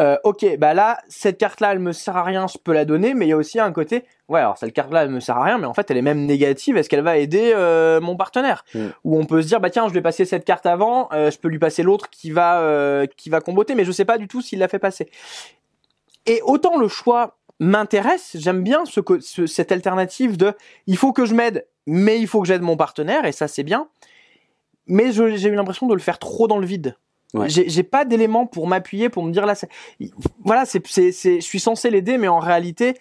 euh, 0.00 0.16
ok, 0.24 0.56
bah 0.58 0.74
là, 0.74 0.98
cette 1.08 1.38
carte-là, 1.38 1.72
elle 1.72 1.78
me 1.78 1.92
sert 1.92 2.16
à 2.16 2.24
rien, 2.24 2.46
je 2.46 2.58
peux 2.58 2.72
la 2.72 2.84
donner, 2.84 3.14
mais 3.14 3.26
il 3.26 3.28
y 3.28 3.32
a 3.32 3.36
aussi 3.36 3.60
un 3.60 3.70
côté, 3.70 4.04
ouais, 4.28 4.40
alors 4.40 4.58
cette 4.58 4.72
carte-là, 4.72 5.04
elle 5.04 5.10
me 5.10 5.20
sert 5.20 5.36
à 5.36 5.44
rien, 5.44 5.58
mais 5.58 5.66
en 5.66 5.74
fait, 5.74 5.88
elle 5.90 5.96
est 5.96 6.02
même 6.02 6.26
négative. 6.26 6.76
Est-ce 6.76 6.88
qu'elle 6.88 7.02
va 7.02 7.16
aider 7.16 7.52
euh, 7.54 8.00
mon 8.00 8.16
partenaire? 8.16 8.64
Mm. 8.74 8.86
Ou 9.04 9.18
on 9.18 9.24
peut 9.24 9.40
se 9.40 9.46
dire, 9.46 9.60
bah 9.60 9.70
tiens, 9.70 9.86
je 9.88 9.94
vais 9.94 10.02
passer 10.02 10.24
cette 10.24 10.44
carte 10.44 10.66
avant, 10.66 11.08
euh, 11.12 11.30
je 11.30 11.38
peux 11.38 11.48
lui 11.48 11.58
passer 11.60 11.82
l'autre 11.84 12.10
qui 12.10 12.30
va 12.32 12.60
euh, 12.60 13.06
qui 13.16 13.30
va 13.30 13.40
comboter, 13.40 13.74
mais 13.74 13.84
je 13.84 13.92
sais 13.92 14.04
pas 14.04 14.18
du 14.18 14.26
tout 14.26 14.42
s'il 14.42 14.58
l'a 14.58 14.68
fait 14.68 14.80
passer. 14.80 15.08
Et 16.26 16.40
autant 16.42 16.76
le 16.78 16.88
choix 16.88 17.36
m'intéresse, 17.60 18.36
j'aime 18.38 18.62
bien 18.62 18.84
ce, 18.86 19.00
ce- 19.20 19.46
cette 19.46 19.70
alternative 19.70 20.36
de, 20.36 20.54
il 20.86 20.96
faut 20.96 21.12
que 21.12 21.24
je 21.24 21.34
m'aide, 21.34 21.66
mais 21.86 22.18
il 22.18 22.26
faut 22.26 22.40
que 22.42 22.48
j'aide 22.48 22.62
mon 22.62 22.76
partenaire, 22.76 23.24
et 23.26 23.32
ça 23.32 23.46
c'est 23.48 23.62
bien 23.62 23.88
mais 24.86 25.12
j'ai 25.12 25.48
eu 25.48 25.54
l'impression 25.54 25.86
de 25.86 25.94
le 25.94 26.00
faire 26.00 26.18
trop 26.18 26.46
dans 26.46 26.58
le 26.58 26.66
vide. 26.66 26.94
Ouais. 27.34 27.48
J'ai 27.48 27.82
pas 27.82 28.04
d'éléments 28.04 28.46
pour 28.46 28.66
m'appuyer, 28.68 29.08
pour 29.08 29.24
me 29.24 29.32
dire 29.32 29.44
là, 29.44 29.54
voilà, 30.44 30.64
c'est, 30.64 30.80
c'est, 30.86 31.10
je 31.12 31.44
suis 31.44 31.60
censé 31.60 31.90
l'aider, 31.90 32.16
mais 32.16 32.28
en 32.28 32.38
réalité, 32.38 32.94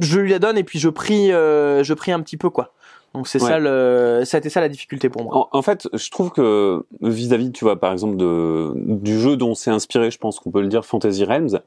je 0.00 0.18
lui 0.18 0.30
la 0.30 0.38
donne 0.38 0.58
et 0.58 0.64
puis 0.64 0.78
je 0.78 0.88
prie, 0.88 1.32
euh, 1.32 1.82
je 1.84 1.94
prie 1.94 2.12
un 2.12 2.20
petit 2.20 2.36
peu 2.36 2.50
quoi. 2.50 2.72
Donc 3.14 3.26
c'est 3.26 3.42
Ouais. 3.42 3.48
ça 3.48 3.58
le, 3.58 4.22
ça 4.24 4.36
a 4.36 4.38
été 4.38 4.50
ça 4.50 4.60
la 4.60 4.68
difficulté 4.68 5.08
pour 5.08 5.24
moi. 5.24 5.36
En, 5.36 5.58
en 5.58 5.62
fait, 5.62 5.88
je 5.92 6.10
trouve 6.10 6.30
que 6.30 6.84
vis-à-vis, 7.00 7.50
tu 7.52 7.64
vois, 7.64 7.78
par 7.78 7.92
exemple, 7.92 8.16
de, 8.16 8.72
du 8.76 9.18
jeu 9.18 9.36
dont 9.36 9.54
c'est 9.54 9.70
inspiré, 9.70 10.10
je 10.10 10.18
pense 10.18 10.38
qu'on 10.38 10.50
peut 10.50 10.60
le 10.60 10.68
dire, 10.68 10.84
Fantasy 10.84 11.24
Realms, 11.24 11.60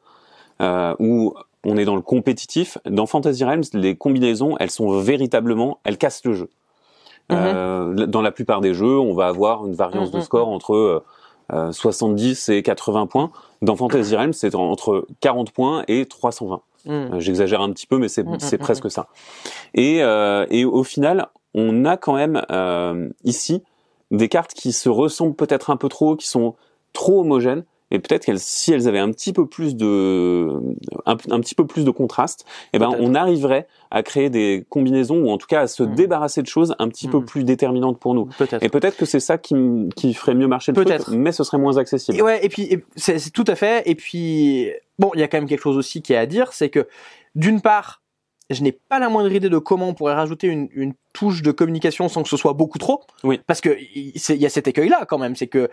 euh, 0.61 0.95
où 0.99 1.33
on 1.65 1.77
est 1.77 1.85
dans 1.85 1.95
le 1.95 2.01
compétitif. 2.01 2.77
Dans 2.85 3.05
Fantasy 3.05 3.43
Realms, 3.43 3.63
les 3.73 3.95
combinaisons, 3.95 4.55
elles 4.59 4.71
sont 4.71 4.99
véritablement, 4.99 5.79
elles 5.83 5.97
cassent 5.97 6.23
le 6.25 6.33
jeu. 6.33 6.49
Euh, 7.35 8.05
dans 8.05 8.21
la 8.21 8.31
plupart 8.31 8.61
des 8.61 8.73
jeux, 8.73 8.97
on 8.99 9.13
va 9.13 9.27
avoir 9.27 9.65
une 9.65 9.73
variance 9.73 10.11
Mhm, 10.11 10.19
de 10.19 10.21
score 10.21 10.47
entre 10.47 10.73
euh, 10.75 11.03
euh, 11.51 11.71
70 11.71 12.49
et 12.49 12.63
80 12.63 13.07
points. 13.07 13.31
Dans 13.61 13.75
Fantasy 13.75 14.15
Realms, 14.15 14.33
c'est 14.33 14.55
entre 14.55 15.05
40 15.21 15.51
points 15.51 15.83
et 15.87 16.05
320. 16.05 16.61
Mm. 16.85 16.91
Euh, 16.91 17.19
J'exagère 17.19 17.61
un 17.61 17.71
petit 17.71 17.87
peu, 17.87 17.97
mais 17.97 18.07
c'est 18.07 18.57
presque 18.57 18.89
ça. 18.91 19.07
Et, 19.73 20.03
euh, 20.03 20.45
et 20.49 20.65
au 20.65 20.83
final, 20.83 21.27
on 21.53 21.85
a 21.85 21.97
quand 21.97 22.13
même 22.13 22.41
euh, 22.51 23.09
ici 23.23 23.63
des 24.11 24.29
cartes 24.29 24.53
qui 24.53 24.71
se 24.73 24.89
ressemblent 24.89 25.35
peut-être 25.35 25.69
un 25.69 25.77
peu 25.77 25.89
trop, 25.89 26.15
qui 26.15 26.27
sont 26.27 26.55
trop 26.93 27.21
homogènes. 27.21 27.63
Et 27.93 27.99
peut-être 27.99 28.25
qu'elles, 28.25 28.39
si 28.39 28.73
elles 28.73 28.87
avaient 28.87 28.99
un 28.99 29.11
petit 29.11 29.31
peu 29.31 29.45
plus 29.45 29.75
de, 29.75 30.49
un, 31.05 31.13
un 31.29 31.39
petit 31.39 31.55
peu 31.55 31.65
plus 31.65 31.85
de 31.85 31.91
contraste, 31.91 32.45
eh 32.73 32.79
ben, 32.79 32.89
on 32.99 33.15
arriverait 33.15 33.67
à 33.91 34.03
créer 34.03 34.29
des 34.29 34.65
combinaisons 34.67 35.17
ou 35.23 35.29
en 35.29 35.37
tout 35.37 35.47
cas 35.47 35.61
à 35.61 35.67
se 35.67 35.83
Mm. 35.83 35.95
débarrasser 35.95 36.41
de 36.41 36.47
choses 36.47 36.75
un 36.79 36.89
petit 36.89 37.07
peu 37.07 37.19
Mm. 37.19 37.25
plus 37.25 37.43
déterminantes 37.43 37.99
pour 37.99 38.13
nous. 38.15 38.25
Peut-être. 38.37 38.61
Et 38.63 38.69
peut-être 38.69 38.97
que 38.97 39.05
c'est 39.05 39.19
ça 39.21 39.37
qui, 39.37 39.55
qui 39.95 40.13
ferait 40.13 40.35
mieux 40.35 40.47
marcher 40.47 40.71
le 40.73 40.83
truc, 40.83 41.07
mais 41.15 41.31
ce 41.31 41.43
serait 41.43 41.57
moins 41.59 41.77
accessible. 41.77 42.17
Et 42.17 42.21
ouais, 42.21 42.43
et 42.45 42.49
puis 42.49 42.83
c'est 42.95 43.31
tout 43.31 43.45
à 43.47 43.55
fait. 43.55 43.83
Et 43.85 43.95
puis 43.95 44.69
bon, 44.99 45.11
il 45.13 45.19
y 45.19 45.23
a 45.23 45.27
quand 45.27 45.37
même 45.37 45.47
quelque 45.47 45.61
chose 45.61 45.77
aussi 45.77 46.01
qui 46.01 46.13
est 46.13 46.17
à 46.17 46.25
dire, 46.25 46.51
c'est 46.51 46.69
que 46.69 46.87
d'une 47.35 47.61
part, 47.61 48.01
je 48.49 48.61
n'ai 48.61 48.71
pas 48.71 48.99
la 48.99 49.09
moindre 49.09 49.31
idée 49.31 49.49
de 49.49 49.57
comment 49.57 49.87
on 49.89 49.93
pourrait 49.93 50.13
rajouter 50.15 50.47
une, 50.47 50.67
une 50.73 50.93
touche 51.13 51.41
de 51.43 51.51
communication 51.51 52.09
sans 52.09 52.23
que 52.23 52.29
ce 52.29 52.37
soit 52.37 52.53
beaucoup 52.53 52.77
trop. 52.77 53.01
Oui. 53.23 53.39
Parce 53.47 53.61
que 53.61 53.69
il 53.95 54.11
y 54.41 54.45
a 54.45 54.49
cet 54.49 54.67
écueil-là 54.67 55.05
quand 55.07 55.17
même, 55.17 55.35
c'est 55.35 55.47
que 55.47 55.69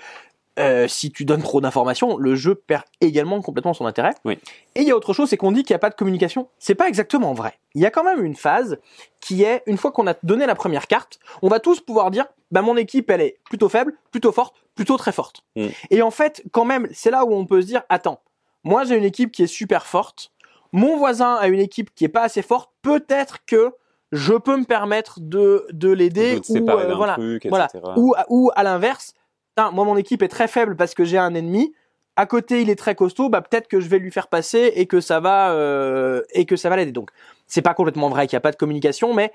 euh, 0.58 0.88
si 0.88 1.10
tu 1.10 1.24
donnes 1.24 1.42
trop 1.42 1.60
d'informations, 1.60 2.16
le 2.18 2.34
jeu 2.34 2.54
perd 2.54 2.82
également 3.00 3.40
complètement 3.40 3.72
son 3.72 3.86
intérêt. 3.86 4.14
Oui. 4.24 4.38
Et 4.74 4.82
il 4.82 4.88
y 4.88 4.90
a 4.90 4.96
autre 4.96 5.12
chose, 5.12 5.28
c'est 5.28 5.36
qu'on 5.36 5.52
dit 5.52 5.62
qu'il 5.62 5.72
n'y 5.74 5.76
a 5.76 5.80
pas 5.80 5.90
de 5.90 5.94
communication. 5.94 6.48
C'est 6.58 6.74
pas 6.74 6.88
exactement 6.88 7.32
vrai. 7.32 7.54
Il 7.74 7.80
y 7.80 7.86
a 7.86 7.90
quand 7.90 8.04
même 8.04 8.24
une 8.24 8.34
phase 8.34 8.78
qui 9.20 9.42
est, 9.42 9.62
une 9.66 9.78
fois 9.78 9.92
qu'on 9.92 10.06
a 10.06 10.14
donné 10.22 10.46
la 10.46 10.54
première 10.54 10.86
carte, 10.86 11.18
on 11.42 11.48
va 11.48 11.60
tous 11.60 11.80
pouvoir 11.80 12.10
dire, 12.10 12.26
bah 12.50 12.62
mon 12.62 12.76
équipe, 12.76 13.10
elle 13.10 13.20
est 13.20 13.38
plutôt 13.44 13.68
faible, 13.68 13.94
plutôt 14.10 14.32
forte, 14.32 14.56
plutôt 14.74 14.96
très 14.96 15.12
forte. 15.12 15.44
Mm. 15.56 15.68
Et 15.90 16.02
en 16.02 16.10
fait, 16.10 16.42
quand 16.52 16.64
même, 16.64 16.88
c'est 16.92 17.10
là 17.10 17.24
où 17.24 17.32
on 17.32 17.46
peut 17.46 17.62
se 17.62 17.66
dire, 17.66 17.82
attends, 17.88 18.20
moi 18.64 18.84
j'ai 18.84 18.96
une 18.96 19.04
équipe 19.04 19.30
qui 19.30 19.44
est 19.44 19.46
super 19.46 19.86
forte, 19.86 20.32
mon 20.72 20.96
voisin 20.96 21.34
a 21.34 21.48
une 21.48 21.60
équipe 21.60 21.94
qui 21.94 22.04
est 22.04 22.08
pas 22.08 22.22
assez 22.22 22.42
forte, 22.42 22.70
peut-être 22.82 23.44
que 23.46 23.72
je 24.12 24.34
peux 24.34 24.56
me 24.56 24.64
permettre 24.64 25.20
de, 25.20 25.66
de 25.72 25.90
l'aider 25.90 26.40
ou 26.48 26.56
euh, 26.56 26.94
voilà, 26.94 27.14
truc, 27.14 27.46
voilà. 27.48 27.68
ou, 27.96 28.14
ou 28.28 28.50
à 28.54 28.62
l'inverse, 28.64 29.14
Putain, 29.60 29.74
moi 29.74 29.84
mon 29.84 29.96
équipe 29.96 30.22
est 30.22 30.28
très 30.28 30.48
faible 30.48 30.74
parce 30.74 30.94
que 30.94 31.04
j'ai 31.04 31.18
un 31.18 31.34
ennemi. 31.34 31.74
À 32.16 32.24
côté, 32.26 32.62
il 32.62 32.70
est 32.70 32.76
très 32.76 32.94
costaud. 32.94 33.28
Bah 33.28 33.42
peut-être 33.42 33.68
que 33.68 33.78
je 33.80 33.88
vais 33.88 33.98
lui 33.98 34.10
faire 34.10 34.28
passer 34.28 34.72
et 34.74 34.86
que 34.86 35.00
ça 35.00 35.20
va 35.20 35.52
euh, 35.52 36.22
et 36.32 36.46
que 36.46 36.56
ça 36.56 36.70
va 36.70 36.76
l'aider. 36.76 36.92
Donc 36.92 37.10
c'est 37.46 37.60
pas 37.60 37.74
complètement 37.74 38.08
vrai 38.08 38.26
qu'il 38.26 38.36
n'y 38.36 38.38
a 38.38 38.42
pas 38.42 38.52
de 38.52 38.56
communication, 38.56 39.12
mais 39.12 39.32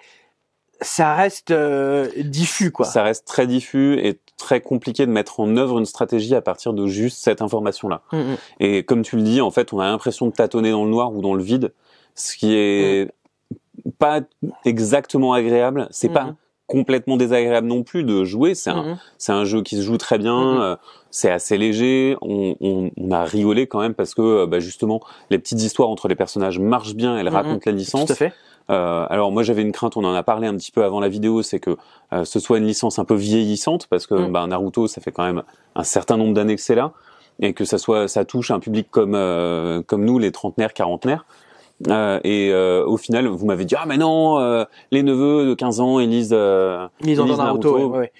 ça 0.81 1.13
reste 1.13 1.51
euh, 1.51 2.09
diffus 2.17 2.71
quoi. 2.71 2.87
Ça 2.87 3.03
reste 3.03 3.25
très 3.27 3.45
diffus 3.45 3.99
et 3.99 4.19
très 4.37 4.61
compliqué 4.61 5.05
de 5.05 5.11
mettre 5.11 5.39
en 5.39 5.57
œuvre 5.57 5.77
une 5.77 5.85
stratégie 5.85 6.33
à 6.33 6.41
partir 6.41 6.73
de 6.73 6.87
juste 6.87 7.19
cette 7.19 7.43
information-là. 7.43 8.01
Mm, 8.11 8.17
mm. 8.17 8.37
Et 8.61 8.83
comme 8.83 9.03
tu 9.03 9.17
le 9.17 9.21
dis, 9.21 9.41
en 9.41 9.51
fait, 9.51 9.73
on 9.73 9.79
a 9.79 9.85
l'impression 9.85 10.25
de 10.25 10.31
tâtonner 10.31 10.71
dans 10.71 10.85
le 10.85 10.89
noir 10.89 11.13
ou 11.13 11.21
dans 11.21 11.35
le 11.35 11.43
vide, 11.43 11.71
ce 12.15 12.35
qui 12.35 12.55
est 12.55 13.11
pas 13.99 14.21
exactement 14.65 15.33
agréable. 15.33 15.87
C'est 15.91 16.09
pas. 16.09 16.33
Complètement 16.67 17.17
désagréable 17.17 17.67
non 17.67 17.83
plus 17.83 18.03
de 18.03 18.23
jouer. 18.23 18.55
C'est 18.55 18.69
un, 18.71 18.83
mm. 18.83 18.97
c'est 19.17 19.31
un 19.31 19.45
jeu 19.45 19.61
qui 19.61 19.77
se 19.77 19.81
joue 19.81 19.97
très 19.97 20.17
bien. 20.17 20.53
Mhm. 20.55 20.61
euh, 20.61 20.75
c'est 21.11 21.31
assez 21.31 21.57
léger. 21.57 22.17
On, 22.21 22.55
on, 22.59 22.91
on 22.97 23.11
a 23.11 23.23
rigolé 23.23 23.67
quand 23.67 23.79
même 23.79 23.93
parce 23.93 24.13
que 24.15 24.21
euh, 24.21 24.45
bah, 24.47 24.59
justement 24.59 24.99
les 25.29 25.37
petites 25.39 25.61
histoires 25.61 25.89
entre 25.89 26.07
les 26.07 26.15
personnages 26.15 26.59
marchent 26.59 26.95
bien. 26.95 27.17
Elles 27.17 27.27
Mhm. 27.27 27.33
racontent 27.35 27.61
la 27.65 27.71
Tout 27.71 27.77
licence. 27.77 28.11
à 28.11 28.15
fait. 28.15 28.33
Euh, 28.71 29.05
alors 29.11 29.31
moi 29.31 29.43
j'avais 29.43 29.61
une 29.61 29.71
crainte, 29.71 29.95
on 29.95 30.03
en 30.03 30.13
a 30.15 30.23
parlé 30.23 30.47
un 30.47 30.55
petit 30.55 30.71
peu 30.71 30.83
avant 30.83 30.99
la 30.99 31.07
vidéo, 31.07 31.43
c'est 31.43 31.59
que 31.59 31.77
euh, 32.13 32.25
ce 32.25 32.39
soit 32.39 32.57
une 32.57 32.65
licence 32.65 32.97
un 32.97 33.05
peu 33.05 33.13
vieillissante 33.13 33.85
parce 33.91 34.07
que 34.07 34.27
bah, 34.27 34.45
Naruto 34.47 34.87
ça 34.87 35.01
fait 35.01 35.11
quand 35.11 35.23
même 35.23 35.43
un 35.75 35.83
certain 35.83 36.17
nombre 36.17 36.33
d'années 36.33 36.55
que 36.55 36.61
c'est 36.63 36.73
là 36.73 36.91
et 37.39 37.53
que 37.53 37.63
ça 37.63 37.77
soit 37.77 38.07
ça 38.07 38.25
touche 38.25 38.49
un 38.49 38.59
public 38.59 38.87
comme 38.89 39.13
euh, 39.13 39.83
comme 39.83 40.03
nous 40.03 40.17
les 40.17 40.31
trentenaires, 40.31 40.73
quarantenaires. 40.73 41.25
Euh, 41.89 42.19
et 42.23 42.51
euh, 42.53 42.85
au 42.85 42.97
final, 42.97 43.27
vous 43.27 43.45
m'avez 43.45 43.65
dit 43.65 43.75
ah 43.77 43.85
mais 43.85 43.97
non, 43.97 44.39
euh, 44.39 44.63
les 44.91 45.03
neveux 45.03 45.45
de 45.45 45.53
15 45.53 45.79
ans 45.81 45.99
ils 45.99 46.09
lisent, 46.09 46.29
euh, 46.31 46.87
Ils 47.03 47.21
ont 47.21 47.25
lisent 47.25 47.37
dans 47.37 47.43
Naruto. 47.43 47.89
Ouais, 47.89 47.97
ouais. 47.99 48.11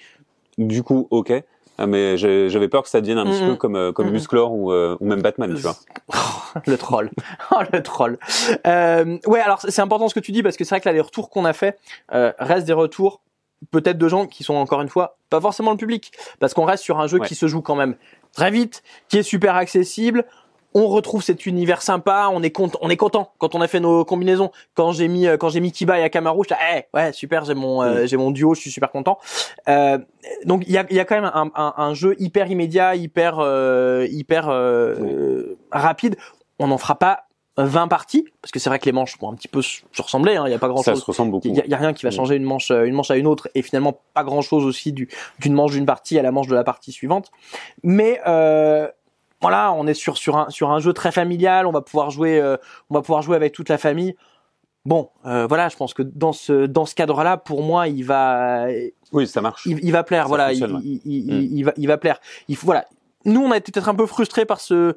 du 0.58 0.82
coup 0.82 1.08
ok. 1.10 1.32
Ah, 1.78 1.86
mais 1.86 2.16
j'avais 2.16 2.68
peur 2.68 2.82
que 2.84 2.88
ça 2.88 3.02
devienne 3.02 3.18
un 3.18 3.26
petit 3.26 3.44
peu 3.44 3.54
comme 3.56 3.76
euh, 3.76 3.92
comme. 3.92 4.08
Musclor 4.10 4.50
ou, 4.52 4.72
euh, 4.72 4.96
ou 5.00 5.06
même 5.06 5.20
Batman, 5.20 5.54
tu 5.54 5.60
vois. 5.60 5.76
le 6.66 6.76
troll. 6.78 7.10
Oh, 7.52 7.60
le 7.72 7.82
troll. 7.82 8.18
Euh, 8.66 9.18
ouais, 9.26 9.40
alors 9.40 9.60
c'est 9.60 9.82
important 9.82 10.08
ce 10.08 10.14
que 10.14 10.20
tu 10.20 10.32
dis 10.32 10.42
parce 10.42 10.56
que 10.56 10.64
c'est 10.64 10.74
vrai 10.74 10.80
que 10.80 10.88
là, 10.88 10.94
les 10.94 11.00
retours 11.02 11.28
qu'on 11.30 11.44
a 11.44 11.52
fait 11.52 11.78
euh, 12.12 12.32
restent 12.38 12.66
des 12.66 12.72
retours 12.72 13.20
peut-être 13.70 13.98
de 13.98 14.08
gens 14.08 14.26
qui 14.26 14.42
sont 14.44 14.54
encore 14.54 14.80
une 14.82 14.88
fois 14.88 15.16
pas 15.30 15.40
forcément 15.40 15.70
le 15.70 15.76
public 15.76 16.12
parce 16.40 16.54
qu'on 16.54 16.64
reste 16.64 16.82
sur 16.82 16.98
un 17.00 17.06
jeu 17.06 17.18
Ouais. 17.18 17.26
qui 17.26 17.34
se 17.34 17.46
joue 17.46 17.60
quand 17.62 17.74
même 17.74 17.94
très 18.32 18.50
vite, 18.50 18.82
qui 19.08 19.18
est 19.18 19.22
super 19.22 19.54
accessible. 19.56 20.24
On 20.78 20.88
retrouve 20.88 21.22
cet 21.22 21.46
univers 21.46 21.80
sympa, 21.80 22.28
on 22.30 22.42
est 22.42 22.50
content, 22.50 22.78
on 22.82 22.90
est 22.90 22.98
content 22.98 23.32
quand 23.38 23.54
on 23.54 23.62
a 23.62 23.66
fait 23.68 23.80
nos 23.80 24.04
combinaisons. 24.04 24.50
Quand 24.74 24.92
j'ai 24.92 25.08
mis 25.08 25.26
euh, 25.26 25.36
quand 25.38 25.48
j'ai 25.48 25.60
mis 25.60 25.72
Kiba 25.72 25.98
et 25.98 26.02
Akamaru, 26.02 26.42
j'étais 26.46 26.60
eh, 26.76 26.96
ouais 26.96 27.12
super, 27.14 27.44
j'ai 27.46 27.54
mon 27.54 27.82
euh, 27.82 28.06
j'ai 28.06 28.18
mon 28.18 28.30
duo, 28.30 28.54
je 28.54 28.60
suis 28.60 28.70
super 28.70 28.90
content. 28.90 29.18
Euh, 29.68 29.96
donc 30.44 30.64
il 30.66 30.72
y 30.72 30.76
a, 30.78 30.84
il 30.90 30.96
y 30.96 31.00
a 31.00 31.04
quand 31.06 31.14
même 31.14 31.30
un, 31.32 31.50
un, 31.54 31.74
un 31.78 31.94
jeu 31.94 32.14
hyper 32.18 32.50
immédiat, 32.50 32.94
hyper 32.94 33.38
euh, 33.38 34.06
hyper 34.10 34.48
euh, 34.50 34.94
euh, 35.00 35.58
rapide. 35.72 36.16
On 36.58 36.66
n'en 36.68 36.78
fera 36.78 36.94
pas 36.98 37.22
20 37.58 37.88
parties 37.88 38.26
parce 38.42 38.52
que 38.52 38.58
c'est 38.58 38.68
vrai 38.68 38.78
que 38.78 38.84
les 38.84 38.92
manches 38.92 39.18
vont 39.18 39.30
un 39.32 39.34
petit 39.34 39.48
peu 39.48 39.62
se 39.62 39.80
se 39.92 40.02
ressembler. 40.02 40.36
hein, 40.36 40.44
Il 40.46 40.50
y 40.50 40.54
a 40.54 40.58
pas 40.58 40.68
grand 40.68 40.82
Ça 40.82 40.92
chose. 40.92 41.00
se 41.00 41.06
ressemble 41.06 41.30
beaucoup. 41.30 41.48
Il 41.48 41.56
y, 41.56 41.60
a- 41.60 41.64
il 41.64 41.70
y 41.70 41.74
a 41.74 41.78
rien 41.78 41.94
qui 41.94 42.04
va 42.04 42.10
Mm. 42.10 42.12
changer 42.12 42.36
une 42.36 42.44
manche, 42.44 42.70
une 42.70 42.92
manche 42.92 43.10
à 43.10 43.16
une 43.16 43.26
autre, 43.26 43.48
et 43.54 43.62
finalement 43.62 43.98
pas 44.12 44.24
grand 44.24 44.42
chose 44.42 44.66
aussi 44.66 44.92
du, 44.92 45.08
d'une 45.40 45.54
manche 45.54 45.72
d'une 45.72 45.86
partie 45.86 46.18
à 46.18 46.22
la 46.22 46.32
manche 46.32 46.48
de 46.48 46.54
la 46.54 46.64
partie 46.64 46.92
suivante. 46.92 47.30
Mais 47.82 48.20
euh, 48.26 48.88
voilà, 49.48 49.72
on 49.72 49.86
est 49.86 49.94
sur 49.94 50.16
sur 50.16 50.36
un 50.36 50.50
sur 50.50 50.70
un 50.70 50.80
jeu 50.80 50.92
très 50.92 51.12
familial. 51.12 51.66
On 51.66 51.72
va 51.72 51.82
pouvoir 51.82 52.10
jouer, 52.10 52.40
euh, 52.40 52.56
on 52.90 52.94
va 52.94 53.02
pouvoir 53.02 53.22
jouer 53.22 53.36
avec 53.36 53.52
toute 53.52 53.68
la 53.68 53.78
famille. 53.78 54.16
Bon, 54.84 55.10
euh, 55.24 55.46
voilà, 55.48 55.68
je 55.68 55.76
pense 55.76 55.94
que 55.94 56.02
dans 56.02 56.32
ce 56.32 56.66
dans 56.66 56.84
ce 56.86 56.94
cadre-là, 56.94 57.36
pour 57.36 57.62
moi, 57.62 57.88
il 57.88 58.02
va 58.04 58.66
Oui, 59.12 59.26
ça 59.26 59.40
marche. 59.40 59.66
il, 59.66 59.78
il 59.84 59.92
va 59.92 60.02
plaire. 60.04 60.22
Ça 60.24 60.28
voilà, 60.28 60.52
il, 60.52 60.58
fonctionne, 60.58 60.76
ouais. 60.78 60.82
il, 60.84 61.00
il- 61.04 61.34
Mm. 61.34 61.48
il 61.56 61.62
va 61.64 61.72
il 61.76 61.86
va 61.88 61.96
plaire. 61.98 62.18
Il 62.48 62.56
faut 62.56 62.66
voilà. 62.66 62.84
Nous, 63.24 63.40
on 63.40 63.50
a 63.50 63.56
été 63.56 63.72
peut-être 63.72 63.88
un 63.88 63.94
peu 63.94 64.06
frustrés 64.06 64.44
par 64.44 64.60
ce 64.60 64.94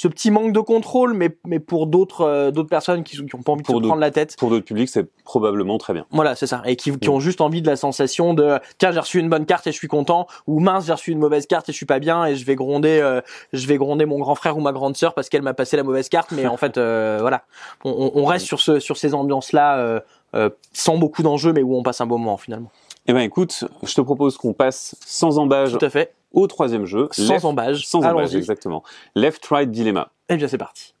ce 0.00 0.06
petit 0.06 0.30
manque 0.30 0.52
de 0.52 0.60
contrôle, 0.60 1.12
mais 1.12 1.36
mais 1.44 1.58
pour 1.58 1.88
d'autres 1.88 2.20
euh, 2.20 2.50
d'autres 2.52 2.68
personnes 2.68 3.02
qui 3.02 3.16
qui 3.16 3.34
ont 3.34 3.42
pas 3.42 3.50
envie 3.50 3.62
de 3.62 3.66
se 3.66 3.72
prendre 3.72 3.96
la 3.96 4.12
tête. 4.12 4.36
Pour 4.38 4.48
d'autres 4.48 4.64
publics, 4.64 4.88
c'est 4.88 5.08
probablement 5.24 5.76
très 5.76 5.92
bien. 5.92 6.06
Voilà, 6.12 6.36
c'est 6.36 6.46
ça. 6.46 6.62
Et 6.66 6.76
qui, 6.76 6.96
qui 6.96 7.08
Mm. 7.08 7.12
ont 7.14 7.18
juste 7.18 7.40
envie 7.40 7.62
de 7.62 7.66
la 7.66 7.74
sensation 7.74 8.32
de 8.32 8.60
tiens, 8.78 8.92
j'ai 8.92 9.00
reçu 9.00 9.18
une 9.18 9.28
bonne 9.28 9.44
carte 9.44 9.66
et 9.66 9.72
je 9.72 9.76
suis 9.76 9.88
content, 9.88 10.28
ou 10.46 10.60
mince, 10.60 10.86
j'ai 10.86 10.92
reçu 10.92 11.10
une 11.10 11.18
mauvaise 11.18 11.46
carte 11.48 11.68
et 11.68 11.72
je 11.72 11.76
suis 11.76 11.84
pas 11.84 11.98
bien 11.98 12.24
et 12.26 12.36
je 12.36 12.44
vais 12.44 12.54
gronder, 12.54 13.00
euh, 13.02 13.20
je 13.52 13.66
vais 13.66 13.76
gronder 13.76 14.06
mon 14.06 14.20
grand 14.20 14.36
frère 14.36 14.56
ou 14.56 14.60
ma 14.60 14.70
grande 14.70 14.96
sœur 14.96 15.14
parce 15.14 15.28
qu'elle 15.28 15.42
m'a 15.42 15.54
passé 15.54 15.76
la 15.76 15.82
mauvaise 15.82 16.08
carte. 16.08 16.30
Mais 16.30 16.46
en 16.46 16.56
fait, 16.56 16.78
euh, 16.78 17.18
voilà, 17.20 17.42
on, 17.84 17.90
on- 17.90 18.20
on 18.22 18.24
reste 18.24 18.46
sur 18.46 18.60
ce 18.60 18.78
sur 18.78 18.96
ces 18.96 19.14
ambiances 19.14 19.50
là, 19.52 19.78
euh, 19.78 19.98
euh, 20.36 20.48
sans 20.72 20.96
beaucoup 20.96 21.24
d'enjeux, 21.24 21.52
mais 21.52 21.62
où 21.64 21.74
on 21.74 21.82
passe 21.82 22.00
un 22.00 22.06
bon 22.06 22.18
moment 22.18 22.36
finalement. 22.36 22.70
Eh 23.08 23.14
ben 23.14 23.20
écoute, 23.20 23.64
je 23.82 23.94
te 23.94 24.00
propose 24.02 24.36
qu'on 24.36 24.52
passe 24.52 24.94
sans 25.04 25.38
embâge 25.38 25.72
Tout 25.76 25.84
à 25.84 25.88
fait, 25.90 26.12
au 26.32 26.46
troisième 26.46 26.84
jeu. 26.86 27.08
sans 27.12 27.34
Left- 27.34 27.44
embâge. 27.44 27.86
Sans 27.86 28.02
embâge, 28.02 28.34
exactement. 28.34 28.82
Left 29.14 29.44
Right 29.46 29.70
Dilemma. 29.70 30.08
Et 30.28 30.36
bien 30.36 30.48
c'est 30.48 30.58
parti. 30.58 30.94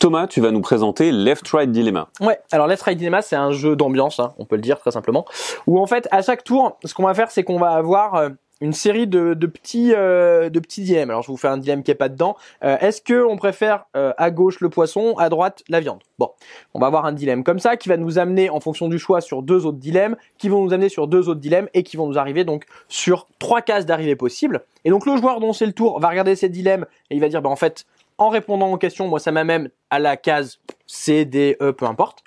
Thomas, 0.00 0.28
tu 0.28 0.40
vas 0.40 0.52
nous 0.52 0.60
présenter 0.60 1.10
Left 1.10 1.48
Right 1.48 1.70
Dilemma. 1.72 2.08
Ouais, 2.20 2.38
alors 2.52 2.68
Left 2.68 2.82
Right 2.84 2.96
Dilemma, 2.96 3.20
c'est 3.20 3.34
un 3.34 3.50
jeu 3.50 3.74
d'ambiance, 3.74 4.20
hein, 4.20 4.32
on 4.38 4.44
peut 4.44 4.54
le 4.54 4.62
dire 4.62 4.78
très 4.78 4.92
simplement, 4.92 5.24
où 5.66 5.80
en 5.80 5.86
fait, 5.86 6.06
à 6.12 6.22
chaque 6.22 6.44
tour, 6.44 6.78
ce 6.84 6.94
qu'on 6.94 7.02
va 7.04 7.14
faire, 7.14 7.32
c'est 7.32 7.42
qu'on 7.42 7.58
va 7.58 7.70
avoir 7.70 8.14
euh, 8.14 8.28
une 8.60 8.72
série 8.72 9.06
de, 9.06 9.34
de 9.34 9.46
petits 9.46 9.92
euh, 9.94 10.50
dilemmes. 10.50 11.10
Alors 11.10 11.22
je 11.22 11.28
vous 11.28 11.36
fais 11.36 11.48
un 11.48 11.58
dilemme 11.58 11.82
qui 11.82 11.90
est 11.90 11.96
pas 11.96 12.08
dedans. 12.08 12.36
Euh, 12.64 12.76
Est-ce 12.78 13.00
que 13.00 13.24
on 13.24 13.36
préfère 13.36 13.86
euh, 13.96 14.12
à 14.16 14.30
gauche 14.30 14.60
le 14.60 14.68
poisson, 14.68 15.14
à 15.18 15.28
droite 15.28 15.62
la 15.68 15.80
viande? 15.80 16.00
Bon, 16.18 16.30
on 16.74 16.80
va 16.80 16.86
avoir 16.86 17.06
un 17.06 17.12
dilemme 17.12 17.44
comme 17.44 17.58
ça 17.58 17.76
qui 17.76 17.88
va 17.88 17.96
nous 17.96 18.18
amener 18.18 18.50
en 18.50 18.60
fonction 18.60 18.88
du 18.88 18.98
choix 18.98 19.20
sur 19.20 19.42
deux 19.42 19.66
autres 19.66 19.78
dilemmes, 19.78 20.16
qui 20.38 20.48
vont 20.48 20.64
nous 20.64 20.72
amener 20.72 20.88
sur 20.88 21.06
deux 21.06 21.28
autres 21.28 21.40
dilemmes 21.40 21.68
et 21.74 21.82
qui 21.82 21.96
vont 21.96 22.08
nous 22.08 22.18
arriver 22.18 22.44
donc 22.44 22.64
sur 22.88 23.26
trois 23.38 23.62
cases 23.62 23.86
d'arrivée 23.86 24.16
possibles. 24.16 24.64
Et 24.84 24.90
donc 24.90 25.06
le 25.06 25.16
joueur 25.16 25.40
dont 25.40 25.52
c'est 25.52 25.66
le 25.66 25.72
tour 25.72 26.00
va 26.00 26.08
regarder 26.08 26.34
ces 26.36 26.48
dilemmes 26.48 26.86
et 27.10 27.14
il 27.14 27.20
va 27.20 27.28
dire 27.28 27.42
bah 27.42 27.50
en 27.50 27.56
fait 27.56 27.84
en 28.18 28.30
répondant 28.30 28.72
aux 28.72 28.78
questions, 28.78 29.06
moi 29.06 29.20
ça 29.20 29.30
m'amène 29.30 29.70
à 29.90 30.00
la 30.00 30.16
case 30.16 30.58
C, 30.86 31.24
D, 31.24 31.56
E, 31.60 31.72
peu 31.72 31.86
importe. 31.86 32.24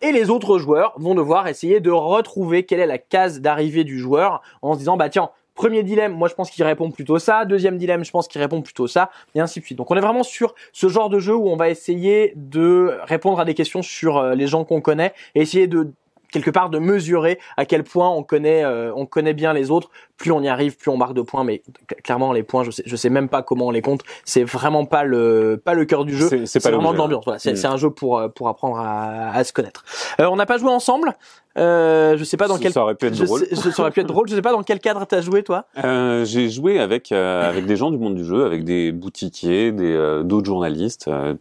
Et 0.00 0.10
les 0.10 0.30
autres 0.30 0.58
joueurs 0.58 0.94
vont 0.96 1.14
devoir 1.14 1.46
essayer 1.46 1.78
de 1.80 1.90
retrouver 1.90 2.64
quelle 2.64 2.80
est 2.80 2.86
la 2.86 2.98
case 2.98 3.40
d'arrivée 3.40 3.84
du 3.84 3.98
joueur 3.98 4.42
en 4.60 4.74
se 4.74 4.78
disant 4.78 4.96
bah 4.96 5.08
tiens 5.08 5.30
Premier 5.54 5.82
dilemme, 5.82 6.12
moi 6.12 6.28
je 6.28 6.34
pense 6.34 6.50
qu'il 6.50 6.64
répond 6.64 6.90
plutôt 6.90 7.18
ça. 7.18 7.44
Deuxième 7.44 7.76
dilemme, 7.78 8.04
je 8.04 8.10
pense 8.10 8.28
qu'il 8.28 8.40
répond 8.40 8.62
plutôt 8.62 8.86
ça, 8.86 9.10
et 9.34 9.40
ainsi 9.40 9.60
de 9.60 9.64
suite. 9.64 9.78
Donc 9.78 9.90
on 9.90 9.96
est 9.96 10.00
vraiment 10.00 10.22
sur 10.22 10.54
ce 10.72 10.88
genre 10.88 11.08
de 11.08 11.18
jeu 11.18 11.34
où 11.34 11.48
on 11.48 11.56
va 11.56 11.68
essayer 11.68 12.32
de 12.36 12.98
répondre 13.02 13.38
à 13.40 13.44
des 13.44 13.54
questions 13.54 13.82
sur 13.82 14.18
euh, 14.18 14.34
les 14.34 14.46
gens 14.46 14.64
qu'on 14.64 14.80
connaît 14.80 15.12
et 15.34 15.42
essayer 15.42 15.66
de 15.66 15.92
quelque 16.32 16.50
part 16.50 16.70
de 16.70 16.78
mesurer 16.80 17.38
à 17.56 17.64
quel 17.64 17.84
point 17.84 18.08
on 18.10 18.24
connaît 18.24 18.64
euh, 18.64 18.92
on 18.96 19.06
connaît 19.06 19.34
bien 19.34 19.52
les 19.52 19.70
autres. 19.70 19.90
Plus 20.16 20.32
on 20.32 20.40
y 20.42 20.48
arrive 20.48 20.76
plus 20.76 20.90
on 20.90 20.96
marque 20.96 21.14
de 21.14 21.22
points. 21.22 21.44
Mais 21.44 21.62
clairement 22.02 22.32
les 22.32 22.42
points 22.42 22.64
je 22.64 22.70
sais 22.72 22.82
je 22.86 22.96
sais 22.96 23.10
même 23.10 23.28
pas 23.28 23.42
comment 23.42 23.66
on 23.68 23.70
les 23.70 23.82
compte. 23.82 24.00
C'est 24.24 24.44
vraiment 24.44 24.84
pas 24.86 25.04
le 25.04 25.60
pas 25.64 25.74
le 25.74 25.84
cœur 25.84 26.04
du 26.04 26.16
jeu. 26.16 26.28
C'est- 26.46 26.58
vraiment 26.62 26.78
l'objet, 26.78 26.92
de 26.94 26.98
l'ambiance. 26.98 27.24
Voilà 27.24 27.38
c'est 27.38 27.52
Mm. 27.62 27.66
un 27.72 27.76
jeu 27.76 27.90
pour 27.90 28.18
euh, 28.18 28.28
pour 28.28 28.48
apprendre 28.48 28.78
à, 28.78 29.30
à 29.34 29.44
se 29.44 29.52
connaître. 29.52 29.84
Euh, 30.20 30.26
on 30.26 30.36
n'a 30.36 30.46
pas 30.46 30.58
joué 30.58 30.70
ensemble. 30.70 31.12
Euh, 31.58 32.16
je 32.16 32.24
sais 32.24 32.36
pas 32.38 32.48
dans 32.48 32.54
Ça- 32.54 32.60
quel 32.62 32.72
Ça 32.72 32.82
aurait 32.82 32.94
pu 32.94 33.06
être 33.06 33.14
je 33.14 33.24
drôle. 33.24 33.40
sais- 33.46 33.54
ça 33.70 33.82
aurait 33.82 33.90
pu 33.90 34.00
être 34.00 34.06
drôle. 34.06 34.26
Je 34.28 34.34
sais 34.34 34.40
pas 34.42 34.52
dans 34.52 34.62
quel 34.62 34.80
cadre 34.80 35.04
t'as 35.06 35.20
joué 35.20 35.42
toi. 35.42 35.66
Euh, 35.84 36.24
j'ai 36.24 36.48
joué 36.48 36.78
avec 36.80 37.12
euh, 37.12 37.46
avec 37.48 37.66
des 37.66 37.76
gens 37.76 37.90
du 37.90 37.98
monde 37.98 38.14
du 38.14 38.24
jeu, 38.24 38.46
avec 38.46 38.64
des 38.64 38.90
boutiquiers, 38.92 39.70
des 39.72 39.92
euh, 39.92 40.22
d'autres 40.22 40.46
journalistes, 40.46 41.08
euh, 41.08 41.34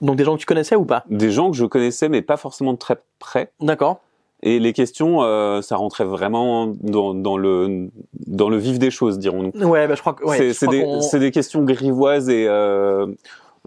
donc 0.00 0.16
des 0.16 0.24
gens 0.24 0.34
que 0.36 0.40
tu 0.40 0.46
connaissais 0.46 0.76
ou 0.76 0.86
pas? 0.86 1.04
Des 1.10 1.30
gens 1.30 1.50
que 1.50 1.56
je 1.58 1.66
connaissais 1.66 2.08
mais 2.08 2.22
pas 2.22 2.38
forcément 2.38 2.72
de 2.72 2.78
très 2.78 2.96
près. 3.18 3.52
d'accord 3.60 4.00
Et 4.42 4.58
les 4.58 4.72
questions, 4.72 5.22
euh, 5.22 5.60
ça 5.60 5.76
rentrait 5.76 6.04
vraiment 6.04 6.72
dans, 6.80 7.12
dans 7.12 7.36
le 7.36 7.90
dans 8.26 8.48
le 8.48 8.56
vif 8.56 8.78
des 8.78 8.90
choses, 8.90 9.18
dirons-nous. 9.18 9.52
ouais 9.68 9.86
bah 9.86 9.94
je 9.94 10.00
crois 10.00 10.14
que 10.14 10.24
ouais, 10.24 10.52
c'est 10.54 10.66
des 10.68 10.86
c'est 11.02 11.18
des 11.18 11.30
questions 11.30 11.62
grivoises 11.62 12.28
et 12.30 12.46
euh, 12.48 13.06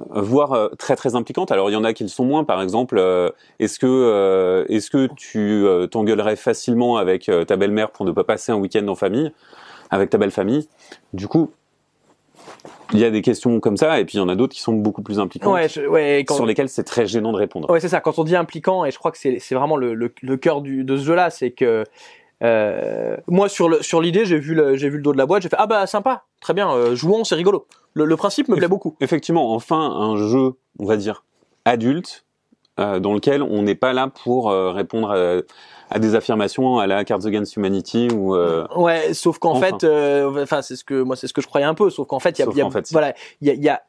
voire 0.10 0.54
euh, 0.54 0.70
très 0.80 0.96
très 0.96 1.14
impliquantes. 1.14 1.52
Alors 1.52 1.70
il 1.70 1.74
y 1.74 1.76
en 1.76 1.84
a 1.84 1.94
qui 1.94 2.04
le 2.04 2.10
sont 2.10 2.26
moins. 2.26 2.44
Par 2.44 2.62
exemple, 2.62 2.98
euh, 2.98 3.30
est-ce 3.60 3.78
que 3.78 3.86
euh, 3.86 4.66
est-ce 4.68 4.90
que 4.90 5.08
tu 5.16 5.66
euh, 5.66 5.86
t'engueulerais 5.86 6.36
facilement 6.36 6.98
avec 6.98 7.30
ta 7.48 7.56
belle-mère 7.56 7.92
pour 7.92 8.06
ne 8.06 8.12
pas 8.12 8.24
passer 8.24 8.52
un 8.52 8.58
week-end 8.58 8.88
en 8.88 8.96
famille 8.96 9.32
avec 9.92 10.10
ta 10.10 10.18
belle 10.18 10.32
famille? 10.32 10.68
Du 11.14 11.28
coup, 11.28 11.52
il 12.94 13.00
y 13.00 13.04
a 13.06 13.10
des 13.10 13.22
questions 13.22 13.60
comme 13.60 13.76
ça, 13.78 14.00
et 14.00 14.06
puis 14.06 14.18
il 14.18 14.22
y 14.22 14.24
en 14.24 14.30
a 14.30 14.36
d'autres 14.36 14.54
qui 14.54 14.62
sont 14.62 14.74
beaucoup 14.74 15.02
plus 15.02 15.20
impliquantes, 15.20 15.54
ouais 15.54 15.68
je- 15.70 15.82
ouais 15.82 16.24
quand- 16.28 16.36
sur 16.36 16.46
lesquelles 16.46 16.70
c'est 16.70 16.84
très 16.84 17.06
gênant 17.08 17.32
de 17.34 17.38
répondre. 17.38 17.70
Ouais, 17.70 17.80
c'est 17.80 17.90
ça. 17.90 18.00
Quand 18.02 18.18
on 18.20 18.24
dit 18.24 18.36
impliquant, 18.36 18.86
et 18.86 18.92
je 18.92 18.98
crois 18.98 19.12
que 19.12 19.18
c'est 19.18 19.40
vraiment 19.56 19.78
le, 19.78 19.94
le, 19.94 20.14
le 20.22 20.38
cœur 20.38 20.62
du, 20.62 20.84
de 20.84 20.96
ce 20.98 21.04
jeu-là, 21.04 21.30
c'est 21.30 21.52
que 21.52 21.84
euh, 22.44 23.18
moi 23.28 23.48
sur 23.50 23.70
le 23.70 23.82
sur 23.82 24.02
l'idée, 24.02 24.26
j'ai 24.26 24.38
vu 24.40 24.54
le 24.54 24.76
j'ai 24.76 24.90
vu 24.90 24.98
le 24.98 25.04
dos 25.04 25.14
de 25.14 25.18
la 25.18 25.26
boîte, 25.26 25.44
j'ai 25.44 25.50
fait 25.50 25.56
ah 25.60 25.68
bah 25.68 25.88
sympa, 25.88 26.24
très 26.42 26.54
bien, 26.54 26.72
euh, 26.74 26.96
jouons, 26.96 27.24
c'est 27.24 27.36
rigolo. 27.36 27.68
Le, 27.94 28.06
le 28.06 28.16
principe 28.18 28.48
me 28.50 28.56
plaît 28.58 28.68
beaucoup. 28.68 28.96
Effectivement, 29.02 29.54
enfin 29.54 29.78
un 29.80 30.18
jeu, 30.18 30.54
on 30.80 30.86
va 30.86 30.98
dire 30.98 31.24
adulte, 31.66 32.26
euh, 32.80 33.00
dans 33.00 33.14
lequel 33.14 33.42
on 33.44 33.62
n'est 33.64 33.76
pas 33.76 33.94
là 33.94 34.08
pour 34.08 34.50
euh, 34.50 34.72
répondre 34.72 35.12
à, 35.12 35.42
à 35.96 36.00
des 36.00 36.16
affirmations 36.16 36.80
à 36.80 36.88
la 36.88 37.04
Cards 37.06 37.26
Against 37.26 37.56
Humanity 37.56 38.08
ou 38.14 38.36
euh, 38.36 38.66
Ouais, 38.76 39.14
sauf 39.14 39.38
qu'en 39.40 39.52
Enfin. 39.52 39.78
fait, 39.80 39.86
euh, 39.86 40.42
enfin 40.44 40.62
c'est 40.62 40.76
ce 40.76 40.84
que 40.84 41.02
moi 41.02 41.16
c'est 41.16 41.28
ce 41.28 41.34
que 41.34 41.42
je 41.42 41.48
croyais 41.48 41.66
un 41.68 41.76
peu, 41.76 41.90
sauf 41.90 42.08
qu'en 42.08 42.20
fait 42.20 42.38
il 42.40 42.46
y 42.46 42.50
a, 42.50 42.52
y 42.52 42.62
a- 42.62 42.70
fait, 42.72 42.92
voilà 42.92 43.14
il 43.42 43.48
y 43.48 43.52
a, 43.52 43.54
il 43.54 43.64
y 43.64 43.70
a 43.70 43.82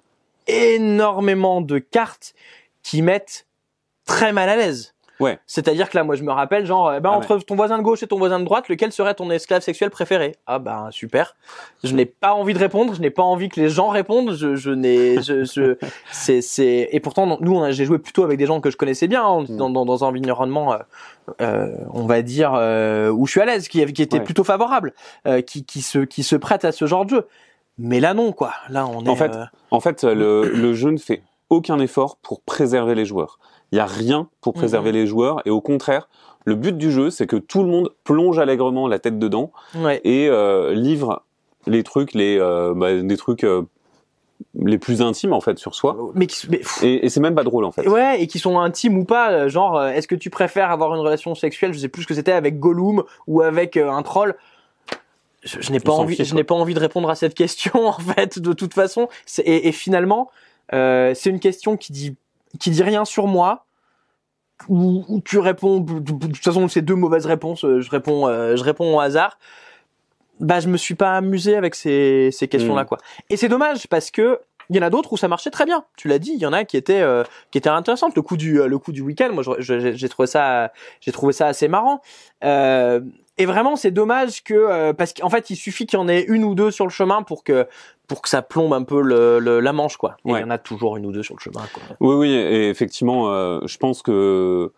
énormément 0.47 1.61
de 1.61 1.79
cartes 1.79 2.35
qui 2.83 3.03
mettent 3.03 3.47
très 4.07 4.33
mal 4.33 4.49
à 4.49 4.57
l'aise. 4.57 4.94
Ouais. 5.21 5.39
C'est-à-dire 5.47 5.89
que 5.89 5.97
là, 5.97 6.03
moi, 6.05 6.17
je 6.17 6.25
me 6.25 6.33
rappelle, 6.33 6.67
genre, 6.67 6.93
eh 6.95 7.01
ben, 7.01 7.11
Ah 7.13 7.17
entre 7.17 7.39
ton 7.39 7.55
voisin 7.55 7.79
de 7.79 7.83
gauche 7.83 8.03
et 8.03 8.07
ton 8.09 8.19
voisin 8.19 8.41
de 8.41 8.45
droite, 8.45 8.69
lequel 8.69 8.91
serait 8.91 9.15
ton 9.15 9.31
esclave 9.31 9.63
sexuel 9.63 9.91
préféré? 9.91 10.35
Ah 10.47 10.59
ben, 10.59 10.89
super. 10.91 11.37
Je 11.85 11.95
n'ai 11.95 12.05
pas 12.05 12.33
envie 12.35 12.53
de 12.55 12.59
répondre, 12.59 12.95
je 12.95 13.01
n'ai 13.01 13.11
pas 13.11 13.23
envie 13.23 13.49
que 13.49 13.61
les 13.61 13.69
gens 13.69 13.89
répondent. 13.91 14.35
Je, 14.35 14.57
je 14.57 14.71
n'ai, 14.71 15.23
je, 15.23 15.45
je, 15.45 15.77
c'est, 16.13 16.41
c'est, 16.43 16.89
et 16.91 17.01
pourtant, 17.01 17.39
nous, 17.41 17.55
on 17.57 17.71
j'ai 17.71 17.85
joué 17.85 17.99
plutôt 17.99 18.25
avec 18.25 18.39
des 18.39 18.47
gens 18.47 18.61
que 18.61 18.71
je 18.71 18.77
connaissais 18.77 19.07
bien, 19.07 19.25
hein, 19.25 19.45
Mm. 19.49 19.57
dans, 19.57 19.71
dans, 19.71 19.85
dans 19.85 20.05
un 20.05 20.09
environnement, 20.09 20.73
euh, 20.73 20.79
euh, 21.41 21.77
on 21.93 22.07
va 22.07 22.23
dire, 22.23 22.53
euh, 22.55 23.11
où 23.11 23.27
je 23.27 23.33
suis 23.33 23.41
à 23.41 23.45
l'aise, 23.45 23.69
qui, 23.69 23.85
qui 23.93 24.03
était 24.03 24.19
Ouais. 24.19 24.25
plutôt 24.25 24.45
favorable, 24.45 24.93
euh, 25.27 25.41
qui, 25.43 25.65
qui 25.65 25.81
se, 25.83 25.99
qui 26.01 26.23
se 26.23 26.37
prête 26.37 26.65
à 26.65 26.73
ce 26.73 26.87
genre 26.87 27.05
de 27.05 27.11
jeu. 27.11 27.27
Mais 27.79 27.99
là, 28.01 28.15
non, 28.15 28.33
quoi. 28.33 28.53
Là, 28.69 28.87
on 28.87 29.05
est. 29.05 29.09
En 29.09 29.17
fait, 29.17 29.33
En 29.71 29.81
fait, 29.81 30.05
le, 30.05 30.49
le 30.49 30.75
jeu 30.75 30.91
ne 30.91 30.97
fait 30.99 31.23
aucun 31.51 31.79
effort 31.79 32.17
pour 32.17 32.41
préserver 32.41 32.95
les 32.95 33.05
joueurs. 33.05 33.39
Il 33.73 33.77
y 33.77 33.81
a 33.81 33.87
rien 33.87 34.29
pour 34.41 34.53
préserver 34.55 34.91
Mhm. 34.91 34.97
les 34.97 35.07
joueurs 35.07 35.43
et 35.47 35.51
au 35.51 35.61
contraire, 35.61 36.09
le 36.45 36.55
but 36.55 36.77
du 36.77 36.91
jeu, 36.91 37.11
c'est 37.11 37.27
que 37.27 37.37
tout 37.37 37.63
le 37.63 37.69
monde 37.69 37.91
plonge 38.05 38.39
allègrement 38.39 38.87
la 38.89 38.99
tête 38.99 39.19
dedans 39.19 39.51
ouais. 39.77 40.01
et 40.05 40.29
euh, 40.29 40.75
livre 40.75 41.23
les 41.67 41.83
trucs, 41.83 42.13
les 42.15 42.39
euh, 42.39 42.75
bah, 42.75 42.95
des 43.01 43.17
trucs 43.17 43.45
euh, 43.45 43.63
les 44.59 44.77
plus 44.79 45.01
intimes 45.01 45.33
en 45.33 45.41
fait 45.41 45.59
sur 45.59 45.75
soi. 45.75 45.97
Mais, 46.15 46.27
qui, 46.27 46.47
mais, 46.51 46.59
pff, 46.59 46.83
Et, 46.83 47.07
et 47.07 47.09
c'est 47.09 47.21
même 47.21 47.35
pas 47.35 47.45
drôle 47.45 47.65
en 47.65 47.73
fait. 47.73 47.89
Ouais, 47.89 48.21
et 48.23 48.27
qui 48.27 48.39
sont 48.39 48.59
intimes 48.59 48.99
ou 48.99 49.05
pas, 49.05 49.49
genre, 49.49 49.83
est-ce 49.85 50.07
que 50.07 50.15
tu 50.15 50.29
préfères 50.31 50.71
avoir 50.71 50.95
une 50.95 51.01
relation 51.01 51.35
sexuelle, 51.35 51.73
je 51.73 51.79
sais 51.79 51.89
plus 51.89 52.03
ce 52.03 52.09
que 52.09 52.15
c'était, 52.15 52.33
avec 52.33 52.61
Gollum 52.61 53.03
ou 53.27 53.41
avec 53.41 53.77
un 53.79 54.03
troll? 54.03 54.35
Je, 55.43 55.61
je 55.61 55.73
n'ai 55.73 55.81
pas 55.81 55.93
envie, 55.93 56.17
fiche, 56.17 56.29
je 56.29 56.35
n'ai 56.35 56.45
pas 56.45 56.55
envie 56.55 56.73
de 56.75 56.81
répondre 56.81 57.11
à 57.11 57.15
cette 57.15 57.35
question 57.35 57.73
en 57.89 57.99
fait, 57.99 58.39
de 58.39 58.53
toute 58.53 58.75
façon. 58.75 59.09
Et, 59.45 59.69
et 59.69 59.73
finalement, 59.73 60.31
c'est 60.71 61.31
une 61.31 61.41
question 61.41 61.77
qui 61.77 61.93
dit, 61.93 62.17
qui 62.61 62.71
dit 62.71 62.83
rien 62.83 63.05
sur 63.05 63.27
moi. 63.27 63.67
Où 64.69 65.21
tu 65.25 65.39
réponds, 65.39 65.81
de 65.81 65.99
toute 66.27 66.37
façon, 66.39 66.69
c'est 66.69 66.81
deux 66.81 66.95
mauvaises 66.95 67.27
réponses. 67.27 67.65
euh, 67.65 67.81
Je 67.81 67.91
réponds, 67.91 68.29
euh, 68.29 68.57
je 68.57 68.63
réponds 68.63 68.97
au 68.97 69.01
hasard. 69.01 69.39
Bah, 70.41 70.61
je 70.61 70.69
me 70.69 70.77
suis 70.77 70.95
pas 70.95 71.17
amusé 71.17 71.57
avec 71.57 71.75
ces, 71.75 72.31
ces 72.33 72.49
questions-là, 72.49 72.85
Mm. 72.85 72.87
quoi. 72.87 72.99
Et 73.31 73.37
c'est 73.37 73.49
dommage 73.49 73.87
parce 73.89 74.11
que 74.11 74.41
il 74.71 74.77
y 74.77 74.79
en 74.79 74.83
a 74.83 74.89
d'autres 74.91 75.13
où 75.13 75.17
ça 75.19 75.29
marchait 75.29 75.51
très 75.51 75.67
bien. 75.67 75.85
Tu 75.97 76.09
l'as 76.09 76.19
dit, 76.19 76.31
il 76.35 76.41
y 76.41 76.47
en 76.47 76.53
a 76.55 76.65
qui 76.65 76.77
étaient 76.79 77.03
euh, 77.03 77.23
qui 77.51 77.59
étaient 77.59 77.69
intéressantes. 77.69 78.17
Le 78.17 78.23
coup 78.23 78.37
du 78.39 78.61
euh, 78.61 78.67
le 78.67 78.79
coup 78.79 78.93
du 78.93 79.03
week-end, 79.03 79.31
moi 79.33 79.43
j'ai 79.59 80.09
trouvé 80.09 80.27
ça 80.27 80.73
j'ai 81.01 81.13
trouvé 81.13 81.33
ça 81.35 81.49
assez 81.49 81.69
marrant. 81.69 82.01
Euh, 82.45 83.01
et 83.37 83.45
vraiment 83.47 83.77
c'est 83.77 83.91
dommage 83.91 84.43
que 84.43 84.55
euh, 84.55 84.93
parce 84.95 85.13
qu'en 85.13 85.29
fait 85.29 85.51
il 85.51 85.57
suffit 85.57 85.85
qu'il 85.85 85.99
y 85.99 86.03
en 86.03 86.09
ait 86.09 86.23
une 86.23 86.45
ou 86.45 86.55
deux 86.55 86.71
sur 86.71 86.87
le 86.87 86.91
chemin 86.91 87.23
pour 87.23 87.45
que 87.45 87.67
pour 88.09 88.21
que 88.23 88.29
ça 88.29 88.43
plombe 88.43 88.73
un 88.75 88.83
peu 88.83 89.01
le, 89.01 89.39
le- 89.39 89.61
la 89.61 89.73
manche 89.73 89.97
quoi. 89.97 90.17
Et 90.27 90.31
il 90.31 90.41
y 90.41 90.45
en 90.45 90.51
a 90.51 90.59
toujours 90.59 90.97
une 90.97 91.07
ou 91.07 91.13
deux 91.13 91.23
sur 91.23 91.35
le 91.37 91.41
chemin. 91.41 91.65
Quoi. 91.73 91.83
Oui, 92.01 92.15
oui, 92.17 92.31
et 92.33 92.69
effectivement, 92.69 93.31
euh, 93.31 93.61
je 93.67 93.79
pense 93.79 94.03
que 94.03 94.73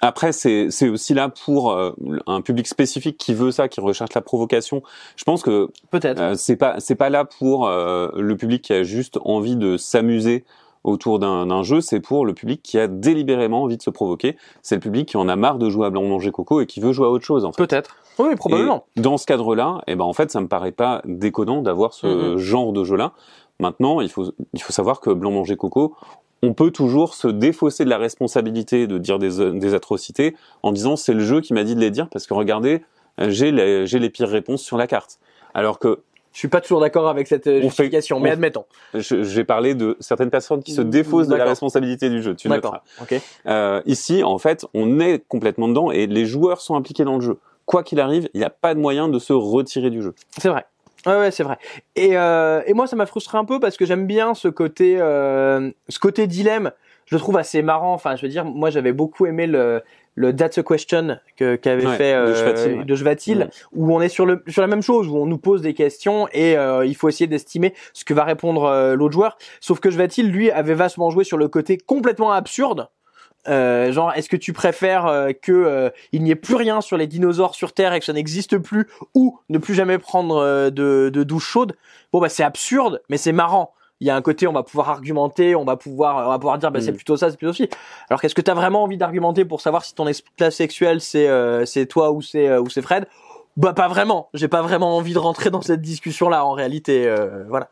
après 0.00 0.30
c'est 0.32 0.70
c'est 0.70 0.88
aussi 0.88 1.12
là 1.14 1.28
pour 1.28 1.72
euh, 1.72 1.92
un 2.26 2.40
public 2.40 2.66
spécifique 2.68 3.18
qui 3.18 3.34
veut 3.34 3.50
ça, 3.50 3.68
qui 3.68 3.80
recherche 3.80 4.14
la 4.14 4.20
provocation. 4.20 4.82
Je 5.16 5.24
pense 5.24 5.42
que 5.42 5.68
Peut-être. 5.90 6.20
Euh, 6.20 6.34
c'est 6.36 6.56
pas 6.56 6.76
c'est 6.78 6.94
pas 6.94 7.10
là 7.10 7.24
pour 7.24 7.66
euh, 7.66 8.08
le 8.16 8.36
public 8.36 8.62
qui 8.62 8.72
a 8.72 8.82
juste 8.82 9.18
envie 9.24 9.56
de 9.56 9.76
s'amuser 9.76 10.44
autour 10.88 11.18
d'un 11.18 11.62
jeu, 11.62 11.80
c'est 11.80 12.00
pour 12.00 12.24
le 12.26 12.34
public 12.34 12.60
qui 12.62 12.78
a 12.78 12.86
délibérément 12.88 13.62
envie 13.62 13.76
de 13.76 13.82
se 13.82 13.90
provoquer. 13.90 14.36
C'est 14.62 14.74
le 14.76 14.80
public 14.80 15.08
qui 15.08 15.16
en 15.16 15.28
a 15.28 15.36
marre 15.36 15.58
de 15.58 15.68
jouer 15.70 15.86
à 15.86 15.90
blanc 15.90 16.02
manger 16.02 16.30
coco 16.30 16.60
et 16.60 16.66
qui 16.66 16.80
veut 16.80 16.92
jouer 16.92 17.06
à 17.06 17.10
autre 17.10 17.24
chose 17.24 17.44
en 17.44 17.52
fait. 17.52 17.66
Peut-être. 17.66 17.96
Oui, 18.18 18.34
probablement. 18.36 18.84
Et 18.96 19.00
dans 19.00 19.16
ce 19.16 19.26
cadre-là, 19.26 19.80
eh 19.86 19.94
ben 19.94 20.04
en 20.04 20.12
fait, 20.12 20.30
ça 20.30 20.40
me 20.40 20.48
paraît 20.48 20.72
pas 20.72 21.02
déconnant 21.04 21.62
d'avoir 21.62 21.92
ce 21.92 22.06
Mhm. 22.32 22.36
genre 22.38 22.72
de 22.72 22.82
jeu-là. 22.84 23.12
Maintenant, 23.60 24.00
il 24.00 24.08
faut 24.08 24.32
il 24.54 24.62
faut 24.62 24.72
savoir 24.72 25.00
que 25.00 25.10
blanc 25.10 25.30
manger 25.30 25.56
coco, 25.56 25.94
on 26.42 26.52
peut 26.54 26.70
toujours 26.70 27.14
se 27.14 27.28
défausser 27.28 27.84
de 27.84 27.90
la 27.90 27.98
responsabilité 27.98 28.86
de 28.86 28.98
dire 28.98 29.18
des, 29.18 29.50
des 29.52 29.74
atrocités 29.74 30.36
en 30.62 30.72
disant 30.72 30.96
c'est 30.96 31.14
le 31.14 31.20
jeu 31.20 31.40
qui 31.40 31.52
m'a 31.54 31.64
dit 31.64 31.74
de 31.74 31.80
les 31.80 31.90
dire 31.90 32.08
parce 32.10 32.26
que 32.26 32.34
regardez, 32.34 32.82
j'ai 33.18 33.50
les, 33.50 33.86
j'ai 33.86 33.98
les 33.98 34.10
pires 34.10 34.28
réponses 34.28 34.62
sur 34.62 34.76
la 34.76 34.86
carte. 34.86 35.18
Alors 35.54 35.78
que 35.80 36.00
Je 36.38 36.42
suis 36.42 36.48
pas 36.48 36.60
toujours 36.60 36.78
d'accord 36.78 37.08
avec 37.08 37.26
cette 37.26 37.48
euh, 37.48 37.56
fait- 37.56 37.62
justification, 37.62 38.20
mais 38.20 38.30
on- 38.30 38.34
admettons. 38.34 38.64
j'ai 38.94 39.42
parlé 39.42 39.74
de 39.74 39.96
certaines 39.98 40.30
personnes 40.30 40.62
qui 40.62 40.70
se 40.70 40.82
défaussent 40.82 41.26
de 41.26 41.34
la 41.34 41.44
responsabilité 41.44 42.08
du 42.10 42.22
jeu. 42.22 42.36
Tu 42.36 42.48
noteras. 42.48 42.82
Ok. 43.02 43.20
Euh, 43.48 43.82
ici, 43.86 44.22
en 44.22 44.38
fait, 44.38 44.64
on 44.72 45.00
est 45.00 45.18
complètement 45.26 45.66
dedans 45.66 45.90
et 45.90 46.06
les 46.06 46.26
joueurs 46.26 46.60
sont 46.60 46.76
impliqués 46.76 47.02
dans 47.02 47.16
le 47.16 47.22
jeu. 47.22 47.38
Quoi 47.66 47.82
qu'il 47.82 47.98
arrive, 47.98 48.28
il 48.34 48.38
n'y 48.38 48.44
a 48.46 48.50
pas 48.50 48.74
de 48.76 48.78
moyen 48.78 49.08
de 49.08 49.18
se 49.18 49.32
retirer 49.32 49.90
du 49.90 50.00
jeu. 50.00 50.14
C'est 50.40 50.48
vrai. 50.48 50.64
Ouais, 51.06 51.18
ouais, 51.18 51.30
c'est 51.32 51.42
vrai. 51.42 51.58
Et, 51.96 52.16
euh, 52.16 52.62
et 52.66 52.72
moi, 52.72 52.86
ça 52.86 52.94
m'a 52.94 53.06
frustré 53.06 53.36
un 53.36 53.44
peu 53.44 53.58
parce 53.58 53.76
que 53.76 53.84
j'aime 53.84 54.06
bien 54.06 54.34
ce 54.34 54.46
côté, 54.46 54.96
euh, 55.00 55.72
ce 55.88 55.98
côté 55.98 56.28
dilemme. 56.28 56.70
Je 57.06 57.16
le 57.16 57.20
trouve 57.20 57.36
assez 57.36 57.62
marrant. 57.62 57.94
Enfin, 57.94 58.14
je 58.14 58.22
veux 58.22 58.28
dire, 58.28 58.44
moi, 58.44 58.70
j'avais 58.70 58.92
beaucoup 58.92 59.26
aimé 59.26 59.48
le, 59.48 59.82
le 60.18 60.34
That's 60.34 60.58
a 60.58 60.62
Question 60.62 61.18
que 61.36 61.56
qu'avait 61.56 61.86
Ouais, 61.86 61.96
fait 61.96 62.12
de 62.12 62.18
euh, 62.18 62.84
de 62.84 62.94
Jvatil, 62.94 63.50
où 63.72 63.94
on 63.94 64.00
est 64.00 64.08
sur 64.08 64.26
le 64.26 64.42
sur 64.48 64.62
la 64.62 64.68
même 64.68 64.82
chose, 64.82 65.08
où 65.08 65.16
on 65.16 65.26
nous 65.26 65.38
pose 65.38 65.62
des 65.62 65.74
questions 65.74 66.28
et 66.32 66.56
euh, 66.56 66.84
il 66.84 66.96
faut 66.96 67.08
essayer 67.08 67.28
d'estimer 67.28 67.74
ce 67.92 68.04
que 68.04 68.14
va 68.14 68.24
répondre 68.24 68.64
euh, 68.64 68.94
l'autre 68.94 69.14
joueur. 69.14 69.38
Sauf 69.60 69.80
que 69.80 69.90
Jvatil, 69.90 70.30
lui, 70.30 70.50
avait 70.50 70.74
vachement 70.74 71.10
joué 71.10 71.24
sur 71.24 71.38
le 71.38 71.48
côté 71.48 71.78
complètement 71.78 72.32
absurde. 72.32 72.88
Euh, 73.46 73.92
genre, 73.92 74.12
est-ce 74.14 74.28
que 74.28 74.36
tu 74.36 74.52
préfères 74.52 75.06
euh, 75.06 75.30
que 75.32 75.52
euh, 75.52 75.90
il 76.12 76.22
n'y 76.22 76.32
ait 76.32 76.34
plus 76.34 76.56
rien 76.56 76.80
sur 76.80 76.96
les 76.96 77.06
dinosaures 77.06 77.54
sur 77.54 77.72
Terre 77.72 77.94
et 77.94 78.00
que 78.00 78.04
ça 78.04 78.12
n'existe 78.12 78.58
plus, 78.58 78.88
ou 79.14 79.38
ne 79.48 79.58
plus 79.58 79.74
jamais 79.74 79.96
prendre 79.98 80.36
euh, 80.36 80.70
de, 80.70 81.10
de 81.12 81.22
douche 81.22 81.46
chaude? 81.46 81.76
Bon 82.12 82.20
bah 82.20 82.28
c'est 82.28 82.42
absurde, 82.42 83.00
mais 83.08 83.16
c'est 83.16 83.32
marrant. 83.32 83.72
Il 84.00 84.06
y 84.06 84.10
a 84.10 84.16
un 84.16 84.22
côté, 84.22 84.46
on 84.46 84.52
va 84.52 84.62
pouvoir 84.62 84.90
argumenter, 84.90 85.56
on 85.56 85.64
va 85.64 85.76
pouvoir, 85.76 86.26
on 86.26 86.30
va 86.30 86.38
pouvoir 86.38 86.58
dire, 86.58 86.70
bah, 86.70 86.80
c'est 86.80 86.92
Mm. 86.92 86.96
plutôt 86.96 87.16
ça, 87.16 87.30
c'est 87.30 87.36
plutôt 87.36 87.52
ci. 87.52 87.68
Alors 88.08 88.20
qu'est-ce 88.20 88.34
que 88.34 88.40
t'as 88.40 88.54
vraiment 88.54 88.82
envie 88.84 88.96
d'argumenter 88.96 89.44
pour 89.44 89.60
savoir 89.60 89.84
si 89.84 89.94
ton 89.94 90.06
esclave 90.06 90.50
sexuel 90.52 91.00
c'est 91.00 91.26
euh, 91.28 91.64
c'est 91.66 91.86
toi 91.86 92.12
ou 92.12 92.22
c'est 92.22 92.48
euh, 92.48 92.60
ou 92.60 92.68
c'est 92.70 92.82
Fred? 92.82 93.06
Bah 93.56 93.72
pas 93.72 93.88
vraiment. 93.88 94.28
J'ai 94.34 94.46
pas 94.46 94.62
vraiment 94.62 94.96
envie 94.96 95.14
de 95.14 95.18
rentrer 95.18 95.50
dans 95.50 95.62
cette 95.62 95.80
discussion 95.82 96.28
là 96.28 96.44
en 96.44 96.52
réalité. 96.52 97.06
euh, 97.08 97.42
voilà. 97.48 97.68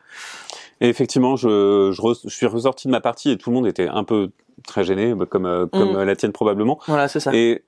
Et 0.81 0.89
effectivement, 0.89 1.37
je, 1.37 1.91
je, 1.93 2.01
re- 2.01 2.19
je 2.23 2.35
suis 2.35 2.45
ressorti 2.45 2.87
de 2.87 2.91
ma 2.91 2.99
partie 3.01 3.31
et 3.31 3.37
tout 3.37 3.49
le 3.49 3.55
monde 3.55 3.65
était 3.67 3.87
un 3.87 4.03
peu 4.03 4.29
très 4.67 4.83
gêné, 4.83 5.13
bah, 5.15 5.25
comme, 5.25 5.45
euh, 5.45 5.65
comme 5.65 5.93
Mm. 5.93 5.95
euh, 5.95 6.05
la 6.05 6.15
tienne 6.17 6.33
probablement. 6.33 6.77
Voilà, 6.87 7.07
c'est 7.07 7.21
ça. 7.21 7.31
Et, 7.33 7.63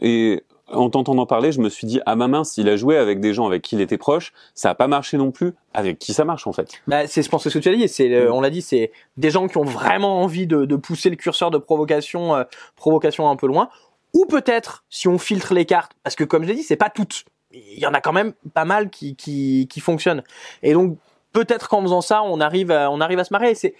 et 0.00 0.44
en 0.70 0.90
t'entendant 0.90 1.26
parler, 1.26 1.52
je 1.52 1.60
me 1.60 1.68
suis 1.68 1.86
dit, 1.86 2.00
ah 2.06 2.14
ma 2.16 2.28
mince, 2.28 2.56
il 2.58 2.68
a 2.68 2.76
joué 2.76 2.96
avec 2.96 3.20
des 3.20 3.34
gens 3.34 3.46
avec 3.46 3.62
qui 3.62 3.74
il 3.76 3.80
était 3.80 3.98
proche, 3.98 4.32
ça 4.54 4.70
a 4.70 4.74
pas 4.74 4.86
marché 4.88 5.16
non 5.16 5.30
plus. 5.30 5.54
Avec 5.74 5.98
qui 5.98 6.12
ça 6.12 6.24
marche 6.24 6.46
en 6.46 6.52
fait 6.52 6.70
Bah, 6.86 7.06
c'est, 7.06 7.22
je 7.22 7.28
pense 7.28 7.44
que 7.44 7.50
ce 7.50 7.58
que 7.58 7.62
tu 7.62 7.68
as 7.68 7.74
dit, 7.74 7.88
c'est, 7.88 8.08
le- 8.08 8.32
on 8.32 8.40
l'a 8.40 8.50
dit, 8.50 8.62
c'est 8.62 8.92
des 9.16 9.30
gens 9.30 9.46
qui 9.48 9.56
ont 9.58 9.64
vraiment 9.64 10.20
envie 10.22 10.46
de, 10.46 10.64
de 10.64 10.76
pousser 10.76 11.10
le 11.10 11.16
curseur 11.16 11.50
de 11.50 11.58
provocation, 11.58 12.34
euh, 12.34 12.44
provocation 12.76 13.28
un 13.30 13.36
peu 13.36 13.46
loin. 13.46 13.68
Ou 14.14 14.24
peut-être, 14.26 14.84
si 14.90 15.06
on 15.08 15.18
filtre 15.18 15.52
les 15.54 15.64
cartes, 15.66 15.92
parce 16.02 16.16
que 16.16 16.24
comme 16.24 16.42
je 16.44 16.48
l'ai 16.48 16.54
dit, 16.54 16.62
c'est 16.62 16.76
pas 16.76 16.90
toutes. 16.90 17.24
Il 17.52 17.78
y 17.78 17.86
en 17.86 17.94
a 17.94 18.00
quand 18.00 18.12
même 18.12 18.32
pas 18.54 18.64
mal 18.64 18.90
qui, 18.90 19.16
qui, 19.16 19.68
qui 19.70 19.80
fonctionnent. 19.80 20.22
Et 20.62 20.72
donc, 20.74 20.96
peut-être 21.32 21.68
qu'en 21.68 21.82
faisant 21.82 22.00
ça, 22.00 22.22
on 22.22 22.40
arrive 22.40 22.70
à, 22.70 22.90
on 22.90 23.00
arrive 23.00 23.18
à 23.18 23.24
se 23.24 23.32
marrer. 23.32 23.50
Et 23.50 23.54
C'est, 23.54 23.74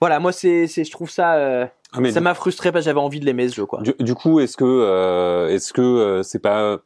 voilà, 0.00 0.18
moi, 0.20 0.32
c'est, 0.32 0.66
c'est, 0.66 0.84
je 0.84 0.90
trouve 0.90 1.10
ça, 1.10 1.34
euh, 1.34 1.66
Ah, 1.92 2.00
mais 2.00 2.10
ça 2.12 2.20
m'a 2.20 2.34
frustré 2.34 2.72
parce 2.72 2.84
que 2.84 2.90
j'avais 2.90 3.00
envie 3.00 3.20
de 3.20 3.24
l'aimer 3.26 3.48
ce 3.48 3.54
jeu, 3.56 3.66
quoi. 3.66 3.80
du, 3.82 3.92
du 3.98 4.14
coup, 4.14 4.40
est-ce 4.40 4.56
que 4.56 4.64
euh, 4.64 5.48
est-ce 5.48 5.72
que 5.72 5.82
euh, 5.82 6.22
c'est 6.22 6.38
pas 6.38 6.78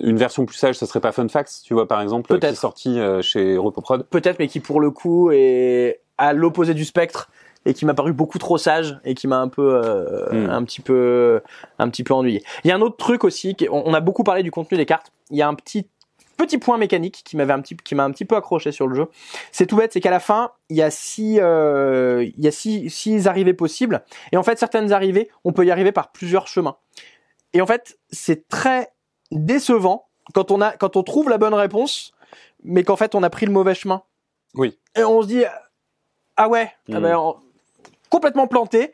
une 0.00 0.16
version 0.16 0.46
plus 0.46 0.56
sage, 0.56 0.76
ça 0.76 0.86
serait 0.86 1.00
pas 1.00 1.12
Funfax, 1.12 1.62
tu 1.62 1.74
vois 1.74 1.86
par 1.86 2.00
exemple, 2.00 2.38
qui 2.38 2.46
est 2.46 2.54
sorti 2.54 2.98
euh, 2.98 3.20
chez 3.22 3.56
Repoprod 3.58 4.04
peut-être, 4.08 4.38
mais 4.38 4.48
qui 4.48 4.60
pour 4.60 4.80
le 4.80 4.90
coup 4.90 5.30
est 5.30 6.00
à 6.16 6.32
l'opposé 6.32 6.72
du 6.74 6.84
spectre 6.84 7.28
et 7.66 7.74
qui 7.74 7.84
m'a 7.86 7.94
paru 7.94 8.12
beaucoup 8.12 8.38
trop 8.38 8.56
sage 8.58 8.98
et 9.04 9.14
qui 9.14 9.26
m'a 9.26 9.38
un 9.38 9.48
peu, 9.48 9.74
euh, 9.74 10.26
Hmm. 10.30 10.50
un 10.50 10.64
petit 10.64 10.80
peu, 10.80 11.40
un 11.78 11.88
petit 11.88 12.04
peu 12.04 12.14
ennuyé. 12.14 12.42
Il 12.62 12.68
y 12.68 12.70
a 12.70 12.76
un 12.76 12.80
autre 12.80 12.96
truc 12.96 13.24
aussi, 13.24 13.56
on 13.70 13.92
a 13.94 14.00
beaucoup 14.00 14.22
parlé 14.22 14.42
du 14.42 14.50
contenu 14.50 14.76
des 14.78 14.86
cartes. 14.86 15.12
Il 15.30 15.36
y 15.38 15.42
a 15.42 15.48
un 15.48 15.54
petit 15.54 15.86
petit 16.36 16.58
point 16.58 16.78
mécanique 16.78 17.22
qui 17.24 17.36
m'avait 17.36 17.52
un 17.52 17.60
petit, 17.60 17.76
qui 17.76 17.94
m'a 17.94 18.04
un 18.04 18.10
petit 18.10 18.24
peu 18.24 18.36
accroché 18.36 18.72
sur 18.72 18.86
le 18.86 18.94
jeu. 18.94 19.06
C'est 19.52 19.66
tout 19.66 19.76
bête, 19.76 19.92
c'est 19.92 20.00
qu'à 20.00 20.10
la 20.10 20.20
fin 20.20 20.52
il 20.68 20.76
y 20.76 20.82
a 20.82 20.90
six, 20.90 21.38
euh, 21.40 22.24
il 22.36 22.44
y 22.44 22.48
a 22.48 22.50
six, 22.50 22.90
six 22.90 23.26
arrivées 23.26 23.54
possibles 23.54 24.04
et 24.32 24.36
en 24.36 24.42
fait 24.42 24.58
certaines 24.58 24.92
arrivées, 24.92 25.30
on 25.44 25.52
peut 25.52 25.64
y 25.64 25.70
arriver 25.70 25.92
par 25.92 26.12
plusieurs 26.12 26.46
chemins. 26.48 26.76
Et 27.52 27.60
en 27.60 27.66
fait 27.66 27.98
c'est 28.10 28.48
très 28.48 28.90
décevant 29.30 30.08
quand 30.34 30.50
on 30.50 30.60
a, 30.60 30.72
quand 30.72 30.96
on 30.96 31.02
trouve 31.02 31.28
la 31.28 31.38
bonne 31.38 31.54
réponse, 31.54 32.12
mais 32.62 32.82
qu'en 32.82 32.96
fait 32.96 33.14
on 33.14 33.22
a 33.22 33.30
pris 33.30 33.46
le 33.46 33.52
mauvais 33.52 33.74
chemin. 33.74 34.02
Oui. 34.54 34.78
Et 34.96 35.04
on 35.04 35.22
se 35.22 35.26
dit, 35.26 35.42
ah 36.36 36.48
ouais, 36.48 36.70
ah 36.92 36.98
Mm. 37.00 37.02
ben, 37.02 37.32
complètement 38.10 38.46
planté. 38.46 38.92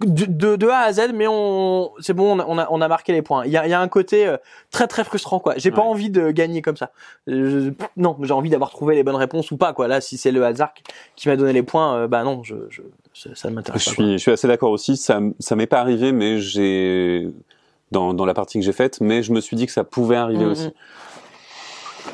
De, 0.00 0.26
de, 0.26 0.56
de 0.56 0.68
A 0.68 0.80
à 0.80 0.92
Z, 0.92 1.12
mais 1.14 1.26
on, 1.26 1.90
c'est 2.00 2.12
bon, 2.12 2.38
on 2.38 2.58
a, 2.58 2.68
on 2.70 2.80
a, 2.82 2.88
marqué 2.88 3.12
les 3.12 3.22
points. 3.22 3.46
Il 3.46 3.50
y 3.50 3.56
a, 3.56 3.66
il 3.66 3.70
y 3.70 3.72
a 3.72 3.80
un 3.80 3.88
côté 3.88 4.26
euh, 4.26 4.36
très 4.70 4.86
très 4.86 5.04
frustrant, 5.04 5.38
quoi. 5.40 5.54
J'ai 5.56 5.70
pas 5.70 5.80
envie 5.80 6.10
de 6.10 6.30
gagner 6.32 6.60
comme 6.60 6.76
ça. 6.76 6.90
Je- 7.26 7.70
pff, 7.70 7.88
non, 7.96 8.14
j'ai 8.20 8.34
envie 8.34 8.50
d'avoir 8.50 8.70
trouvé 8.70 8.94
les 8.94 9.02
bonnes 9.02 9.16
réponses 9.16 9.50
ou 9.52 9.56
pas, 9.56 9.72
quoi. 9.72 9.88
Là, 9.88 10.02
si 10.02 10.18
c'est 10.18 10.32
le 10.32 10.44
hasard 10.44 10.74
qui- 11.14 11.28
m'a 11.28 11.36
donné 11.36 11.54
les 11.54 11.62
points, 11.62 11.96
euh, 11.96 12.08
bah 12.08 12.24
non, 12.24 12.42
je, 12.42 12.56
je, 12.68 12.82
ça, 13.34 13.48
ne 13.48 13.54
m'intéresse 13.54 13.86
pas. 13.86 13.94
quoi. 13.94 14.04
suis, 14.04 14.12
je 14.12 14.18
suis 14.18 14.30
assez 14.32 14.46
d'accord 14.48 14.70
aussi. 14.70 14.98
Ça, 14.98 15.20
ça 15.38 15.56
m'est 15.56 15.66
pas 15.66 15.80
arrivé, 15.80 16.12
mais 16.12 16.40
j'ai 16.40 17.30
dans, 17.90 18.12
dans 18.12 18.26
la 18.26 18.34
partie 18.34 18.58
que 18.58 18.64
j'ai 18.64 18.72
faite, 18.72 19.00
mais 19.00 19.22
je 19.22 19.32
me 19.32 19.40
suis 19.40 19.56
dit 19.56 19.64
que 19.64 19.72
ça 19.72 19.84
pouvait 19.84 20.16
arriver 20.16 20.44
Mm, 20.44 20.50
aussi. 20.50 20.70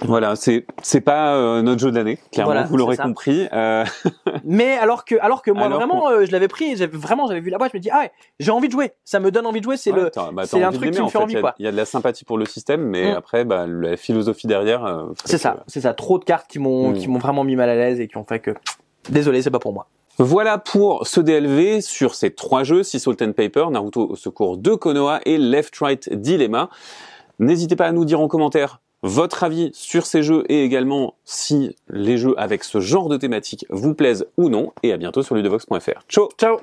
Voilà, 0.02 0.34
c'est 0.34 0.66
c'est 0.82 1.00
pas 1.00 1.34
euh, 1.36 1.62
notre 1.62 1.80
jeu 1.80 1.90
de 1.90 1.96
l'année, 1.96 2.18
clairement. 2.32 2.52
Voilà, 2.52 2.66
vous 2.66 2.76
l'aurez 2.76 2.96
compris. 2.96 3.46
Euh, 3.52 3.84
Mais 4.44 4.72
alors 4.78 5.04
que, 5.04 5.14
alors 5.20 5.42
que 5.42 5.50
moi 5.50 5.64
Alors 5.66 5.78
vraiment, 5.78 6.08
euh, 6.10 6.24
je 6.26 6.32
l'avais 6.32 6.48
pris, 6.48 6.76
j'avais 6.76 6.96
vraiment, 6.96 7.26
j'avais 7.28 7.40
vu 7.40 7.50
la 7.50 7.58
boîte, 7.58 7.70
je 7.72 7.76
me 7.78 7.82
dis 7.82 7.90
ah 7.90 8.00
ouais, 8.00 8.10
j'ai 8.40 8.50
envie 8.50 8.66
de 8.68 8.72
jouer. 8.72 8.92
Ça 9.04 9.20
me 9.20 9.30
donne 9.30 9.46
envie 9.46 9.60
de 9.60 9.64
jouer. 9.64 9.76
C'est 9.76 9.92
ouais, 9.92 10.00
le, 10.00 10.10
bah, 10.32 10.44
c'est 10.46 10.62
un 10.62 10.72
truc 10.72 10.90
qui 10.92 11.00
me 11.02 11.08
fait 11.08 11.18
envie, 11.18 11.32
Il 11.34 11.36
y 11.36 11.38
a- 11.38 11.40
quoi. 11.40 11.54
Il 11.58 11.64
y 11.64 11.68
a 11.68 11.72
de 11.72 11.76
la 11.76 11.84
sympathie 11.84 12.24
pour 12.24 12.38
le 12.38 12.46
système, 12.46 12.82
mais 12.82 13.12
Mm. 13.12 13.16
après, 13.16 13.44
bah, 13.44 13.66
la 13.68 13.96
philosophie 13.96 14.46
derrière. 14.46 14.84
euh, 14.84 15.04
c'est 15.24 15.38
ça, 15.38 15.58
c'est 15.68 15.80
ça. 15.82 15.94
Trop 15.94 16.18
de 16.18 16.24
cartes 16.24 16.46
qui 16.48 16.58
m'ont, 16.58 16.90
Mm. 16.90 16.94
qui 16.94 17.08
m'ont 17.08 17.18
vraiment 17.18 17.44
mis 17.44 17.54
mal 17.56 17.68
à 17.68 17.74
l'aise 17.76 18.00
et 18.00 18.08
qui 18.08 18.16
ont 18.16 18.24
fait 18.24 18.40
que, 18.40 18.50
désolé, 19.10 19.42
c'est 19.42 19.50
pas 19.50 19.58
pour 19.60 19.72
moi. 19.72 19.86
Voilà 20.18 20.58
pour 20.58 21.06
ce 21.06 21.20
DLV 21.20 21.80
sur 21.80 22.14
ces 22.14 22.34
trois 22.34 22.64
jeux, 22.64 22.82
Salt 22.82 23.22
and 23.22 23.32
Paper, 23.32 23.66
Naruto 23.70 24.08
au 24.10 24.16
secours 24.16 24.58
de 24.58 24.74
Konoha 24.74 25.20
et 25.24 25.38
Left 25.38 25.74
Right 25.78 26.12
Dilemma. 26.12 26.68
N'hésitez 27.38 27.76
pas 27.76 27.86
à 27.86 27.92
nous 27.92 28.04
dire 28.04 28.20
en 28.20 28.28
commentaire 28.28 28.81
votre 29.02 29.44
avis 29.44 29.70
sur 29.74 30.06
ces 30.06 30.22
jeux 30.22 30.44
et 30.48 30.64
également 30.64 31.14
si 31.24 31.76
les 31.88 32.18
jeux 32.18 32.34
avec 32.38 32.64
ce 32.64 32.80
genre 32.80 33.08
de 33.08 33.16
thématique 33.16 33.66
vous 33.68 33.94
plaisent 33.94 34.26
ou 34.36 34.48
non. 34.48 34.72
Et 34.82 34.92
à 34.92 34.96
bientôt 34.96 35.22
sur 35.22 35.34
ludovox.fr. 35.34 36.02
Ciao 36.08 36.28
Ciao. 36.38 36.58